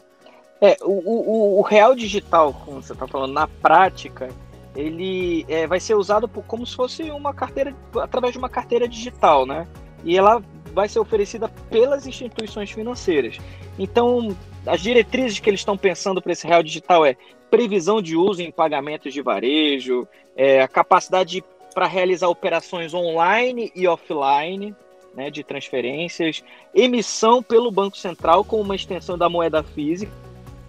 É, 0.62 0.78
o, 0.82 0.92
o, 0.92 1.60
o 1.60 1.62
real 1.62 1.96
digital, 1.96 2.54
como 2.54 2.82
você 2.82 2.94
está 2.94 3.08
falando, 3.08 3.34
na 3.34 3.48
prática, 3.48 4.30
ele 4.76 5.46
é, 5.50 5.68
vai 5.68 5.80
ser 5.80 5.96
usado 5.96 6.28
por, 6.28 6.44
como 6.44 6.66
se 6.66 6.76
fosse 6.76 7.04
uma 7.12 7.34
carteira, 7.34 7.76
através 8.02 8.34
de 8.34 8.38
uma 8.38 8.50
carteira 8.50 8.88
digital, 8.88 9.46
né? 9.46 9.68
E 10.04 10.18
ela 10.18 10.42
vai 10.74 10.90
ser 10.90 11.00
oferecida 11.00 11.48
pelas 11.70 12.08
instituições 12.08 12.72
financeiras. 12.72 13.38
Então, 13.78 14.36
as 14.66 14.82
diretrizes 14.82 15.40
que 15.40 15.50
eles 15.50 15.60
estão 15.60 15.78
pensando 15.78 16.22
para 16.22 16.32
esse 16.32 16.48
real 16.48 16.64
digital 16.64 17.06
é 17.06 17.16
previsão 17.50 18.02
de 18.02 18.16
uso 18.16 18.42
em 18.42 18.52
pagamentos 18.52 19.14
de 19.14 19.22
varejo, 19.22 20.08
é, 20.36 20.62
a 20.62 20.68
capacidade 20.68 21.44
para 21.74 21.86
realizar 21.88 22.28
operações 22.28 22.94
online 22.94 23.72
e 23.76 23.88
offline, 23.88 24.76
né, 25.14 25.30
de 25.30 25.44
transferências, 25.44 26.44
emissão 26.74 27.44
pelo 27.44 27.72
Banco 27.72 27.98
Central 27.98 28.44
com 28.44 28.60
uma 28.60 28.76
extensão 28.76 29.18
da 29.18 29.30
moeda 29.30 29.62
física, 29.62 30.12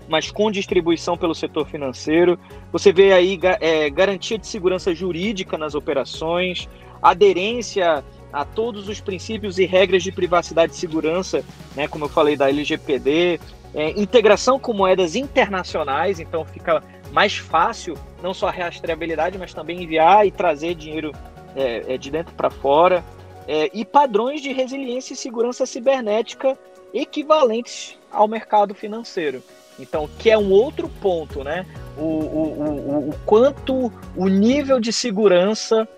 mas 0.09 0.30
com 0.30 0.50
distribuição 0.50 1.16
pelo 1.16 1.34
setor 1.34 1.66
financeiro. 1.66 2.38
Você 2.70 2.92
vê 2.92 3.12
aí 3.12 3.38
é, 3.61 3.88
garantia 3.88 4.38
de 4.38 4.46
segurança 4.46 4.94
jurídica 4.94 5.57
nas 5.57 5.74
operações, 5.74 6.68
aderência 7.02 8.05
a 8.35 8.45
todos 8.45 8.89
os 8.89 9.01
princípios 9.01 9.59
e 9.59 9.64
regras 9.64 10.03
de 10.03 10.11
privacidade 10.11 10.72
e 10.72 10.76
segurança, 10.76 11.45
né, 11.76 11.87
como 11.87 12.07
eu 12.07 12.09
falei 12.09 12.37
da 12.37 12.49
LGPD, 12.49 13.41
é, 13.72 13.91
integração 13.91 14.59
com 14.59 14.72
moedas 14.72 15.14
internacionais, 15.14 16.18
então 16.18 16.45
fica 16.45 16.82
mais 17.12 17.37
fácil 17.37 17.97
não 18.20 18.35
só 18.35 18.49
a 18.49 18.51
rastreabilidade, 18.51 19.39
mas 19.39 19.55
também 19.55 19.82
enviar 19.85 20.26
e 20.26 20.32
trazer 20.32 20.74
dinheiro 20.74 21.12
é, 21.55 21.95
é 21.95 21.97
de 21.97 22.11
dentro 22.11 22.35
para 22.35 22.51
fora, 22.51 23.05
é, 23.47 23.70
e 23.72 23.85
padrões 23.85 24.43
de 24.43 24.53
resiliência 24.53 25.14
e 25.14 25.16
segurança 25.16 25.64
cibernética 25.64 26.59
equivalentes 26.93 27.97
ao 28.11 28.26
mercado 28.26 28.74
financeiro. 28.74 29.43
Então, 29.78 30.09
que 30.18 30.30
é 30.30 30.39
um 30.39 30.51
outro 30.51 30.89
ponto, 30.89 31.43
né? 31.43 31.66
O, 31.97 32.03
o, 32.03 32.43
o, 32.59 33.09
o 33.11 33.14
quanto 33.26 33.93
o 34.16 34.28
nível 34.28 34.80
de 34.80 34.93
segurança 34.93 35.89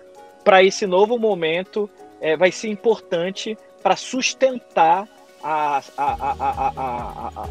para 0.43 0.63
esse 0.63 0.87
novo 0.87 1.19
momento 1.19 1.89
é, 2.21 2.35
vai 2.35 2.51
ser 2.51 2.69
importante 2.69 3.57
para 3.81 3.95
sustentar 3.95 5.07
a, 5.43 5.81
a, 5.97 6.35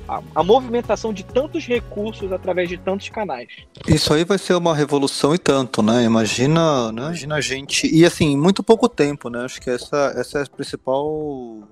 a, 0.08 0.22
a, 0.34 0.42
movimentação 0.42 1.12
de 1.12 1.24
tantos 1.24 1.66
recursos 1.66 2.32
através 2.32 2.68
de 2.68 2.76
tantos 2.76 3.08
canais. 3.08 3.48
Isso 3.86 4.12
aí 4.12 4.24
vai 4.24 4.38
ser 4.38 4.54
uma 4.54 4.74
revolução 4.74 5.34
e 5.34 5.38
tanto, 5.38 5.82
né? 5.82 6.04
Imagina, 6.04 6.92
né? 6.92 7.02
Imagina 7.02 7.36
a 7.36 7.40
gente. 7.40 7.86
E 7.86 8.04
assim, 8.04 8.36
muito 8.36 8.62
pouco 8.62 8.88
tempo, 8.88 9.30
né? 9.30 9.44
Acho 9.44 9.60
que 9.60 9.70
essa, 9.70 10.12
essa 10.16 10.40
é 10.40 10.42
a 10.42 10.46
principal, 10.46 11.62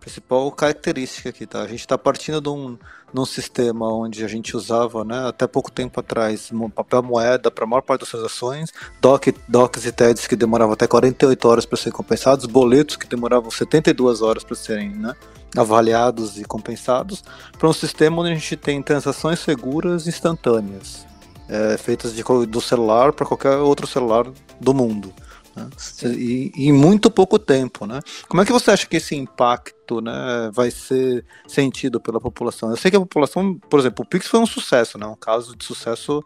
principal 0.00 0.50
característica 0.52 1.30
aqui, 1.30 1.46
tá? 1.46 1.62
A 1.62 1.66
gente 1.66 1.80
está 1.80 1.96
partindo 1.96 2.40
de 2.40 2.48
um, 2.48 2.76
de 3.12 3.20
um 3.20 3.24
sistema 3.24 3.92
onde 3.92 4.24
a 4.24 4.28
gente 4.28 4.56
usava, 4.56 5.04
né, 5.04 5.28
até 5.28 5.46
pouco 5.46 5.70
tempo 5.70 5.98
atrás, 6.00 6.50
papel 6.74 7.02
moeda 7.02 7.50
para 7.50 7.64
a 7.64 7.66
maior 7.66 7.82
parte 7.82 8.00
das 8.00 8.10
transações, 8.10 8.70
doc, 9.00 9.28
docs 9.48 9.86
e 9.86 9.92
TEDs 9.92 10.26
que 10.26 10.36
demoravam 10.36 10.74
até 10.74 10.86
48 10.86 11.48
horas 11.48 11.66
para 11.66 11.76
serem 11.78 11.92
compensados, 11.92 12.46
boletos 12.46 12.96
que 12.96 13.06
demoravam 13.06 13.50
72 13.50 14.20
horas 14.20 14.44
para 14.44 14.56
serem, 14.56 14.90
né? 14.90 15.14
avaliados 15.56 16.38
e 16.38 16.44
compensados 16.44 17.22
para 17.58 17.68
um 17.68 17.72
sistema 17.72 18.20
onde 18.20 18.32
a 18.32 18.34
gente 18.34 18.56
tem 18.56 18.82
transações 18.82 19.38
seguras 19.38 20.06
instantâneas, 20.06 21.06
é, 21.48 21.76
feitas 21.78 22.14
de, 22.14 22.22
do 22.22 22.60
celular 22.60 23.12
para 23.12 23.24
qualquer 23.24 23.56
outro 23.58 23.86
celular 23.86 24.26
do 24.60 24.74
mundo. 24.74 25.12
Né? 25.56 25.68
E, 26.04 26.52
e, 26.54 26.68
em 26.68 26.72
muito 26.72 27.10
pouco 27.10 27.38
tempo. 27.38 27.86
Né? 27.86 28.00
Como 28.28 28.42
é 28.42 28.44
que 28.44 28.52
você 28.52 28.70
acha 28.70 28.86
que 28.86 28.96
esse 28.96 29.14
impacto 29.14 30.00
né, 30.00 30.50
vai 30.52 30.70
ser 30.70 31.24
sentido 31.46 32.00
pela 32.00 32.20
população? 32.20 32.70
Eu 32.70 32.76
sei 32.76 32.90
que 32.90 32.96
a 32.96 33.00
população, 33.00 33.54
por 33.70 33.78
exemplo, 33.78 34.04
o 34.04 34.08
Pix 34.08 34.26
foi 34.26 34.40
um 34.40 34.46
sucesso, 34.46 34.98
né? 34.98 35.06
um 35.06 35.16
caso 35.16 35.56
de 35.56 35.64
sucesso 35.64 36.24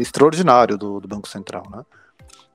extraordinário 0.00 0.76
do, 0.76 1.00
do 1.00 1.08
Banco 1.08 1.28
Central. 1.28 1.64
Né? 1.70 1.82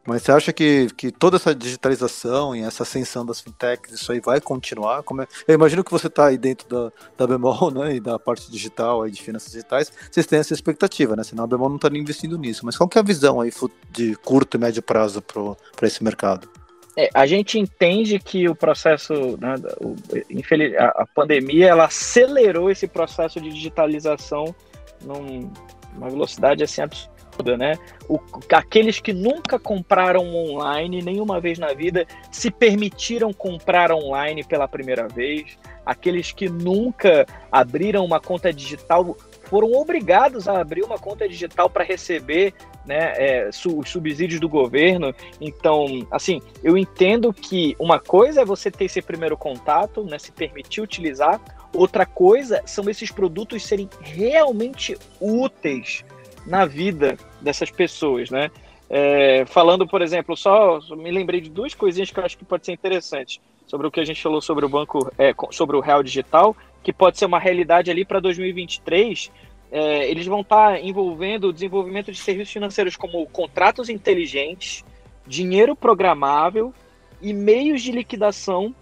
Mas 0.05 0.21
você 0.21 0.31
acha 0.31 0.51
que, 0.51 0.87
que 0.97 1.11
toda 1.11 1.37
essa 1.37 1.55
digitalização 1.55 2.53
e 2.55 2.61
essa 2.61 2.83
ascensão 2.83 3.25
das 3.25 3.39
fintechs, 3.39 3.93
isso 3.93 4.11
aí 4.11 4.19
vai 4.19 4.41
continuar? 4.41 5.01
Como 5.03 5.21
é... 5.21 5.27
Eu 5.47 5.55
imagino 5.55 5.83
que 5.83 5.91
você 5.91 6.07
está 6.07 6.27
aí 6.27 6.37
dentro 6.37 6.67
da, 6.67 6.91
da 7.17 7.27
Bemol 7.27 7.71
né, 7.71 7.95
e 7.95 7.99
da 7.99 8.19
parte 8.19 8.51
digital, 8.51 9.01
aí 9.01 9.11
de 9.11 9.21
finanças 9.21 9.51
digitais, 9.51 9.91
vocês 10.11 10.25
têm 10.25 10.39
essa 10.39 10.53
expectativa, 10.53 11.15
né? 11.15 11.23
Senão 11.23 11.45
a 11.45 11.47
Bemol 11.47 11.69
não 11.69 11.77
está 11.77 11.87
investindo 11.89 12.37
nisso. 12.37 12.65
Mas 12.65 12.75
qual 12.75 12.87
que 12.87 12.97
é 12.97 13.01
a 13.01 13.03
visão 13.03 13.39
aí 13.39 13.51
de 13.91 14.15
curto 14.17 14.57
e 14.57 14.59
médio 14.59 14.83
prazo 14.83 15.21
para 15.21 15.87
esse 15.87 16.03
mercado? 16.03 16.49
É, 16.97 17.09
a 17.13 17.25
gente 17.25 17.57
entende 17.57 18.19
que 18.19 18.47
o 18.47 18.53
processo, 18.53 19.13
né, 19.39 19.55
o, 19.79 19.95
infeliz, 20.29 20.75
a, 20.75 20.87
a, 20.89 21.07
pandemia, 21.07 21.69
ela 21.69 21.85
acelerou 21.85 22.69
esse 22.69 22.87
processo 22.87 23.41
de 23.41 23.49
digitalização 23.49 24.53
numa 25.01 26.09
velocidade 26.09 26.63
assim 26.63 26.81
absurda 26.81 27.12
né? 27.57 27.77
O, 28.07 28.19
aqueles 28.51 28.99
que 28.99 29.13
nunca 29.13 29.57
compraram 29.57 30.33
online 30.35 31.01
nenhuma 31.01 31.39
vez 31.39 31.57
na 31.57 31.73
vida 31.73 32.05
se 32.31 32.51
permitiram 32.51 33.33
comprar 33.33 33.91
online 33.91 34.43
pela 34.43 34.67
primeira 34.67 35.07
vez. 35.07 35.57
Aqueles 35.85 36.31
que 36.31 36.47
nunca 36.47 37.25
abriram 37.51 38.05
uma 38.05 38.19
conta 38.19 38.53
digital 38.53 39.17
foram 39.43 39.71
obrigados 39.73 40.47
a 40.47 40.61
abrir 40.61 40.83
uma 40.83 40.97
conta 40.97 41.27
digital 41.27 41.69
para 41.69 41.83
receber 41.83 42.53
né, 42.85 43.13
é, 43.17 43.49
os 43.49 43.89
subsídios 43.89 44.39
do 44.39 44.49
governo. 44.49 45.13
Então, 45.39 46.07
assim, 46.11 46.41
eu 46.63 46.77
entendo 46.77 47.33
que 47.33 47.75
uma 47.79 47.99
coisa 47.99 48.41
é 48.41 48.45
você 48.45 48.71
ter 48.71 48.85
esse 48.85 49.01
primeiro 49.01 49.37
contato, 49.37 50.03
né, 50.03 50.17
se 50.17 50.31
permitir 50.31 50.81
utilizar. 50.81 51.39
Outra 51.73 52.05
coisa 52.05 52.61
são 52.65 52.89
esses 52.89 53.11
produtos 53.11 53.63
serem 53.63 53.89
realmente 54.01 54.97
úteis 55.19 56.03
na 56.45 56.65
vida 56.65 57.17
dessas 57.41 57.71
pessoas, 57.71 58.29
né? 58.29 58.51
É, 58.89 59.45
falando, 59.45 59.87
por 59.87 60.01
exemplo, 60.01 60.35
só 60.35 60.79
me 60.95 61.09
lembrei 61.09 61.41
de 61.41 61.49
duas 61.49 61.73
coisinhas 61.73 62.11
que 62.11 62.19
eu 62.19 62.25
acho 62.25 62.37
que 62.37 62.45
pode 62.45 62.65
ser 62.65 62.73
interessante 62.73 63.41
sobre 63.65 63.87
o 63.87 63.91
que 63.91 63.99
a 63.99 64.05
gente 64.05 64.21
falou 64.21 64.41
sobre 64.41 64.65
o 64.65 64.69
banco, 64.69 65.11
é, 65.17 65.33
sobre 65.51 65.75
o 65.75 65.79
real 65.79 66.03
digital, 66.03 66.55
que 66.83 66.93
pode 66.93 67.17
ser 67.17 67.25
uma 67.25 67.39
realidade 67.39 67.89
ali 67.89 68.05
para 68.05 68.19
2023. 68.19 69.31
É, 69.71 70.09
eles 70.09 70.27
vão 70.27 70.41
estar 70.41 70.73
tá 70.73 70.79
envolvendo 70.79 71.47
o 71.47 71.53
desenvolvimento 71.53 72.11
de 72.11 72.17
serviços 72.19 72.53
financeiros 72.53 72.95
como 72.95 73.25
contratos 73.27 73.89
inteligentes, 73.89 74.85
dinheiro 75.25 75.75
programável 75.75 76.73
e 77.21 77.33
meios 77.33 77.81
de 77.81 77.91
liquidação 77.91 78.75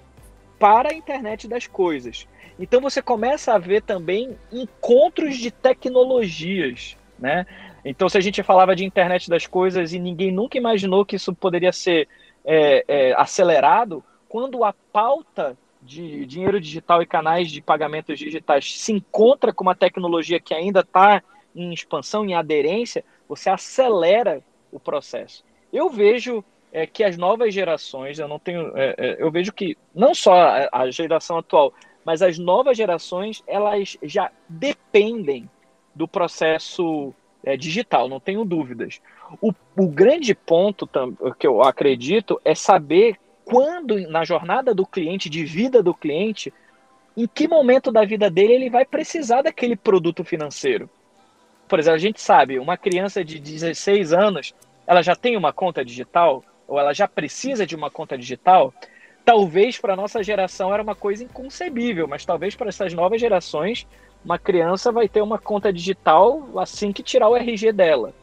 para 0.59 0.89
a 0.89 0.93
internet 0.93 1.47
das 1.47 1.67
coisas. 1.67 2.27
Então 2.59 2.81
você 2.81 3.01
começa 3.01 3.53
a 3.53 3.57
ver 3.57 3.81
também 3.81 4.37
encontros 4.51 5.37
de 5.37 5.51
tecnologias 5.51 6.97
né? 7.21 7.45
Então, 7.85 8.09
se 8.09 8.17
a 8.17 8.21
gente 8.21 8.43
falava 8.43 8.75
de 8.75 8.83
internet 8.83 9.29
das 9.29 9.45
coisas 9.45 9.93
e 9.93 9.99
ninguém 9.99 10.31
nunca 10.31 10.57
imaginou 10.57 11.05
que 11.05 11.15
isso 11.15 11.33
poderia 11.33 11.71
ser 11.71 12.07
é, 12.43 12.83
é, 12.87 13.13
acelerado, 13.13 14.03
quando 14.27 14.63
a 14.63 14.73
pauta 14.91 15.57
de 15.81 16.25
dinheiro 16.25 16.59
digital 16.59 17.01
e 17.01 17.07
canais 17.07 17.49
de 17.49 17.61
pagamentos 17.61 18.17
digitais 18.17 18.79
se 18.79 18.91
encontra 18.91 19.53
com 19.53 19.63
uma 19.63 19.75
tecnologia 19.75 20.39
que 20.39 20.53
ainda 20.53 20.81
está 20.81 21.23
em 21.55 21.73
expansão, 21.73 22.25
em 22.25 22.33
aderência, 22.33 23.03
você 23.27 23.49
acelera 23.49 24.43
o 24.71 24.79
processo. 24.79 25.43
Eu 25.71 25.89
vejo 25.89 26.43
é, 26.71 26.85
que 26.85 27.03
as 27.03 27.17
novas 27.17 27.53
gerações, 27.53 28.19
eu 28.19 28.27
não 28.27 28.39
tenho, 28.39 28.75
é, 28.77 28.95
é, 28.97 29.17
eu 29.19 29.31
vejo 29.31 29.51
que 29.51 29.77
não 29.93 30.13
só 30.13 30.33
a, 30.33 30.69
a 30.71 30.91
geração 30.91 31.37
atual, 31.37 31.73
mas 32.05 32.21
as 32.21 32.37
novas 32.37 32.77
gerações, 32.77 33.43
elas 33.45 33.97
já 34.01 34.31
dependem 34.47 35.49
do 35.93 36.07
processo 36.07 37.13
é, 37.43 37.57
digital, 37.57 38.07
não 38.07 38.19
tenho 38.19 38.45
dúvidas. 38.45 39.01
O, 39.41 39.53
o 39.75 39.87
grande 39.87 40.33
ponto 40.33 40.89
que 41.37 41.47
eu 41.47 41.61
acredito 41.61 42.39
é 42.43 42.53
saber 42.53 43.17
quando, 43.43 43.99
na 44.09 44.23
jornada 44.23 44.73
do 44.73 44.85
cliente, 44.85 45.29
de 45.29 45.43
vida 45.43 45.81
do 45.81 45.93
cliente, 45.93 46.53
em 47.15 47.27
que 47.27 47.47
momento 47.47 47.91
da 47.91 48.05
vida 48.05 48.29
dele 48.29 48.53
ele 48.53 48.69
vai 48.69 48.85
precisar 48.85 49.41
daquele 49.41 49.75
produto 49.75 50.23
financeiro. 50.23 50.89
Por 51.67 51.79
exemplo, 51.79 51.95
a 51.95 51.99
gente 51.99 52.21
sabe, 52.21 52.59
uma 52.59 52.77
criança 52.77 53.23
de 53.23 53.39
16 53.39 54.13
anos, 54.13 54.53
ela 54.85 55.01
já 55.01 55.15
tem 55.15 55.35
uma 55.35 55.51
conta 55.51 55.83
digital, 55.83 56.43
ou 56.67 56.79
ela 56.79 56.93
já 56.93 57.07
precisa 57.07 57.65
de 57.65 57.75
uma 57.75 57.89
conta 57.89 58.17
digital, 58.17 58.73
talvez 59.25 59.77
para 59.77 59.93
a 59.93 59.95
nossa 59.95 60.23
geração 60.23 60.73
era 60.73 60.83
uma 60.83 60.95
coisa 60.95 61.23
inconcebível, 61.23 62.07
mas 62.07 62.25
talvez 62.25 62.55
para 62.55 62.69
essas 62.69 62.93
novas 62.93 63.19
gerações 63.19 63.87
uma 64.23 64.37
criança 64.37 64.91
vai 64.91 65.09
ter 65.09 65.21
uma 65.21 65.39
conta 65.39 65.73
digital 65.73 66.47
assim 66.57 66.91
que 66.91 67.03
tirar 67.03 67.29
o 67.29 67.35
RG 67.35 67.71
dela. 67.71 68.13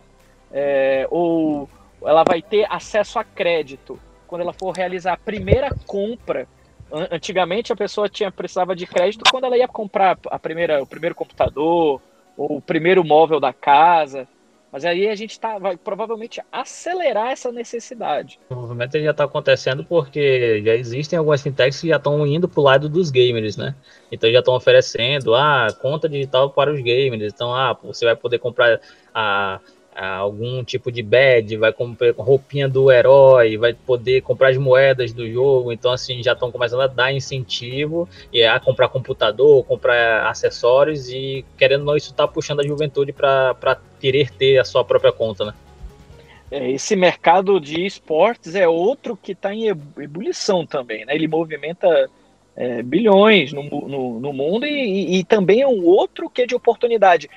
É, 0.51 1.07
ou 1.11 1.69
ela 2.03 2.25
vai 2.25 2.41
ter 2.41 2.67
acesso 2.71 3.19
a 3.19 3.25
crédito 3.25 3.99
quando 4.27 4.43
ela 4.43 4.53
for 4.53 4.71
realizar 4.73 5.15
a 5.15 5.19
primeira 5.19 5.75
compra. 5.87 6.47
Antigamente 6.91 7.73
a 7.73 7.77
pessoa 7.77 8.09
tinha 8.09 8.31
precisava 8.31 8.75
de 8.75 8.87
crédito 8.87 9.25
quando 9.31 9.45
ela 9.45 9.59
ia 9.59 9.69
comprar 9.69 10.19
a 10.31 10.39
primeira, 10.39 10.83
o 10.83 10.87
primeiro 10.87 11.15
computador 11.15 12.01
ou 12.37 12.57
o 12.57 12.61
primeiro 12.63 13.05
móvel 13.05 13.41
da 13.41 13.53
casa. 13.53 14.27
Mas 14.71 14.85
aí 14.85 15.09
a 15.09 15.15
gente 15.15 15.39
tá, 15.41 15.59
vai 15.59 15.77
provavelmente 15.77 16.43
acelerar 16.53 17.31
essa 17.31 17.51
necessidade. 17.51 18.39
O 18.51 18.55
movimento 18.55 18.99
já 19.01 19.11
está 19.11 19.25
acontecendo 19.25 19.83
porque 19.85 20.63
já 20.63 20.75
existem 20.75 21.19
algumas 21.19 21.43
fintechs 21.43 21.81
que 21.81 21.89
já 21.89 21.97
estão 21.97 22.27
indo 22.27 22.49
para 22.49 22.61
o 22.61 22.65
lado 22.65 22.89
dos 22.89 23.11
gamers, 23.11 23.57
né? 23.57 23.75
Então 24.13 24.31
já 24.31 24.41
estão 24.41 24.55
oferecendo 24.55 25.35
ah, 25.35 25.69
conta 25.81 26.09
digital 26.09 26.51
para 26.51 26.73
os 26.73 26.81
gamers. 26.81 27.33
Então, 27.33 27.55
ah, 27.55 27.77
você 27.83 28.05
vai 28.05 28.15
poder 28.15 28.39
comprar 28.39 28.79
a 29.15 29.59
algum 30.07 30.63
tipo 30.63 30.93
de 30.93 31.03
badge, 31.03 31.57
vai 31.57 31.73
comprar 31.73 32.13
roupinha 32.17 32.69
do 32.69 32.91
herói, 32.91 33.57
vai 33.57 33.75
poder 33.75 34.21
comprar 34.23 34.51
as 34.51 34.57
moedas 34.57 35.13
do 35.13 35.29
jogo, 35.29 35.73
então 35.73 35.91
assim 35.91 36.23
já 36.23 36.35
estão 36.35 36.53
começando 36.53 36.83
a 36.83 36.87
dar 36.87 37.13
incentivo 37.13 38.09
e 38.33 38.45
a 38.45 38.61
comprar 38.61 38.89
computador, 38.89 39.65
comprar 39.65 40.29
acessórios 40.29 41.09
e 41.11 41.45
querendo 41.57 41.81
ou 41.81 41.87
não 41.87 41.97
isso 41.97 42.11
está 42.11 42.29
puxando 42.29 42.61
a 42.61 42.67
juventude 42.67 43.13
para 43.13 43.81
querer 43.99 44.31
ter 44.31 44.59
a 44.59 44.65
sua 44.65 44.85
própria 44.85 45.11
conta, 45.11 45.47
né? 45.47 45.55
É, 46.51 46.71
esse 46.71 46.97
mercado 46.97 47.61
de 47.61 47.85
esportes 47.85 48.55
é 48.55 48.67
outro 48.67 49.17
que 49.17 49.33
está 49.33 49.53
em 49.53 49.67
ebulição 49.67 50.65
também, 50.65 51.05
né? 51.05 51.15
Ele 51.15 51.29
movimenta 51.29 52.09
é, 52.57 52.83
bilhões 52.83 53.53
no, 53.53 53.63
no, 53.65 54.21
no 54.21 54.33
mundo 54.33 54.65
e, 54.65 54.71
e, 54.71 55.19
e 55.19 55.25
também 55.25 55.61
é 55.61 55.69
um 55.69 55.85
outro 55.85 56.31
que 56.31 56.43
é 56.43 56.47
de 56.47 56.55
oportunidade 56.55 57.29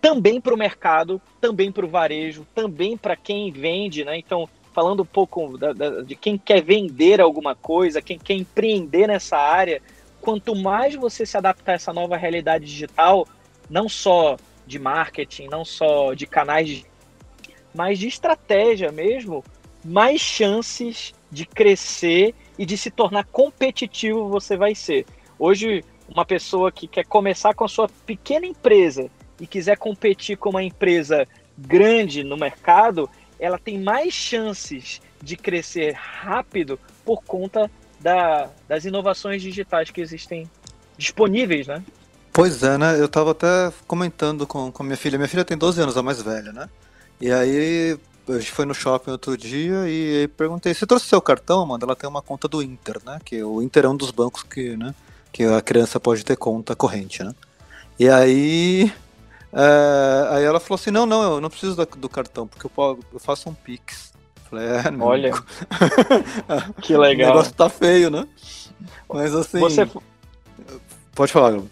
também 0.00 0.40
para 0.40 0.54
o 0.54 0.58
mercado, 0.58 1.20
também 1.40 1.72
para 1.72 1.84
o 1.84 1.88
varejo, 1.88 2.46
também 2.54 2.96
para 2.96 3.16
quem 3.16 3.50
vende, 3.50 4.04
né? 4.04 4.16
Então, 4.16 4.48
falando 4.72 5.02
um 5.02 5.06
pouco 5.06 5.58
da, 5.58 5.72
da, 5.72 6.02
de 6.02 6.14
quem 6.14 6.38
quer 6.38 6.62
vender 6.62 7.20
alguma 7.20 7.54
coisa, 7.54 8.00
quem 8.00 8.18
quer 8.18 8.34
empreender 8.34 9.08
nessa 9.08 9.36
área, 9.36 9.82
quanto 10.20 10.54
mais 10.54 10.94
você 10.94 11.26
se 11.26 11.36
adaptar 11.36 11.72
a 11.72 11.74
essa 11.74 11.92
nova 11.92 12.16
realidade 12.16 12.64
digital, 12.64 13.26
não 13.68 13.88
só 13.88 14.36
de 14.66 14.78
marketing, 14.78 15.48
não 15.48 15.64
só 15.64 16.14
de 16.14 16.26
canais, 16.26 16.84
mas 17.74 17.98
de 17.98 18.06
estratégia 18.06 18.92
mesmo, 18.92 19.44
mais 19.84 20.20
chances 20.20 21.12
de 21.30 21.44
crescer 21.44 22.34
e 22.58 22.64
de 22.64 22.76
se 22.76 22.90
tornar 22.90 23.24
competitivo 23.24 24.28
você 24.28 24.56
vai 24.56 24.74
ser. 24.74 25.06
Hoje, 25.38 25.84
uma 26.08 26.24
pessoa 26.24 26.70
que 26.70 26.86
quer 26.86 27.04
começar 27.04 27.54
com 27.54 27.64
a 27.64 27.68
sua 27.68 27.88
pequena 28.06 28.46
empresa 28.46 29.10
e 29.40 29.46
quiser 29.46 29.76
competir 29.76 30.36
com 30.36 30.50
uma 30.50 30.62
empresa 30.62 31.26
grande 31.56 32.22
no 32.22 32.36
mercado, 32.36 33.08
ela 33.38 33.58
tem 33.58 33.78
mais 33.78 34.12
chances 34.12 35.00
de 35.22 35.36
crescer 35.36 35.92
rápido 35.92 36.78
por 37.04 37.22
conta 37.22 37.70
da, 38.00 38.48
das 38.68 38.84
inovações 38.84 39.42
digitais 39.42 39.90
que 39.90 40.00
existem 40.00 40.48
disponíveis, 40.96 41.66
né? 41.66 41.82
Pois 42.32 42.62
é, 42.62 42.78
né? 42.78 43.00
Eu 43.00 43.06
estava 43.06 43.32
até 43.32 43.72
comentando 43.86 44.46
com, 44.46 44.70
com 44.70 44.82
minha 44.82 44.96
filha. 44.96 45.18
Minha 45.18 45.28
filha 45.28 45.44
tem 45.44 45.56
12 45.56 45.80
anos, 45.80 45.96
a 45.96 46.02
mais 46.02 46.22
velha, 46.22 46.52
né? 46.52 46.68
E 47.20 47.32
aí 47.32 47.98
a 48.28 48.38
gente 48.38 48.52
foi 48.52 48.64
no 48.64 48.74
shopping 48.74 49.10
outro 49.10 49.36
dia 49.36 49.88
e 49.88 50.28
perguntei, 50.36 50.74
você 50.74 50.86
trouxe 50.86 51.06
seu 51.06 51.20
cartão, 51.20 51.62
Amanda? 51.62 51.86
Ela 51.86 51.96
tem 51.96 52.08
uma 52.08 52.22
conta 52.22 52.46
do 52.46 52.62
Inter, 52.62 52.98
né? 53.04 53.18
Que 53.24 53.42
o 53.42 53.62
Inter 53.62 53.86
é 53.86 53.88
um 53.88 53.96
dos 53.96 54.10
bancos 54.10 54.42
que, 54.42 54.76
né, 54.76 54.94
que 55.32 55.44
a 55.44 55.60
criança 55.60 55.98
pode 55.98 56.24
ter 56.24 56.36
conta 56.36 56.76
corrente, 56.76 57.24
né? 57.24 57.34
E 57.98 58.08
aí 58.08 58.92
é, 59.52 60.36
aí 60.36 60.44
ela 60.44 60.60
falou 60.60 60.76
assim: 60.76 60.90
não, 60.90 61.06
não, 61.06 61.22
eu 61.22 61.40
não 61.40 61.50
preciso 61.50 61.76
do 61.96 62.08
cartão, 62.08 62.46
porque 62.46 62.66
eu, 62.66 62.98
eu 63.12 63.18
faço 63.18 63.48
um 63.48 63.54
Pix. 63.54 64.12
Falei, 64.48 64.66
é, 64.66 64.82
Olha, 65.00 65.32
que 66.80 66.96
legal. 66.96 67.30
O 67.30 67.32
negócio 67.32 67.54
tá 67.54 67.68
feio, 67.68 68.10
né? 68.10 68.26
Mas 69.12 69.34
assim. 69.34 69.60
Você... 69.60 69.88
Pode 71.14 71.32
falar, 71.32 71.50
Gabriel. 71.50 71.70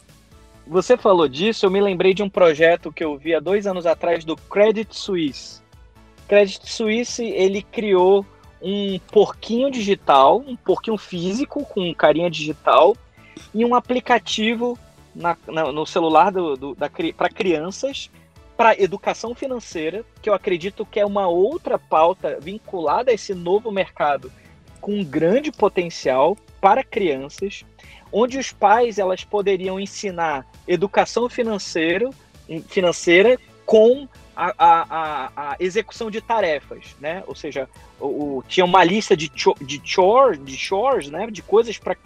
Você 0.66 0.96
falou 0.96 1.28
disso, 1.28 1.64
eu 1.64 1.70
me 1.70 1.80
lembrei 1.80 2.12
de 2.12 2.24
um 2.24 2.28
projeto 2.28 2.92
que 2.92 3.04
eu 3.04 3.16
vi 3.16 3.34
há 3.34 3.40
dois 3.40 3.68
anos 3.68 3.86
atrás 3.86 4.24
do 4.24 4.36
Credit 4.36 4.94
Suisse. 4.98 5.60
Credit 6.26 6.68
Suisse, 6.70 7.24
ele 7.24 7.62
criou 7.62 8.26
um 8.60 8.98
porquinho 9.12 9.70
digital, 9.70 10.42
um 10.44 10.56
porquinho 10.56 10.98
físico 10.98 11.64
com 11.64 11.94
carinha 11.94 12.28
digital 12.28 12.96
e 13.54 13.64
um 13.64 13.76
aplicativo 13.76 14.76
na, 15.16 15.36
na, 15.48 15.72
no 15.72 15.86
celular 15.86 16.30
do, 16.30 16.56
do, 16.56 16.76
para 17.16 17.28
crianças 17.30 18.10
para 18.56 18.80
educação 18.80 19.34
financeira, 19.34 20.02
que 20.22 20.30
eu 20.30 20.34
acredito 20.34 20.86
que 20.86 20.98
é 20.98 21.04
uma 21.04 21.28
outra 21.28 21.78
pauta 21.78 22.38
vinculada 22.40 23.10
a 23.10 23.14
esse 23.14 23.34
novo 23.34 23.70
mercado 23.70 24.32
com 24.80 24.92
um 25.00 25.04
grande 25.04 25.52
potencial 25.52 26.36
para 26.58 26.82
crianças, 26.82 27.64
onde 28.10 28.38
os 28.38 28.52
pais 28.52 28.98
elas 28.98 29.24
poderiam 29.24 29.78
ensinar 29.78 30.46
educação 30.66 31.28
financeira, 31.28 32.08
financeira 32.68 33.38
com 33.66 34.08
a, 34.34 34.54
a, 34.58 35.32
a, 35.36 35.56
execução 35.60 36.10
de 36.10 36.22
tarefas, 36.22 36.96
né? 36.98 37.22
Ou 37.26 37.34
seja, 37.34 37.68
o, 38.00 38.38
o 38.38 38.44
tinha 38.46 38.64
uma 38.64 38.84
lista 38.84 39.14
de, 39.16 39.30
cho, 39.34 39.54
de 39.60 39.80
chores, 39.84 40.42
de 40.42 40.56
chores, 40.56 41.10
né? 41.10 41.26
De 41.30 41.42
coisas 41.42 41.76
para 41.76 41.96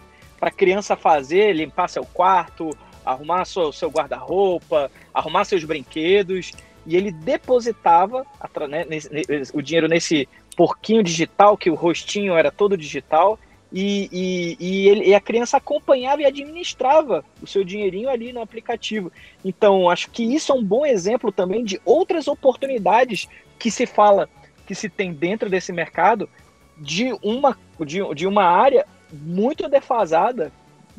para 0.41 0.49
criança 0.49 0.95
fazer, 0.95 1.53
limpar 1.53 1.87
seu 1.87 2.03
quarto, 2.03 2.75
arrumar 3.05 3.45
seu, 3.45 3.71
seu 3.71 3.89
guarda-roupa, 3.89 4.91
arrumar 5.13 5.45
seus 5.45 5.63
brinquedos, 5.63 6.51
e 6.85 6.95
ele 6.95 7.11
depositava 7.11 8.25
né, 8.69 8.85
nesse, 8.87 9.09
o 9.53 9.61
dinheiro 9.61 9.87
nesse 9.87 10.27
porquinho 10.55 11.03
digital, 11.03 11.57
que 11.57 11.69
o 11.69 11.75
rostinho 11.75 12.35
era 12.35 12.51
todo 12.51 12.77
digital, 12.77 13.39
e, 13.71 14.09
e, 14.11 14.57
e, 14.59 14.89
ele, 14.89 15.05
e, 15.05 15.15
a 15.15 15.21
criança 15.21 15.55
acompanhava 15.55 16.21
e 16.21 16.25
administrava 16.25 17.23
o 17.41 17.47
seu 17.47 17.63
dinheirinho 17.63 18.09
ali 18.09 18.33
no 18.33 18.41
aplicativo. 18.41 19.09
Então, 19.45 19.89
acho 19.89 20.09
que 20.09 20.23
isso 20.23 20.51
é 20.51 20.55
um 20.55 20.63
bom 20.63 20.85
exemplo 20.85 21.31
também 21.31 21.63
de 21.63 21.79
outras 21.85 22.27
oportunidades 22.27 23.29
que 23.57 23.71
se 23.71 23.85
fala, 23.85 24.27
que 24.67 24.75
se 24.75 24.89
tem 24.89 25.13
dentro 25.13 25.49
desse 25.49 25.71
mercado, 25.71 26.27
de 26.77 27.13
uma, 27.23 27.57
de, 27.79 28.01
de 28.13 28.27
uma 28.27 28.43
área 28.43 28.85
muito 29.11 29.69
defasada 29.69 30.51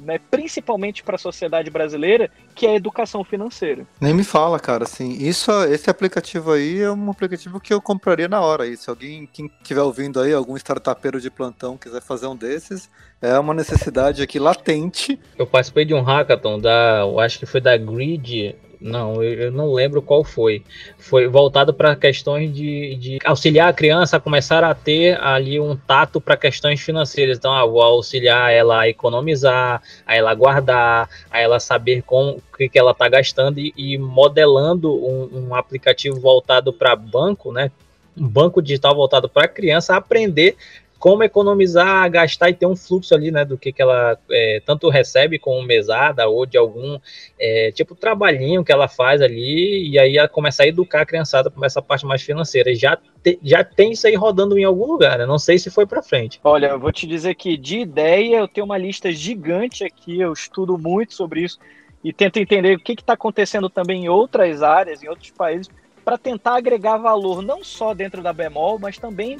né, 0.04 0.18
principalmente 0.30 1.02
para 1.02 1.16
a 1.16 1.18
sociedade 1.18 1.70
brasileira, 1.70 2.30
que 2.54 2.66
é 2.66 2.70
a 2.70 2.74
educação 2.74 3.24
financeira. 3.24 3.86
Nem 4.00 4.14
me 4.14 4.24
fala, 4.24 4.58
cara, 4.58 4.84
assim, 4.84 5.12
isso, 5.12 5.50
esse 5.64 5.88
aplicativo 5.88 6.52
aí 6.52 6.80
é 6.80 6.90
um 6.90 7.10
aplicativo 7.10 7.60
que 7.60 7.72
eu 7.72 7.80
compraria 7.80 8.28
na 8.28 8.40
hora. 8.40 8.66
E 8.66 8.76
se 8.76 8.90
alguém 8.90 9.26
que 9.26 9.50
estiver 9.62 9.82
ouvindo 9.82 10.20
aí, 10.20 10.32
algum 10.32 10.56
startupeiro 10.56 11.20
de 11.20 11.30
plantão 11.30 11.76
quiser 11.76 12.02
fazer 12.02 12.26
um 12.26 12.36
desses, 12.36 12.90
é 13.20 13.38
uma 13.38 13.54
necessidade 13.54 14.20
aqui 14.20 14.38
latente. 14.38 15.18
Eu 15.38 15.46
participei 15.46 15.84
de 15.84 15.94
um 15.94 16.02
hackathon 16.02 16.58
da, 16.58 17.00
eu 17.00 17.20
acho 17.20 17.38
que 17.38 17.46
foi 17.46 17.60
da 17.60 17.76
Grid 17.76 18.56
não, 18.82 19.22
eu 19.22 19.50
não 19.50 19.72
lembro 19.72 20.02
qual 20.02 20.24
foi. 20.24 20.62
Foi 20.98 21.28
voltado 21.28 21.72
para 21.72 21.94
questões 21.94 22.52
de, 22.52 22.96
de, 22.96 23.18
auxiliar 23.24 23.68
a 23.68 23.72
criança 23.72 24.16
a 24.16 24.20
começar 24.20 24.64
a 24.64 24.74
ter 24.74 25.20
ali 25.20 25.60
um 25.60 25.76
tato 25.76 26.20
para 26.20 26.36
questões 26.36 26.80
financeiras. 26.80 27.38
Então, 27.38 27.52
ah, 27.52 27.64
vou 27.64 27.80
auxiliar 27.80 28.52
ela 28.52 28.80
a 28.80 28.88
economizar, 28.88 29.82
a 30.06 30.16
ela 30.16 30.34
guardar, 30.34 31.08
a 31.30 31.40
ela 31.40 31.60
saber 31.60 32.02
com 32.02 32.30
o 32.30 32.56
que, 32.56 32.68
que 32.68 32.78
ela 32.78 32.90
está 32.90 33.08
gastando 33.08 33.58
e, 33.58 33.72
e 33.76 33.96
modelando 33.96 34.92
um, 34.92 35.48
um 35.48 35.54
aplicativo 35.54 36.20
voltado 36.20 36.72
para 36.72 36.96
banco, 36.96 37.52
né? 37.52 37.70
um 38.16 38.28
banco 38.28 38.60
digital 38.60 38.94
voltado 38.94 39.28
para 39.28 39.48
criança 39.48 39.96
aprender 39.96 40.56
como 41.02 41.24
economizar, 41.24 42.08
gastar 42.08 42.50
e 42.50 42.54
ter 42.54 42.64
um 42.64 42.76
fluxo 42.76 43.12
ali, 43.12 43.32
né, 43.32 43.44
do 43.44 43.58
que, 43.58 43.72
que 43.72 43.82
ela 43.82 44.16
é, 44.30 44.62
tanto 44.64 44.88
recebe 44.88 45.36
como 45.36 45.60
mesada 45.60 46.28
ou 46.28 46.46
de 46.46 46.56
algum 46.56 46.96
é, 47.40 47.72
tipo 47.72 47.96
trabalhinho 47.96 48.62
que 48.62 48.70
ela 48.70 48.86
faz 48.86 49.20
ali 49.20 49.90
e 49.90 49.98
aí 49.98 50.16
ela 50.16 50.28
começar 50.28 50.62
a 50.62 50.68
educar 50.68 51.00
a 51.00 51.04
criançada 51.04 51.50
para 51.50 51.66
essa 51.66 51.82
parte 51.82 52.06
mais 52.06 52.22
financeira. 52.22 52.72
Já, 52.72 52.96
te, 53.20 53.36
já 53.42 53.64
tem 53.64 53.90
isso 53.90 54.06
aí 54.06 54.14
rodando 54.14 54.56
em 54.56 54.62
algum 54.62 54.86
lugar, 54.86 55.18
né? 55.18 55.26
Não 55.26 55.40
sei 55.40 55.58
se 55.58 55.70
foi 55.70 55.86
para 55.86 56.04
frente. 56.04 56.38
Olha, 56.44 56.68
eu 56.68 56.78
vou 56.78 56.92
te 56.92 57.04
dizer 57.04 57.34
que 57.34 57.56
de 57.56 57.80
ideia 57.80 58.36
eu 58.36 58.46
tenho 58.46 58.64
uma 58.64 58.78
lista 58.78 59.10
gigante 59.10 59.82
aqui, 59.82 60.20
eu 60.20 60.32
estudo 60.32 60.78
muito 60.78 61.14
sobre 61.14 61.40
isso 61.40 61.58
e 62.04 62.12
tento 62.12 62.36
entender 62.36 62.76
o 62.76 62.78
que 62.78 62.92
está 62.92 63.14
acontecendo 63.14 63.68
também 63.68 64.04
em 64.04 64.08
outras 64.08 64.62
áreas, 64.62 65.02
em 65.02 65.08
outros 65.08 65.32
países, 65.32 65.68
para 66.04 66.16
tentar 66.16 66.54
agregar 66.54 66.96
valor 66.96 67.42
não 67.42 67.64
só 67.64 67.92
dentro 67.92 68.22
da 68.22 68.32
Bemol, 68.32 68.78
mas 68.78 68.98
também 68.98 69.38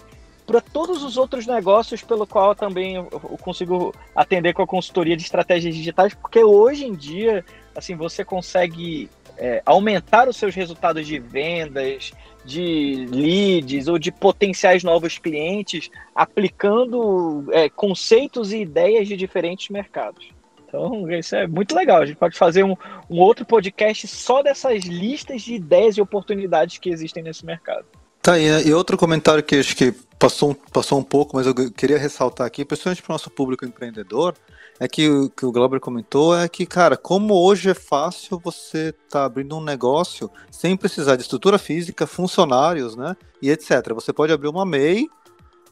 todos 0.61 1.03
os 1.03 1.17
outros 1.17 1.47
negócios 1.47 2.03
pelo 2.03 2.27
qual 2.27 2.55
também 2.55 2.97
eu 2.97 3.39
consigo 3.41 3.95
atender 4.15 4.53
com 4.53 4.63
a 4.63 4.67
consultoria 4.67 5.17
de 5.17 5.23
estratégias 5.23 5.75
digitais, 5.75 6.15
porque 6.15 6.43
hoje 6.43 6.85
em 6.85 6.95
dia, 6.95 7.45
assim, 7.75 7.95
você 7.95 8.25
consegue 8.25 9.09
é, 9.37 9.63
aumentar 9.65 10.29
os 10.29 10.37
seus 10.37 10.55
resultados 10.55 11.07
de 11.07 11.19
vendas, 11.19 12.13
de 12.45 13.07
leads 13.11 13.89
ou 13.89 13.99
de 13.99 14.11
potenciais 14.11 14.83
novos 14.83 15.19
clientes, 15.19 15.91
aplicando 16.15 17.47
é, 17.53 17.69
conceitos 17.69 18.53
e 18.53 18.59
ideias 18.59 19.09
de 19.09 19.17
diferentes 19.17 19.69
mercados. 19.69 20.29
Então, 20.67 21.11
isso 21.11 21.37
é 21.37 21.47
muito 21.47 21.75
legal. 21.75 22.01
A 22.01 22.07
gente 22.07 22.17
pode 22.17 22.37
fazer 22.37 22.65
um, 22.65 22.75
um 23.11 23.21
outro 23.21 23.45
podcast 23.45 24.09
só 24.09 24.43
dessas 24.43 24.85
listas 24.85 25.43
de 25.43 25.55
ideias 25.55 25.97
e 25.97 26.01
oportunidades 26.01 26.79
que 26.79 26.89
existem 26.89 27.23
nesse 27.23 27.45
mercado. 27.45 27.85
Tá, 28.23 28.39
e 28.39 28.73
outro 28.73 28.97
comentário 28.97 29.43
que 29.43 29.57
acho 29.57 29.75
que 29.77 29.93
passou, 30.23 30.55
passou 30.73 31.01
um 31.01 31.03
pouco, 31.03 31.37
mas 31.37 31.49
eu 31.49 31.55
queria 31.73 31.99
ressaltar 31.99 32.47
aqui, 32.47 32.65
principalmente 32.65 33.03
para 33.03 33.11
o 33.11 33.15
nosso 33.15 33.29
público 33.29 33.65
empreendedor, 33.65 34.37
é 34.79 34.87
que 34.87 35.11
o 35.11 35.29
que 35.29 35.45
o 35.45 35.51
Glauber 35.51 35.81
comentou 35.81 36.37
é 36.37 36.49
que, 36.49 36.65
cara, 36.65 36.97
como 36.97 37.35
hoje 37.35 37.71
é 37.71 37.75
fácil 37.75 38.41
você 38.43 38.93
tá 39.11 39.25
abrindo 39.25 39.57
um 39.57 39.63
negócio 39.63 40.31
sem 40.49 40.77
precisar 40.77 41.17
de 41.17 41.23
estrutura 41.23 41.59
física, 41.59 42.07
funcionários, 42.07 42.95
né, 42.95 43.17
e 43.41 43.51
etc. 43.51 43.93
Você 43.95 44.13
pode 44.13 44.33
abrir 44.33 44.47
uma 44.47 44.65
MEI, 44.65 45.09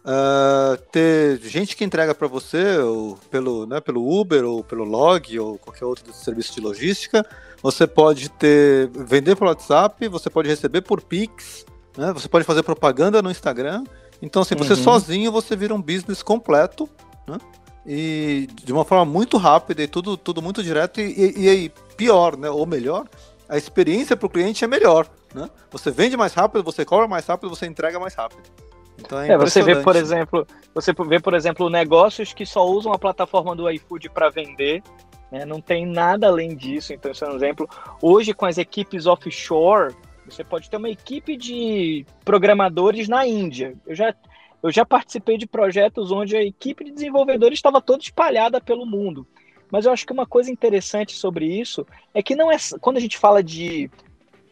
uh, 0.04 0.76
ter 0.90 1.38
gente 1.42 1.76
que 1.76 1.84
entrega 1.84 2.12
para 2.12 2.26
você 2.26 2.76
ou 2.78 3.16
pelo, 3.30 3.66
né, 3.66 3.80
pelo 3.80 4.20
Uber 4.20 4.44
ou 4.44 4.64
pelo 4.64 4.82
Log 4.82 5.38
ou 5.38 5.58
qualquer 5.58 5.84
outro 5.84 6.12
serviço 6.12 6.52
de 6.54 6.60
logística. 6.60 7.24
Você 7.62 7.86
pode 7.86 8.28
ter 8.30 8.88
vender 8.88 9.36
por 9.36 9.46
WhatsApp, 9.46 10.08
você 10.08 10.28
pode 10.28 10.48
receber 10.48 10.80
por 10.80 11.00
Pix, 11.02 11.64
né? 11.96 12.12
Você 12.12 12.28
pode 12.28 12.44
fazer 12.44 12.62
propaganda 12.62 13.22
no 13.22 13.30
Instagram. 13.30 13.84
Então, 14.22 14.42
assim, 14.42 14.54
você 14.54 14.74
uhum. 14.74 14.82
sozinho 14.82 15.32
você 15.32 15.56
vira 15.56 15.74
um 15.74 15.80
business 15.80 16.22
completo, 16.22 16.88
né? 17.26 17.38
E 17.86 18.48
de 18.62 18.72
uma 18.72 18.84
forma 18.84 19.10
muito 19.10 19.38
rápida 19.38 19.82
e 19.82 19.88
tudo, 19.88 20.16
tudo 20.16 20.42
muito 20.42 20.62
direto. 20.62 21.00
E, 21.00 21.32
e, 21.36 21.48
e 21.48 21.68
pior, 21.96 22.36
né? 22.36 22.50
Ou 22.50 22.66
melhor, 22.66 23.08
a 23.48 23.56
experiência 23.56 24.16
para 24.16 24.26
o 24.26 24.30
cliente 24.30 24.64
é 24.64 24.68
melhor. 24.68 25.08
Né? 25.34 25.48
Você 25.70 25.90
vende 25.90 26.16
mais 26.16 26.34
rápido, 26.34 26.62
você 26.62 26.84
cobra 26.84 27.08
mais 27.08 27.26
rápido, 27.26 27.50
você 27.50 27.66
entrega 27.66 27.98
mais 27.98 28.14
rápido. 28.14 28.42
Então 28.98 29.18
é, 29.18 29.30
é 29.30 29.38
você 29.38 29.62
vê, 29.62 29.76
por 29.76 29.96
exemplo, 29.96 30.46
você 30.74 30.92
vê, 30.92 31.18
por 31.18 31.34
exemplo, 31.34 31.70
negócios 31.70 32.32
que 32.32 32.44
só 32.44 32.66
usam 32.66 32.92
a 32.92 32.98
plataforma 32.98 33.56
do 33.56 33.68
iFood 33.70 34.10
para 34.10 34.28
vender, 34.28 34.82
né? 35.32 35.44
não 35.44 35.60
tem 35.60 35.86
nada 35.86 36.26
além 36.26 36.54
disso. 36.54 36.92
Então, 36.92 37.10
isso 37.10 37.24
é 37.24 37.30
um 37.30 37.36
exemplo. 37.36 37.68
Hoje, 38.02 38.34
com 38.34 38.46
as 38.46 38.58
equipes 38.58 39.06
offshore, 39.06 39.94
você 40.30 40.44
pode 40.44 40.70
ter 40.70 40.76
uma 40.76 40.90
equipe 40.90 41.36
de 41.36 42.04
programadores 42.24 43.08
na 43.08 43.26
Índia. 43.26 43.74
Eu 43.86 43.94
já, 43.94 44.14
eu 44.62 44.70
já 44.70 44.84
participei 44.84 45.36
de 45.36 45.46
projetos 45.46 46.10
onde 46.12 46.36
a 46.36 46.42
equipe 46.42 46.84
de 46.84 46.92
desenvolvedores 46.92 47.58
estava 47.58 47.80
toda 47.80 48.02
espalhada 48.02 48.60
pelo 48.60 48.86
mundo. 48.86 49.26
Mas 49.70 49.86
eu 49.86 49.92
acho 49.92 50.06
que 50.06 50.12
uma 50.12 50.26
coisa 50.26 50.50
interessante 50.50 51.12
sobre 51.12 51.46
isso 51.46 51.86
é 52.12 52.22
que 52.22 52.34
não 52.34 52.50
é 52.50 52.56
quando 52.80 52.96
a 52.96 53.00
gente 53.00 53.16
fala 53.16 53.42
de 53.42 53.90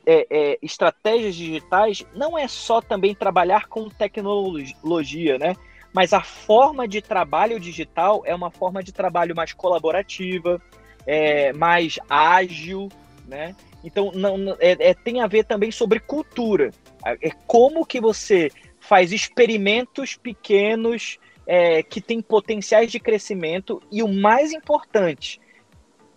é, 0.06 0.26
é, 0.30 0.58
estratégias 0.62 1.34
digitais, 1.34 2.06
não 2.14 2.38
é 2.38 2.48
só 2.48 2.80
também 2.80 3.14
trabalhar 3.14 3.66
com 3.66 3.88
tecnologia, 3.88 5.38
né? 5.38 5.54
Mas 5.92 6.12
a 6.12 6.22
forma 6.22 6.86
de 6.86 7.02
trabalho 7.02 7.58
digital 7.58 8.22
é 8.24 8.34
uma 8.34 8.50
forma 8.50 8.82
de 8.82 8.92
trabalho 8.92 9.34
mais 9.34 9.52
colaborativa, 9.52 10.62
é, 11.06 11.52
mais 11.52 11.98
ágil, 12.08 12.88
né? 13.26 13.54
Então 13.82 14.10
não, 14.12 14.56
é, 14.58 14.90
é, 14.90 14.94
tem 14.94 15.20
a 15.20 15.26
ver 15.26 15.44
também 15.44 15.70
sobre 15.70 16.00
cultura. 16.00 16.70
É 17.04 17.30
como 17.46 17.86
que 17.86 18.00
você 18.00 18.50
faz 18.80 19.12
experimentos 19.12 20.16
pequenos 20.16 21.18
é, 21.46 21.82
que 21.82 22.00
têm 22.00 22.20
potenciais 22.20 22.90
de 22.90 22.98
crescimento 23.00 23.80
e 23.90 24.02
o 24.02 24.08
mais 24.08 24.52
importante, 24.52 25.40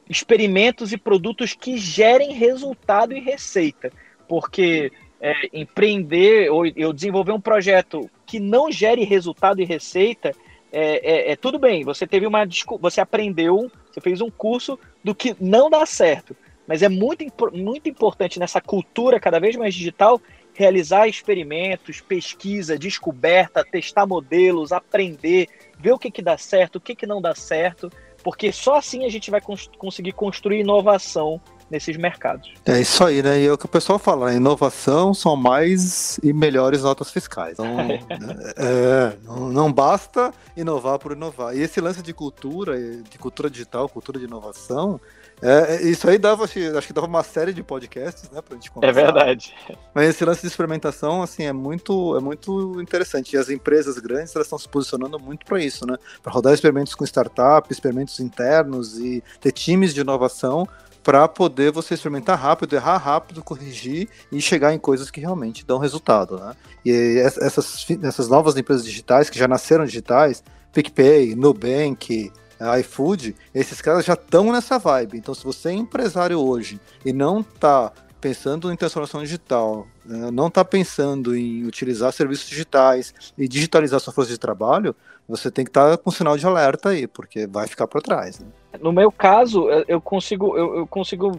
experimentos 0.09 0.91
e 0.91 0.97
produtos 0.97 1.53
que 1.53 1.77
gerem 1.77 2.33
resultado 2.33 3.13
e 3.13 3.19
receita. 3.19 3.91
Porque 4.27 4.91
é, 5.21 5.33
empreender 5.53 6.49
ou 6.49 6.65
eu 6.65 6.91
desenvolver 6.91 7.31
um 7.31 7.39
projeto 7.39 8.09
que 8.25 8.39
não 8.39 8.71
gere 8.71 9.03
resultado 9.03 9.61
e 9.61 9.65
receita 9.65 10.33
é, 10.71 11.29
é, 11.29 11.31
é, 11.31 11.35
tudo 11.35 11.59
bem. 11.59 11.83
Você 11.83 12.07
teve 12.07 12.25
uma 12.25 12.45
você 12.79 13.01
aprendeu, 13.01 13.69
você 13.91 14.01
fez 14.01 14.21
um 14.21 14.31
curso 14.31 14.79
do 15.03 15.13
que 15.13 15.35
não 15.39 15.69
dá 15.69 15.85
certo, 15.85 16.35
mas 16.67 16.81
é 16.81 16.89
muito, 16.89 17.25
muito 17.53 17.89
importante 17.89 18.39
nessa 18.39 18.61
cultura 18.61 19.19
cada 19.19 19.39
vez 19.39 19.55
mais 19.55 19.73
digital 19.73 20.21
realizar 20.53 21.07
experimentos, 21.07 22.01
pesquisa, 22.01 22.77
descoberta, 22.77 23.63
testar 23.63 24.05
modelos, 24.05 24.71
aprender, 24.71 25.47
ver 25.79 25.93
o 25.93 25.99
que, 25.99 26.11
que 26.11 26.21
dá 26.21 26.37
certo, 26.37 26.75
o 26.75 26.81
que, 26.81 26.95
que 26.95 27.07
não 27.07 27.21
dá 27.21 27.33
certo, 27.33 27.91
porque 28.23 28.51
só 28.51 28.75
assim 28.75 29.05
a 29.05 29.09
gente 29.09 29.31
vai 29.31 29.41
cons 29.41 29.69
conseguir 29.77 30.11
construir 30.11 30.59
inovação 30.59 31.41
nesses 31.71 31.95
mercados. 31.95 32.53
É 32.65 32.81
isso 32.81 33.01
aí, 33.03 33.23
né? 33.23 33.39
E 33.39 33.47
é 33.47 33.51
o 33.51 33.57
que 33.57 33.65
o 33.65 33.69
pessoal 33.69 33.97
fala, 33.97 34.29
né? 34.29 34.35
inovação 34.35 35.13
são 35.13 35.37
mais 35.37 36.19
e 36.21 36.33
melhores 36.33 36.83
notas 36.83 37.09
fiscais. 37.09 37.53
Então, 37.53 37.77
é, 38.59 39.15
não, 39.23 39.49
não, 39.49 39.71
basta 39.71 40.33
inovar 40.55 40.99
por 40.99 41.13
inovar. 41.13 41.55
E 41.55 41.61
esse 41.61 41.79
lance 41.79 42.01
de 42.01 42.13
cultura, 42.13 42.77
de 42.77 43.17
cultura 43.17 43.49
digital, 43.49 43.87
cultura 43.87 44.19
de 44.19 44.25
inovação, 44.25 44.99
é, 45.41 45.75
é, 45.75 45.81
isso 45.83 46.07
aí 46.07 46.17
dava, 46.17 46.43
acho, 46.43 46.59
acho, 46.77 46.87
que 46.87 46.93
dava 46.93 47.07
uma 47.07 47.23
série 47.23 47.51
de 47.53 47.63
podcasts, 47.63 48.29
né, 48.29 48.41
pra 48.41 48.55
gente 48.55 48.69
é 48.69 48.71
conversar. 48.71 48.99
É 48.99 49.03
verdade. 49.03 49.55
Mas 49.93 50.09
esse 50.09 50.23
lance 50.23 50.41
de 50.41 50.47
experimentação, 50.47 51.21
assim, 51.23 51.43
é 51.43 51.53
muito, 51.53 52.15
é 52.15 52.19
muito 52.19 52.79
interessante. 52.81 53.35
E 53.35 53.37
as 53.37 53.49
empresas 53.49 53.97
grandes, 53.97 54.35
elas 54.35 54.45
estão 54.45 54.59
se 54.59 54.69
posicionando 54.69 55.19
muito 55.19 55.45
para 55.45 55.59
isso, 55.59 55.85
né? 55.87 55.97
Para 56.21 56.31
rodar 56.31 56.53
experimentos 56.53 56.93
com 56.93 57.03
startup, 57.03 57.71
experimentos 57.71 58.19
internos 58.19 58.99
e 58.99 59.23
ter 59.39 59.51
times 59.51 59.93
de 59.93 60.01
inovação 60.01 60.67
para 61.03 61.27
poder 61.27 61.71
você 61.71 61.95
experimentar 61.95 62.37
rápido, 62.37 62.75
errar 62.75 62.97
rápido, 62.97 63.43
corrigir 63.43 64.07
e 64.31 64.39
chegar 64.39 64.73
em 64.73 64.77
coisas 64.77 65.09
que 65.09 65.19
realmente 65.19 65.65
dão 65.65 65.79
resultado, 65.79 66.37
né? 66.37 66.55
E 66.85 67.17
essas, 67.19 67.87
essas 68.03 68.27
novas 68.27 68.55
empresas 68.55 68.85
digitais 68.85 69.29
que 69.29 69.39
já 69.39 69.47
nasceram 69.47 69.85
digitais, 69.85 70.43
PicPay, 70.71 71.35
Nubank, 71.35 72.31
iFood, 72.79 73.35
esses 73.53 73.81
caras 73.81 74.05
já 74.05 74.13
estão 74.13 74.51
nessa 74.51 74.77
vibe. 74.77 75.17
Então, 75.17 75.33
se 75.33 75.43
você 75.43 75.69
é 75.69 75.73
empresário 75.73 76.39
hoje 76.39 76.79
e 77.05 77.11
não 77.11 77.41
está 77.41 77.91
pensando 78.19 78.71
em 78.71 78.75
transformação 78.75 79.21
digital, 79.23 79.87
né, 80.05 80.29
não 80.31 80.47
está 80.47 80.63
pensando 80.63 81.35
em 81.35 81.65
utilizar 81.65 82.13
serviços 82.13 82.47
digitais 82.47 83.13
e 83.35 83.47
digitalizar 83.47 83.99
sua 83.99 84.13
força 84.13 84.31
de 84.31 84.37
trabalho, 84.37 84.95
você 85.27 85.49
tem 85.49 85.65
que 85.65 85.69
estar 85.69 85.89
tá 85.89 85.97
com 85.97 86.11
sinal 86.11 86.37
de 86.37 86.45
alerta 86.45 86.89
aí, 86.89 87.07
porque 87.07 87.47
vai 87.47 87.67
ficar 87.67 87.87
para 87.87 88.01
trás. 88.01 88.39
Né? 88.39 88.47
No 88.79 88.91
meu 88.91 89.11
caso, 89.11 89.67
eu 89.87 89.99
consigo, 89.99 90.55
eu, 90.55 90.77
eu 90.77 90.87
consigo 90.87 91.31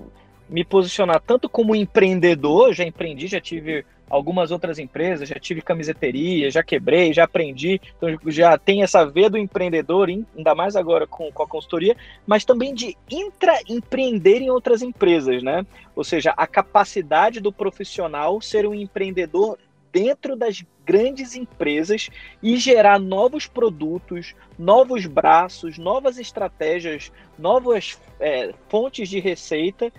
me 0.48 0.64
posicionar 0.64 1.22
tanto 1.24 1.48
como 1.48 1.74
empreendedor, 1.74 2.72
já 2.72 2.84
empreendi, 2.84 3.26
já 3.26 3.40
tive 3.40 3.84
algumas 4.12 4.50
outras 4.50 4.78
empresas, 4.78 5.26
já 5.26 5.36
tive 5.36 5.62
camiseteria, 5.62 6.50
já 6.50 6.62
quebrei, 6.62 7.14
já 7.14 7.24
aprendi, 7.24 7.80
então 7.96 8.10
já 8.26 8.58
tem 8.58 8.82
essa 8.82 9.06
veia 9.06 9.30
do 9.30 9.38
empreendedor, 9.38 10.10
ainda 10.10 10.54
mais 10.54 10.76
agora 10.76 11.06
com, 11.06 11.32
com 11.32 11.42
a 11.42 11.48
consultoria, 11.48 11.96
mas 12.26 12.44
também 12.44 12.74
de 12.74 12.94
intraempreender 13.10 14.42
em 14.42 14.50
outras 14.50 14.82
empresas, 14.82 15.42
né? 15.42 15.64
Ou 15.96 16.04
seja, 16.04 16.34
a 16.36 16.46
capacidade 16.46 17.40
do 17.40 17.50
profissional 17.50 18.38
ser 18.42 18.66
um 18.66 18.74
empreendedor 18.74 19.58
dentro 19.90 20.36
das 20.36 20.62
grandes 20.84 21.34
empresas 21.34 22.10
e 22.42 22.58
gerar 22.58 22.98
novos 22.98 23.46
produtos, 23.46 24.34
novos 24.58 25.06
braços, 25.06 25.78
novas 25.78 26.18
estratégias, 26.18 27.10
novas 27.38 27.98
é, 28.20 28.52
fontes 28.68 29.08
de 29.08 29.20
receita 29.20 29.90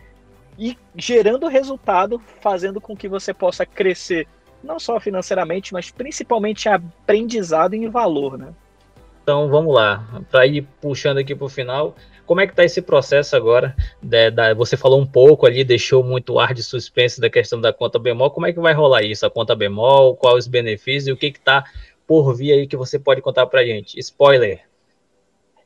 e 0.57 0.77
gerando 0.95 1.47
resultado, 1.47 2.21
fazendo 2.41 2.79
com 2.79 2.95
que 2.95 3.07
você 3.07 3.33
possa 3.33 3.65
crescer 3.65 4.27
não 4.63 4.79
só 4.79 4.99
financeiramente, 4.99 5.73
mas 5.73 5.91
principalmente 5.91 6.69
aprendizado 6.69 7.73
em 7.73 7.89
valor, 7.89 8.37
né? 8.37 8.53
Então 9.21 9.49
vamos 9.49 9.73
lá, 9.73 10.05
para 10.29 10.45
ir 10.45 10.67
puxando 10.81 11.17
aqui 11.17 11.35
para 11.35 11.45
o 11.45 11.49
final, 11.49 11.95
como 12.25 12.41
é 12.41 12.45
que 12.45 12.53
está 12.53 12.63
esse 12.63 12.81
processo 12.81 13.35
agora? 13.35 13.75
De, 14.01 14.31
da, 14.31 14.53
você 14.53 14.77
falou 14.77 14.99
um 14.99 15.05
pouco 15.05 15.45
ali, 15.45 15.63
deixou 15.63 16.03
muito 16.03 16.39
ar 16.39 16.53
de 16.53 16.63
suspense 16.63 17.19
da 17.19 17.29
questão 17.29 17.59
da 17.59 17.73
conta 17.73 17.99
bemol. 17.99 18.31
Como 18.31 18.47
é 18.47 18.53
que 18.53 18.59
vai 18.59 18.73
rolar 18.73 19.03
isso? 19.03 19.25
A 19.25 19.29
conta 19.29 19.55
bemol, 19.55 20.15
quais 20.15 20.45
os 20.45 20.47
benefícios 20.47 21.07
e 21.07 21.11
o 21.11 21.17
que 21.17 21.27
está 21.27 21.65
por 22.07 22.33
vir 22.33 22.53
aí 22.53 22.67
que 22.67 22.77
você 22.77 22.97
pode 22.97 23.21
contar 23.21 23.45
para 23.45 23.65
gente? 23.65 23.99
Spoiler. 23.99 24.61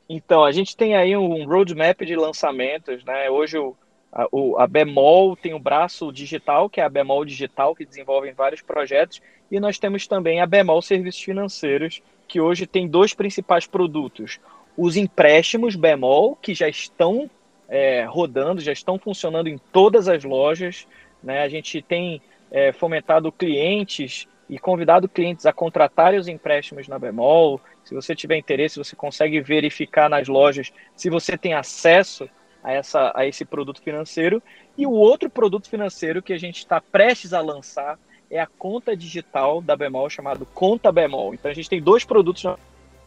Então, 0.08 0.44
a 0.44 0.50
gente 0.50 0.76
tem 0.76 0.96
aí 0.96 1.16
um 1.16 1.46
roadmap 1.46 2.00
de 2.00 2.16
lançamentos, 2.16 3.04
né? 3.04 3.30
Hoje 3.30 3.58
o 3.58 3.76
a, 4.12 4.26
o, 4.32 4.58
a 4.58 4.66
Bemol 4.66 5.36
tem 5.36 5.54
o 5.54 5.58
braço 5.58 6.12
digital, 6.12 6.68
que 6.68 6.80
é 6.80 6.84
a 6.84 6.88
Bemol 6.88 7.24
Digital, 7.24 7.74
que 7.74 7.84
desenvolve 7.84 8.32
vários 8.32 8.62
projetos, 8.62 9.20
e 9.50 9.60
nós 9.60 9.78
temos 9.78 10.06
também 10.06 10.40
a 10.40 10.46
Bemol 10.46 10.82
Serviços 10.82 11.22
Financeiros, 11.22 12.02
que 12.26 12.40
hoje 12.40 12.66
tem 12.66 12.86
dois 12.86 13.14
principais 13.14 13.66
produtos. 13.66 14.38
Os 14.76 14.96
empréstimos 14.96 15.74
Bemol, 15.76 16.36
que 16.36 16.54
já 16.54 16.68
estão 16.68 17.30
é, 17.68 18.04
rodando, 18.04 18.60
já 18.60 18.72
estão 18.72 18.98
funcionando 18.98 19.48
em 19.48 19.58
todas 19.72 20.08
as 20.08 20.24
lojas. 20.24 20.86
Né? 21.22 21.42
A 21.42 21.48
gente 21.48 21.82
tem 21.82 22.22
é, 22.50 22.72
fomentado 22.72 23.32
clientes 23.32 24.28
e 24.48 24.58
convidado 24.58 25.08
clientes 25.08 25.44
a 25.46 25.52
contratarem 25.52 26.18
os 26.18 26.28
empréstimos 26.28 26.88
na 26.88 26.98
Bemol. 26.98 27.60
Se 27.84 27.94
você 27.94 28.14
tiver 28.14 28.36
interesse, 28.36 28.78
você 28.78 28.96
consegue 28.96 29.40
verificar 29.40 30.08
nas 30.08 30.28
lojas 30.28 30.72
se 30.94 31.10
você 31.10 31.36
tem 31.36 31.54
acesso 31.54 32.28
a, 32.62 32.72
essa, 32.72 33.12
a 33.14 33.26
esse 33.26 33.44
produto 33.44 33.80
financeiro. 33.82 34.42
E 34.76 34.86
o 34.86 34.92
outro 34.92 35.28
produto 35.28 35.68
financeiro 35.68 36.22
que 36.22 36.32
a 36.32 36.38
gente 36.38 36.58
está 36.58 36.80
prestes 36.80 37.32
a 37.32 37.40
lançar 37.40 37.98
é 38.30 38.38
a 38.38 38.46
conta 38.46 38.96
digital 38.96 39.60
da 39.60 39.76
Bemol, 39.76 40.10
chamado 40.10 40.46
Conta 40.46 40.92
Bemol. 40.92 41.34
Então 41.34 41.50
a 41.50 41.54
gente 41.54 41.68
tem 41.68 41.80
dois 41.80 42.04
produtos 42.04 42.44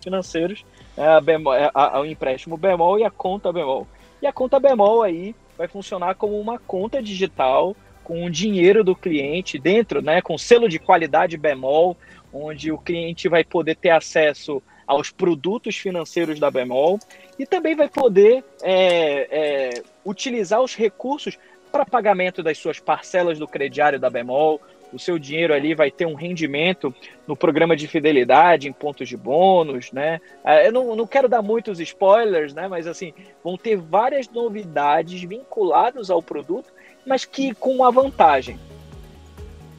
financeiros, 0.01 0.65
é 0.97 1.05
a 1.05 1.21
Bemol, 1.21 1.53
é 1.53 1.69
a, 1.73 1.97
a, 1.97 2.01
o 2.01 2.05
empréstimo 2.05 2.57
Bemol 2.57 2.99
e 2.99 3.03
a 3.03 3.11
conta 3.11 3.51
Bemol. 3.51 3.87
E 4.21 4.27
a 4.27 4.33
conta 4.33 4.59
Bemol 4.59 5.03
aí 5.03 5.35
vai 5.57 5.67
funcionar 5.67 6.15
como 6.15 6.39
uma 6.39 6.57
conta 6.57 7.01
digital 7.01 7.75
com 8.03 8.25
o 8.25 8.29
dinheiro 8.31 8.83
do 8.83 8.95
cliente 8.95 9.59
dentro, 9.59 10.01
né, 10.01 10.21
com 10.21 10.37
selo 10.37 10.67
de 10.67 10.79
qualidade 10.79 11.37
Bemol, 11.37 11.95
onde 12.33 12.71
o 12.71 12.77
cliente 12.77 13.29
vai 13.29 13.43
poder 13.43 13.75
ter 13.75 13.91
acesso 13.91 14.61
aos 14.91 15.09
produtos 15.09 15.77
financeiros 15.77 16.37
da 16.37 16.51
Bemol 16.51 16.99
e 17.39 17.45
também 17.45 17.75
vai 17.75 17.87
poder 17.87 18.43
é, 18.61 19.27
é, 19.31 19.83
utilizar 20.05 20.61
os 20.61 20.75
recursos 20.75 21.39
para 21.71 21.85
pagamento 21.85 22.43
das 22.43 22.57
suas 22.57 22.77
parcelas 22.77 23.39
do 23.39 23.47
crediário 23.47 23.97
da 23.97 24.09
Bemol. 24.09 24.59
O 24.91 24.99
seu 24.99 25.17
dinheiro 25.17 25.53
ali 25.53 25.73
vai 25.73 25.89
ter 25.89 26.05
um 26.05 26.13
rendimento 26.13 26.93
no 27.25 27.37
programa 27.37 27.73
de 27.73 27.87
fidelidade, 27.87 28.67
em 28.67 28.73
pontos 28.73 29.07
de 29.07 29.15
bônus, 29.15 29.93
né? 29.93 30.19
É, 30.43 30.67
eu 30.67 30.73
não, 30.73 30.93
não 30.93 31.07
quero 31.07 31.29
dar 31.29 31.41
muitos 31.41 31.79
spoilers, 31.79 32.53
né? 32.53 32.67
Mas 32.67 32.85
assim, 32.85 33.13
vão 33.41 33.55
ter 33.55 33.77
várias 33.77 34.27
novidades 34.27 35.21
vinculadas 35.23 36.09
ao 36.09 36.21
produto, 36.21 36.69
mas 37.07 37.23
que 37.23 37.53
com 37.55 37.73
uma 37.75 37.89
vantagem 37.89 38.59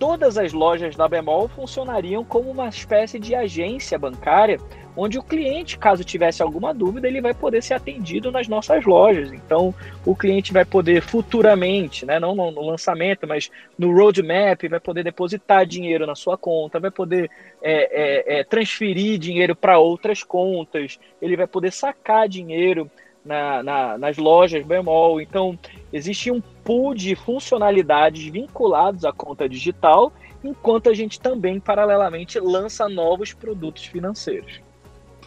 todas 0.02 0.36
as 0.36 0.52
lojas 0.52 0.96
da 0.96 1.06
Bemol 1.06 1.46
funcionariam 1.46 2.24
como 2.24 2.50
uma 2.50 2.68
espécie 2.68 3.20
de 3.20 3.36
agência 3.36 3.96
bancária 3.96 4.58
onde 4.96 5.18
o 5.18 5.22
cliente, 5.22 5.78
caso 5.78 6.04
tivesse 6.04 6.42
alguma 6.42 6.74
dúvida, 6.74 7.08
ele 7.08 7.20
vai 7.20 7.32
poder 7.32 7.62
ser 7.62 7.74
atendido 7.74 8.30
nas 8.30 8.46
nossas 8.48 8.84
lojas. 8.84 9.32
Então, 9.32 9.74
o 10.04 10.14
cliente 10.14 10.52
vai 10.52 10.64
poder 10.64 11.02
futuramente, 11.02 12.04
né, 12.04 12.20
não 12.20 12.34
no 12.34 12.66
lançamento, 12.66 13.26
mas 13.26 13.50
no 13.78 13.92
roadmap, 13.92 14.62
vai 14.68 14.80
poder 14.80 15.02
depositar 15.02 15.64
dinheiro 15.64 16.06
na 16.06 16.14
sua 16.14 16.36
conta, 16.36 16.78
vai 16.78 16.90
poder 16.90 17.30
é, 17.62 18.36
é, 18.36 18.40
é, 18.40 18.44
transferir 18.44 19.18
dinheiro 19.18 19.56
para 19.56 19.78
outras 19.78 20.22
contas, 20.22 20.98
ele 21.20 21.36
vai 21.36 21.46
poder 21.46 21.72
sacar 21.72 22.28
dinheiro 22.28 22.90
na, 23.24 23.62
na, 23.62 23.98
nas 23.98 24.16
lojas 24.16 24.64
bemol. 24.64 25.20
Então, 25.20 25.58
existe 25.92 26.30
um 26.30 26.40
pool 26.40 26.94
de 26.94 27.14
funcionalidades 27.14 28.24
vinculados 28.24 29.04
à 29.04 29.12
conta 29.12 29.48
digital, 29.48 30.12
enquanto 30.44 30.90
a 30.90 30.94
gente 30.94 31.20
também, 31.20 31.60
paralelamente, 31.60 32.38
lança 32.38 32.88
novos 32.88 33.32
produtos 33.32 33.86
financeiros. 33.86 34.60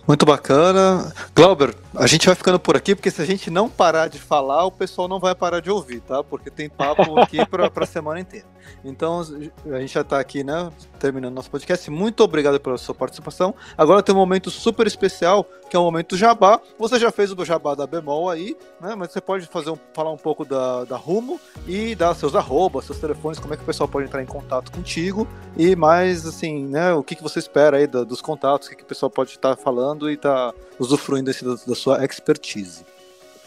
Muito 0.07 0.25
bacana. 0.25 1.11
Glauber, 1.33 1.75
a 1.95 2.05
gente 2.05 2.27
vai 2.27 2.35
ficando 2.35 2.59
por 2.59 2.75
aqui, 2.77 2.93
porque 2.93 3.09
se 3.09 3.21
a 3.21 3.25
gente 3.25 3.49
não 3.49 3.67
parar 3.67 4.07
de 4.07 4.19
falar, 4.19 4.63
o 4.65 4.71
pessoal 4.71 5.07
não 5.07 5.19
vai 5.19 5.33
parar 5.33 5.59
de 5.59 5.71
ouvir, 5.71 5.99
tá? 6.01 6.23
Porque 6.23 6.51
tem 6.51 6.69
papo 6.69 7.01
aqui 7.19 7.43
para 7.45 7.71
a 7.75 7.85
semana 7.85 8.19
inteira. 8.19 8.45
Então, 8.83 9.21
a 9.21 9.79
gente 9.79 9.93
já 9.93 10.01
está 10.01 10.19
aqui, 10.19 10.43
né, 10.43 10.69
terminando 10.99 11.33
nosso 11.33 11.49
podcast. 11.49 11.89
Muito 11.89 12.23
obrigado 12.23 12.59
pela 12.59 12.77
sua 12.77 12.95
participação. 12.95 13.53
Agora 13.77 14.03
tem 14.03 14.13
um 14.13 14.17
momento 14.17 14.49
super 14.51 14.87
especial, 14.87 15.45
que 15.69 15.75
é 15.75 15.79
o 15.79 15.83
momento 15.83 16.15
jabá. 16.17 16.59
Você 16.77 16.99
já 16.99 17.11
fez 17.11 17.31
o 17.31 17.45
jabá 17.45 17.75
da 17.75 17.87
Bemol 17.87 18.29
aí, 18.29 18.55
né? 18.79 18.95
Mas 18.95 19.11
você 19.11 19.21
pode 19.21 19.45
fazer 19.47 19.71
um, 19.71 19.77
falar 19.93 20.11
um 20.11 20.17
pouco 20.17 20.45
da, 20.45 20.83
da 20.85 20.97
Rumo 20.97 21.39
e 21.67 21.95
dar 21.95 22.13
seus 22.15 22.35
arrobas, 22.35 22.85
seus 22.85 22.99
telefones, 22.99 23.39
como 23.39 23.53
é 23.53 23.57
que 23.57 23.63
o 23.63 23.65
pessoal 23.65 23.87
pode 23.87 24.07
entrar 24.07 24.21
em 24.21 24.25
contato 24.25 24.71
contigo 24.71 25.27
e 25.57 25.75
mais, 25.75 26.25
assim, 26.25 26.65
né, 26.65 26.93
o 26.93 27.03
que, 27.03 27.15
que 27.15 27.23
você 27.23 27.39
espera 27.39 27.77
aí 27.77 27.87
da, 27.87 28.03
dos 28.03 28.21
contatos, 28.21 28.67
o 28.67 28.71
que, 28.71 28.77
que 28.77 28.83
o 28.83 28.87
pessoal 28.87 29.09
pode 29.09 29.31
estar 29.31 29.55
tá 29.55 29.61
falando 29.61 30.09
e 30.09 30.17
tá 30.17 30.53
usufruindo 30.79 31.31
da, 31.31 31.55
da 31.67 31.75
sua 31.75 32.03
expertise. 32.03 32.85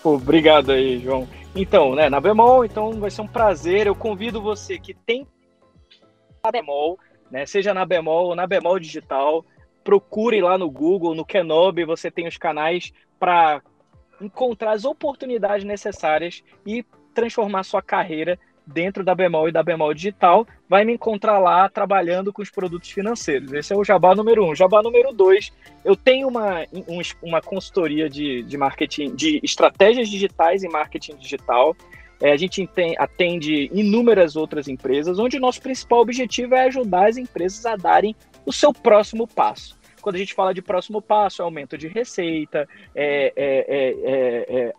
Pô, 0.09 0.15
obrigado 0.15 0.73
aí, 0.73 0.99
João. 1.01 1.29
Então, 1.55 1.95
né, 1.95 2.09
na 2.09 2.19
Bemol, 2.19 2.65
então 2.65 2.93
vai 2.93 3.11
ser 3.11 3.21
um 3.21 3.29
prazer. 3.29 3.87
Eu 3.87 3.95
convido 3.95 4.41
você 4.41 4.79
que 4.79 4.95
tem 4.95 5.27
a 6.43 6.51
Bemol, 6.51 6.99
né, 7.31 7.45
seja 7.45 7.75
na 7.75 7.85
Bemol 7.85 8.29
ou 8.29 8.35
na 8.35 8.47
Bemol 8.47 8.81
Digital, 8.81 9.45
procure 9.85 10.41
lá 10.41 10.57
no 10.57 10.71
Google, 10.71 11.15
no 11.15 11.27
Kenobi, 11.27 11.85
você 11.85 12.11
tem 12.11 12.27
os 12.27 12.39
canais 12.39 12.91
para 13.21 13.61
encontrar 14.19 14.73
as 14.73 14.87
oportunidades 14.87 15.67
necessárias 15.67 16.43
e 16.65 16.83
transformar 17.13 17.63
sua 17.63 17.83
carreira 17.83 18.39
dentro 18.73 19.03
da 19.03 19.15
Bemol 19.15 19.49
e 19.49 19.53
da 19.53 19.63
Bemol 19.63 19.95
Digital, 19.95 20.47
vai 20.69 20.85
me 20.85 20.95
encontrar 20.95 21.39
lá 21.39 21.69
trabalhando 21.69 22.33
com 22.33 22.43
os 22.43 22.51
produtos 22.51 22.91
financeiros. 22.91 23.53
Esse 23.53 23.73
é 23.73 23.77
o 23.77 23.85
jabá 23.85 24.15
número 24.15 24.45
um. 24.45 24.55
Jabá 24.55 24.83
número 24.83 25.13
dois, 25.13 25.53
eu 25.85 25.97
tenho 25.97 26.29
uma, 26.29 26.65
um, 26.73 27.01
uma 27.23 27.41
consultoria 27.41 28.09
de, 28.09 28.43
de 28.43 28.57
marketing, 28.57 29.15
de 29.15 29.41
estratégias 29.43 30.09
digitais 30.09 30.63
e 30.63 30.69
marketing 30.69 31.17
digital. 31.17 31.75
É, 32.21 32.33
a 32.33 32.37
gente 32.37 32.69
atende 32.99 33.71
inúmeras 33.73 34.37
outras 34.37 34.67
empresas, 34.69 35.19
onde 35.19 35.37
o 35.37 35.41
nosso 35.41 35.63
principal 35.63 36.01
objetivo 36.01 36.55
é 36.55 36.65
ajudar 36.65 37.09
as 37.09 37.17
empresas 37.17 37.65
a 37.65 37.77
darem 37.77 38.15
o 38.45 38.53
seu 38.53 38.73
próximo 38.73 39.27
passo. 39.27 39.79
Quando 40.03 40.17
a 40.17 40.19
gente 40.19 40.35
fala 40.35 40.53
de 40.53 40.61
próximo 40.61 41.01
passo, 41.01 41.43
é 41.43 41.45
aumento 41.45 41.79
de 41.79 41.87
receita, 41.87 42.69
é, 42.95 43.33
é, 43.37 43.65
é, 43.69 44.69
é 44.69 44.75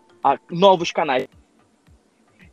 novos 0.52 0.92
canais 0.92 1.28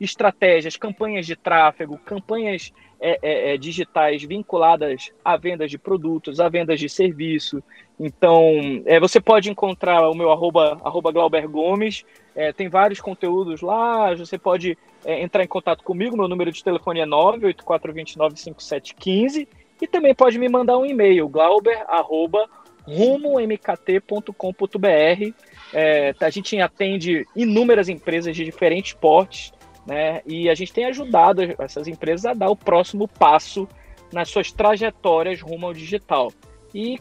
estratégias, 0.01 0.77
campanhas 0.77 1.27
de 1.27 1.37
tráfego, 1.37 1.99
campanhas 1.99 2.73
é, 3.01 3.19
é, 3.23 3.55
é, 3.55 3.59
digitais 3.59 4.23
vinculadas 4.23 5.11
a 5.25 5.37
vendas 5.37 5.71
de 5.71 5.79
produtos, 5.79 6.41
a 6.41 6.49
vendas 6.49 6.81
de 6.81 6.89
serviço. 6.89 7.63
Então, 7.99 8.83
é, 8.87 8.99
você 8.99 9.21
pode 9.21 9.51
encontrar 9.51 10.09
o 10.09 10.15
meu 10.15 10.31
arroba, 10.31 10.81
arroba 10.85 11.13
Glauber 11.13 11.47
Gomes, 11.49 12.05
é, 12.35 12.53
tem 12.53 12.69
vários 12.69 13.01
conteúdos 13.01 13.61
lá, 13.61 14.15
você 14.15 14.39
pode 14.39 14.79
é, 15.05 15.23
entrar 15.23 15.45
em 15.45 15.49
contato 15.49 15.85
comigo, 15.85 16.17
meu 16.17 16.29
número 16.29 16.51
de 16.51 16.65
telefone 16.65 17.01
é 17.01 17.07
984295715 17.07 19.47
e 19.81 19.87
também 19.87 20.15
pode 20.15 20.39
me 20.39 20.49
mandar 20.49 20.79
um 20.79 20.87
e-mail, 20.87 21.29
glauber, 21.29 21.85
arroba, 21.89 22.49
rumomkt.com.br. 22.87 25.35
É, 25.73 26.15
a 26.21 26.31
gente 26.31 26.61
atende 26.61 27.27
inúmeras 27.35 27.89
empresas 27.89 28.35
de 28.35 28.45
diferentes 28.45 28.93
portes, 28.95 29.53
né? 29.87 30.21
E 30.27 30.49
a 30.49 30.55
gente 30.55 30.73
tem 30.73 30.87
ajudado 30.87 31.43
essas 31.59 31.87
empresas 31.87 32.27
a 32.27 32.35
dar 32.35 32.51
o 32.51 32.57
próximo 32.57 33.07
passo 33.07 33.69
nas 34.13 34.29
suas 34.29 34.51
trajetórias 34.51 35.41
rumo 35.41 35.67
ao 35.67 35.75
digital. 35.75 36.33
E 36.75 36.99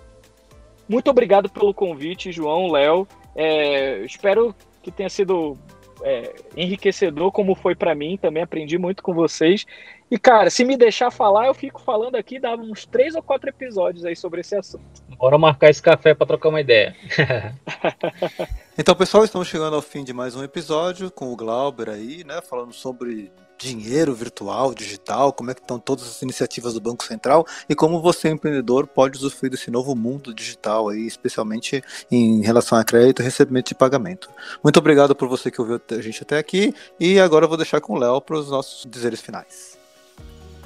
muito 0.88 1.10
obrigado 1.10 1.50
pelo 1.50 1.74
convite, 1.74 2.32
João, 2.32 2.72
Léo. 2.72 3.08
É, 3.36 4.00
espero 4.06 4.56
que 4.82 4.92
tenha 4.92 5.10
sido 5.10 5.58
é, 6.06 6.36
enriquecedor, 6.56 7.32
como 7.32 7.56
foi 7.56 7.76
para 7.76 7.96
mim. 7.96 8.16
Também 8.16 8.44
aprendi 8.44 8.78
muito 8.78 9.02
com 9.02 9.12
vocês. 9.12 9.66
E, 10.10 10.20
cara, 10.20 10.52
se 10.52 10.64
me 10.64 10.78
deixar 10.78 11.10
falar, 11.10 11.48
eu 11.48 11.54
fico 11.56 11.82
falando 11.82 12.16
aqui, 12.16 12.40
dá 12.40 12.54
uns 12.56 12.86
três 12.86 13.16
ou 13.16 13.24
quatro 13.24 13.50
episódios 13.50 14.06
aí 14.06 14.16
sobre 14.16 14.42
esse 14.42 14.56
assunto. 14.56 14.86
Bora 15.18 15.38
marcar 15.38 15.72
esse 15.72 15.82
café 15.82 16.14
para 16.14 16.28
trocar 16.28 16.50
uma 16.50 16.62
ideia. 16.62 16.96
então, 18.78 18.96
pessoal, 18.96 19.26
estamos 19.26 19.48
chegando 19.48 19.76
ao 19.76 19.82
fim 19.82 20.04
de 20.04 20.14
mais 20.14 20.36
um 20.36 20.44
episódio 20.44 21.10
com 21.10 21.34
o 21.34 21.36
Glauber 21.36 21.90
aí, 21.90 22.24
né? 22.24 22.40
Falando 22.48 22.72
sobre 22.72 23.32
dinheiro 23.58 24.14
virtual, 24.14 24.74
digital, 24.74 25.32
como 25.34 25.52
é 25.52 25.54
que 25.54 25.62
estão 25.62 25.80
todas 25.80 26.08
as 26.08 26.22
iniciativas 26.22 26.74
do 26.74 26.82
Banco 26.82 27.04
Central 27.04 27.46
e 27.70 27.76
como 27.76 28.02
você, 28.02 28.30
empreendedor, 28.30 28.88
pode 28.88 29.18
usufruir 29.18 29.52
desse 29.52 29.72
novo 29.72 29.96
mundo 29.96 30.34
digital 30.34 30.90
aí, 30.90 31.06
especialmente 31.06 31.84
em 32.12 32.42
relação 32.42 32.78
a 32.78 32.84
crédito 32.84 33.22
e 33.22 33.26
recebimento 33.26 33.70
de 33.70 33.76
pagamento. 33.76 34.30
Muito 34.64 34.78
obrigado 34.78 35.16
por 35.16 35.28
você 35.28 35.50
que 35.50 35.62
ouviu 35.62 35.82
a 35.90 36.02
gente 36.02 36.22
até 36.22 36.38
aqui 36.38 36.74
e 37.00 37.20
agora 37.20 37.46
eu 37.46 37.50
vou 37.50 37.58
deixar 37.58 37.82
com 37.82 37.94
o 37.94 37.98
Léo 37.98 38.22
para 38.22 38.38
os 38.38 38.50
nossos 38.50 38.86
dizeres 38.90 39.22
finais. 39.22 39.75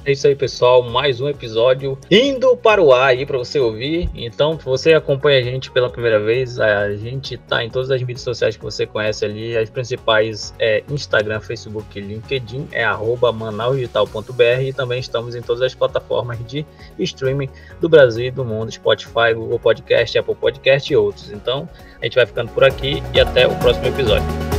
É 0.06 0.14
isso 0.14 0.26
aí, 0.28 0.36
pessoal. 0.36 0.82
Mais 0.82 1.20
um 1.20 1.28
episódio 1.28 1.98
indo 2.10 2.56
para 2.56 2.82
o 2.82 2.94
ar 2.94 3.10
aí 3.10 3.26
para 3.26 3.38
você 3.38 3.60
ouvir. 3.60 4.10
Então, 4.16 4.58
se 4.58 4.66
você 4.66 4.94
acompanha 4.94 5.40
a 5.40 5.44
gente 5.44 5.70
pela 5.72 5.90
primeira 5.90 6.20
vez, 6.20 6.60
a 6.60 6.96
gente 6.96 7.38
tá 7.38 7.64
em 7.64 7.70
todas 7.70 7.92
as 7.92 8.02
mídias 8.02 8.22
sociais 8.22 8.56
que 8.56 8.64
você 8.64 8.86
conhece 8.86 9.26
ali. 9.26 9.58
As 9.58 9.70
principais 9.70 10.54
é 10.58 10.84
Instagram, 10.90 11.42
Facebook 11.42 12.00
LinkedIn, 12.00 12.70
é 12.72 12.86
manausdigital.br 13.34 14.62
e 14.62 14.74
também 14.74 15.00
estamos 15.00 15.36
em 15.36 15.42
todas 15.42 15.62
as 15.62 15.76
plataformas 15.76 16.38
de 16.46 16.66
streaming 16.98 17.50
do 17.82 17.90
Brasil 17.90 18.26
e 18.26 18.32
do 18.32 18.46
mundo, 18.46 18.72
Spotify, 18.72 19.34
Google 19.36 19.60
Podcast, 19.60 20.18
Apple 20.18 20.36
Podcast 20.36 20.92
e 20.92 20.96
outros. 20.96 21.30
Então, 21.32 21.68
a 22.02 22.06
gente 22.06 22.16
vai 22.16 22.26
ficando 22.26 22.52
por 22.52 22.64
aqui 22.64 23.04
e 23.14 23.20
até 23.20 23.48
o 23.48 23.56
próximo 23.56 23.88
episódio. 23.88 24.59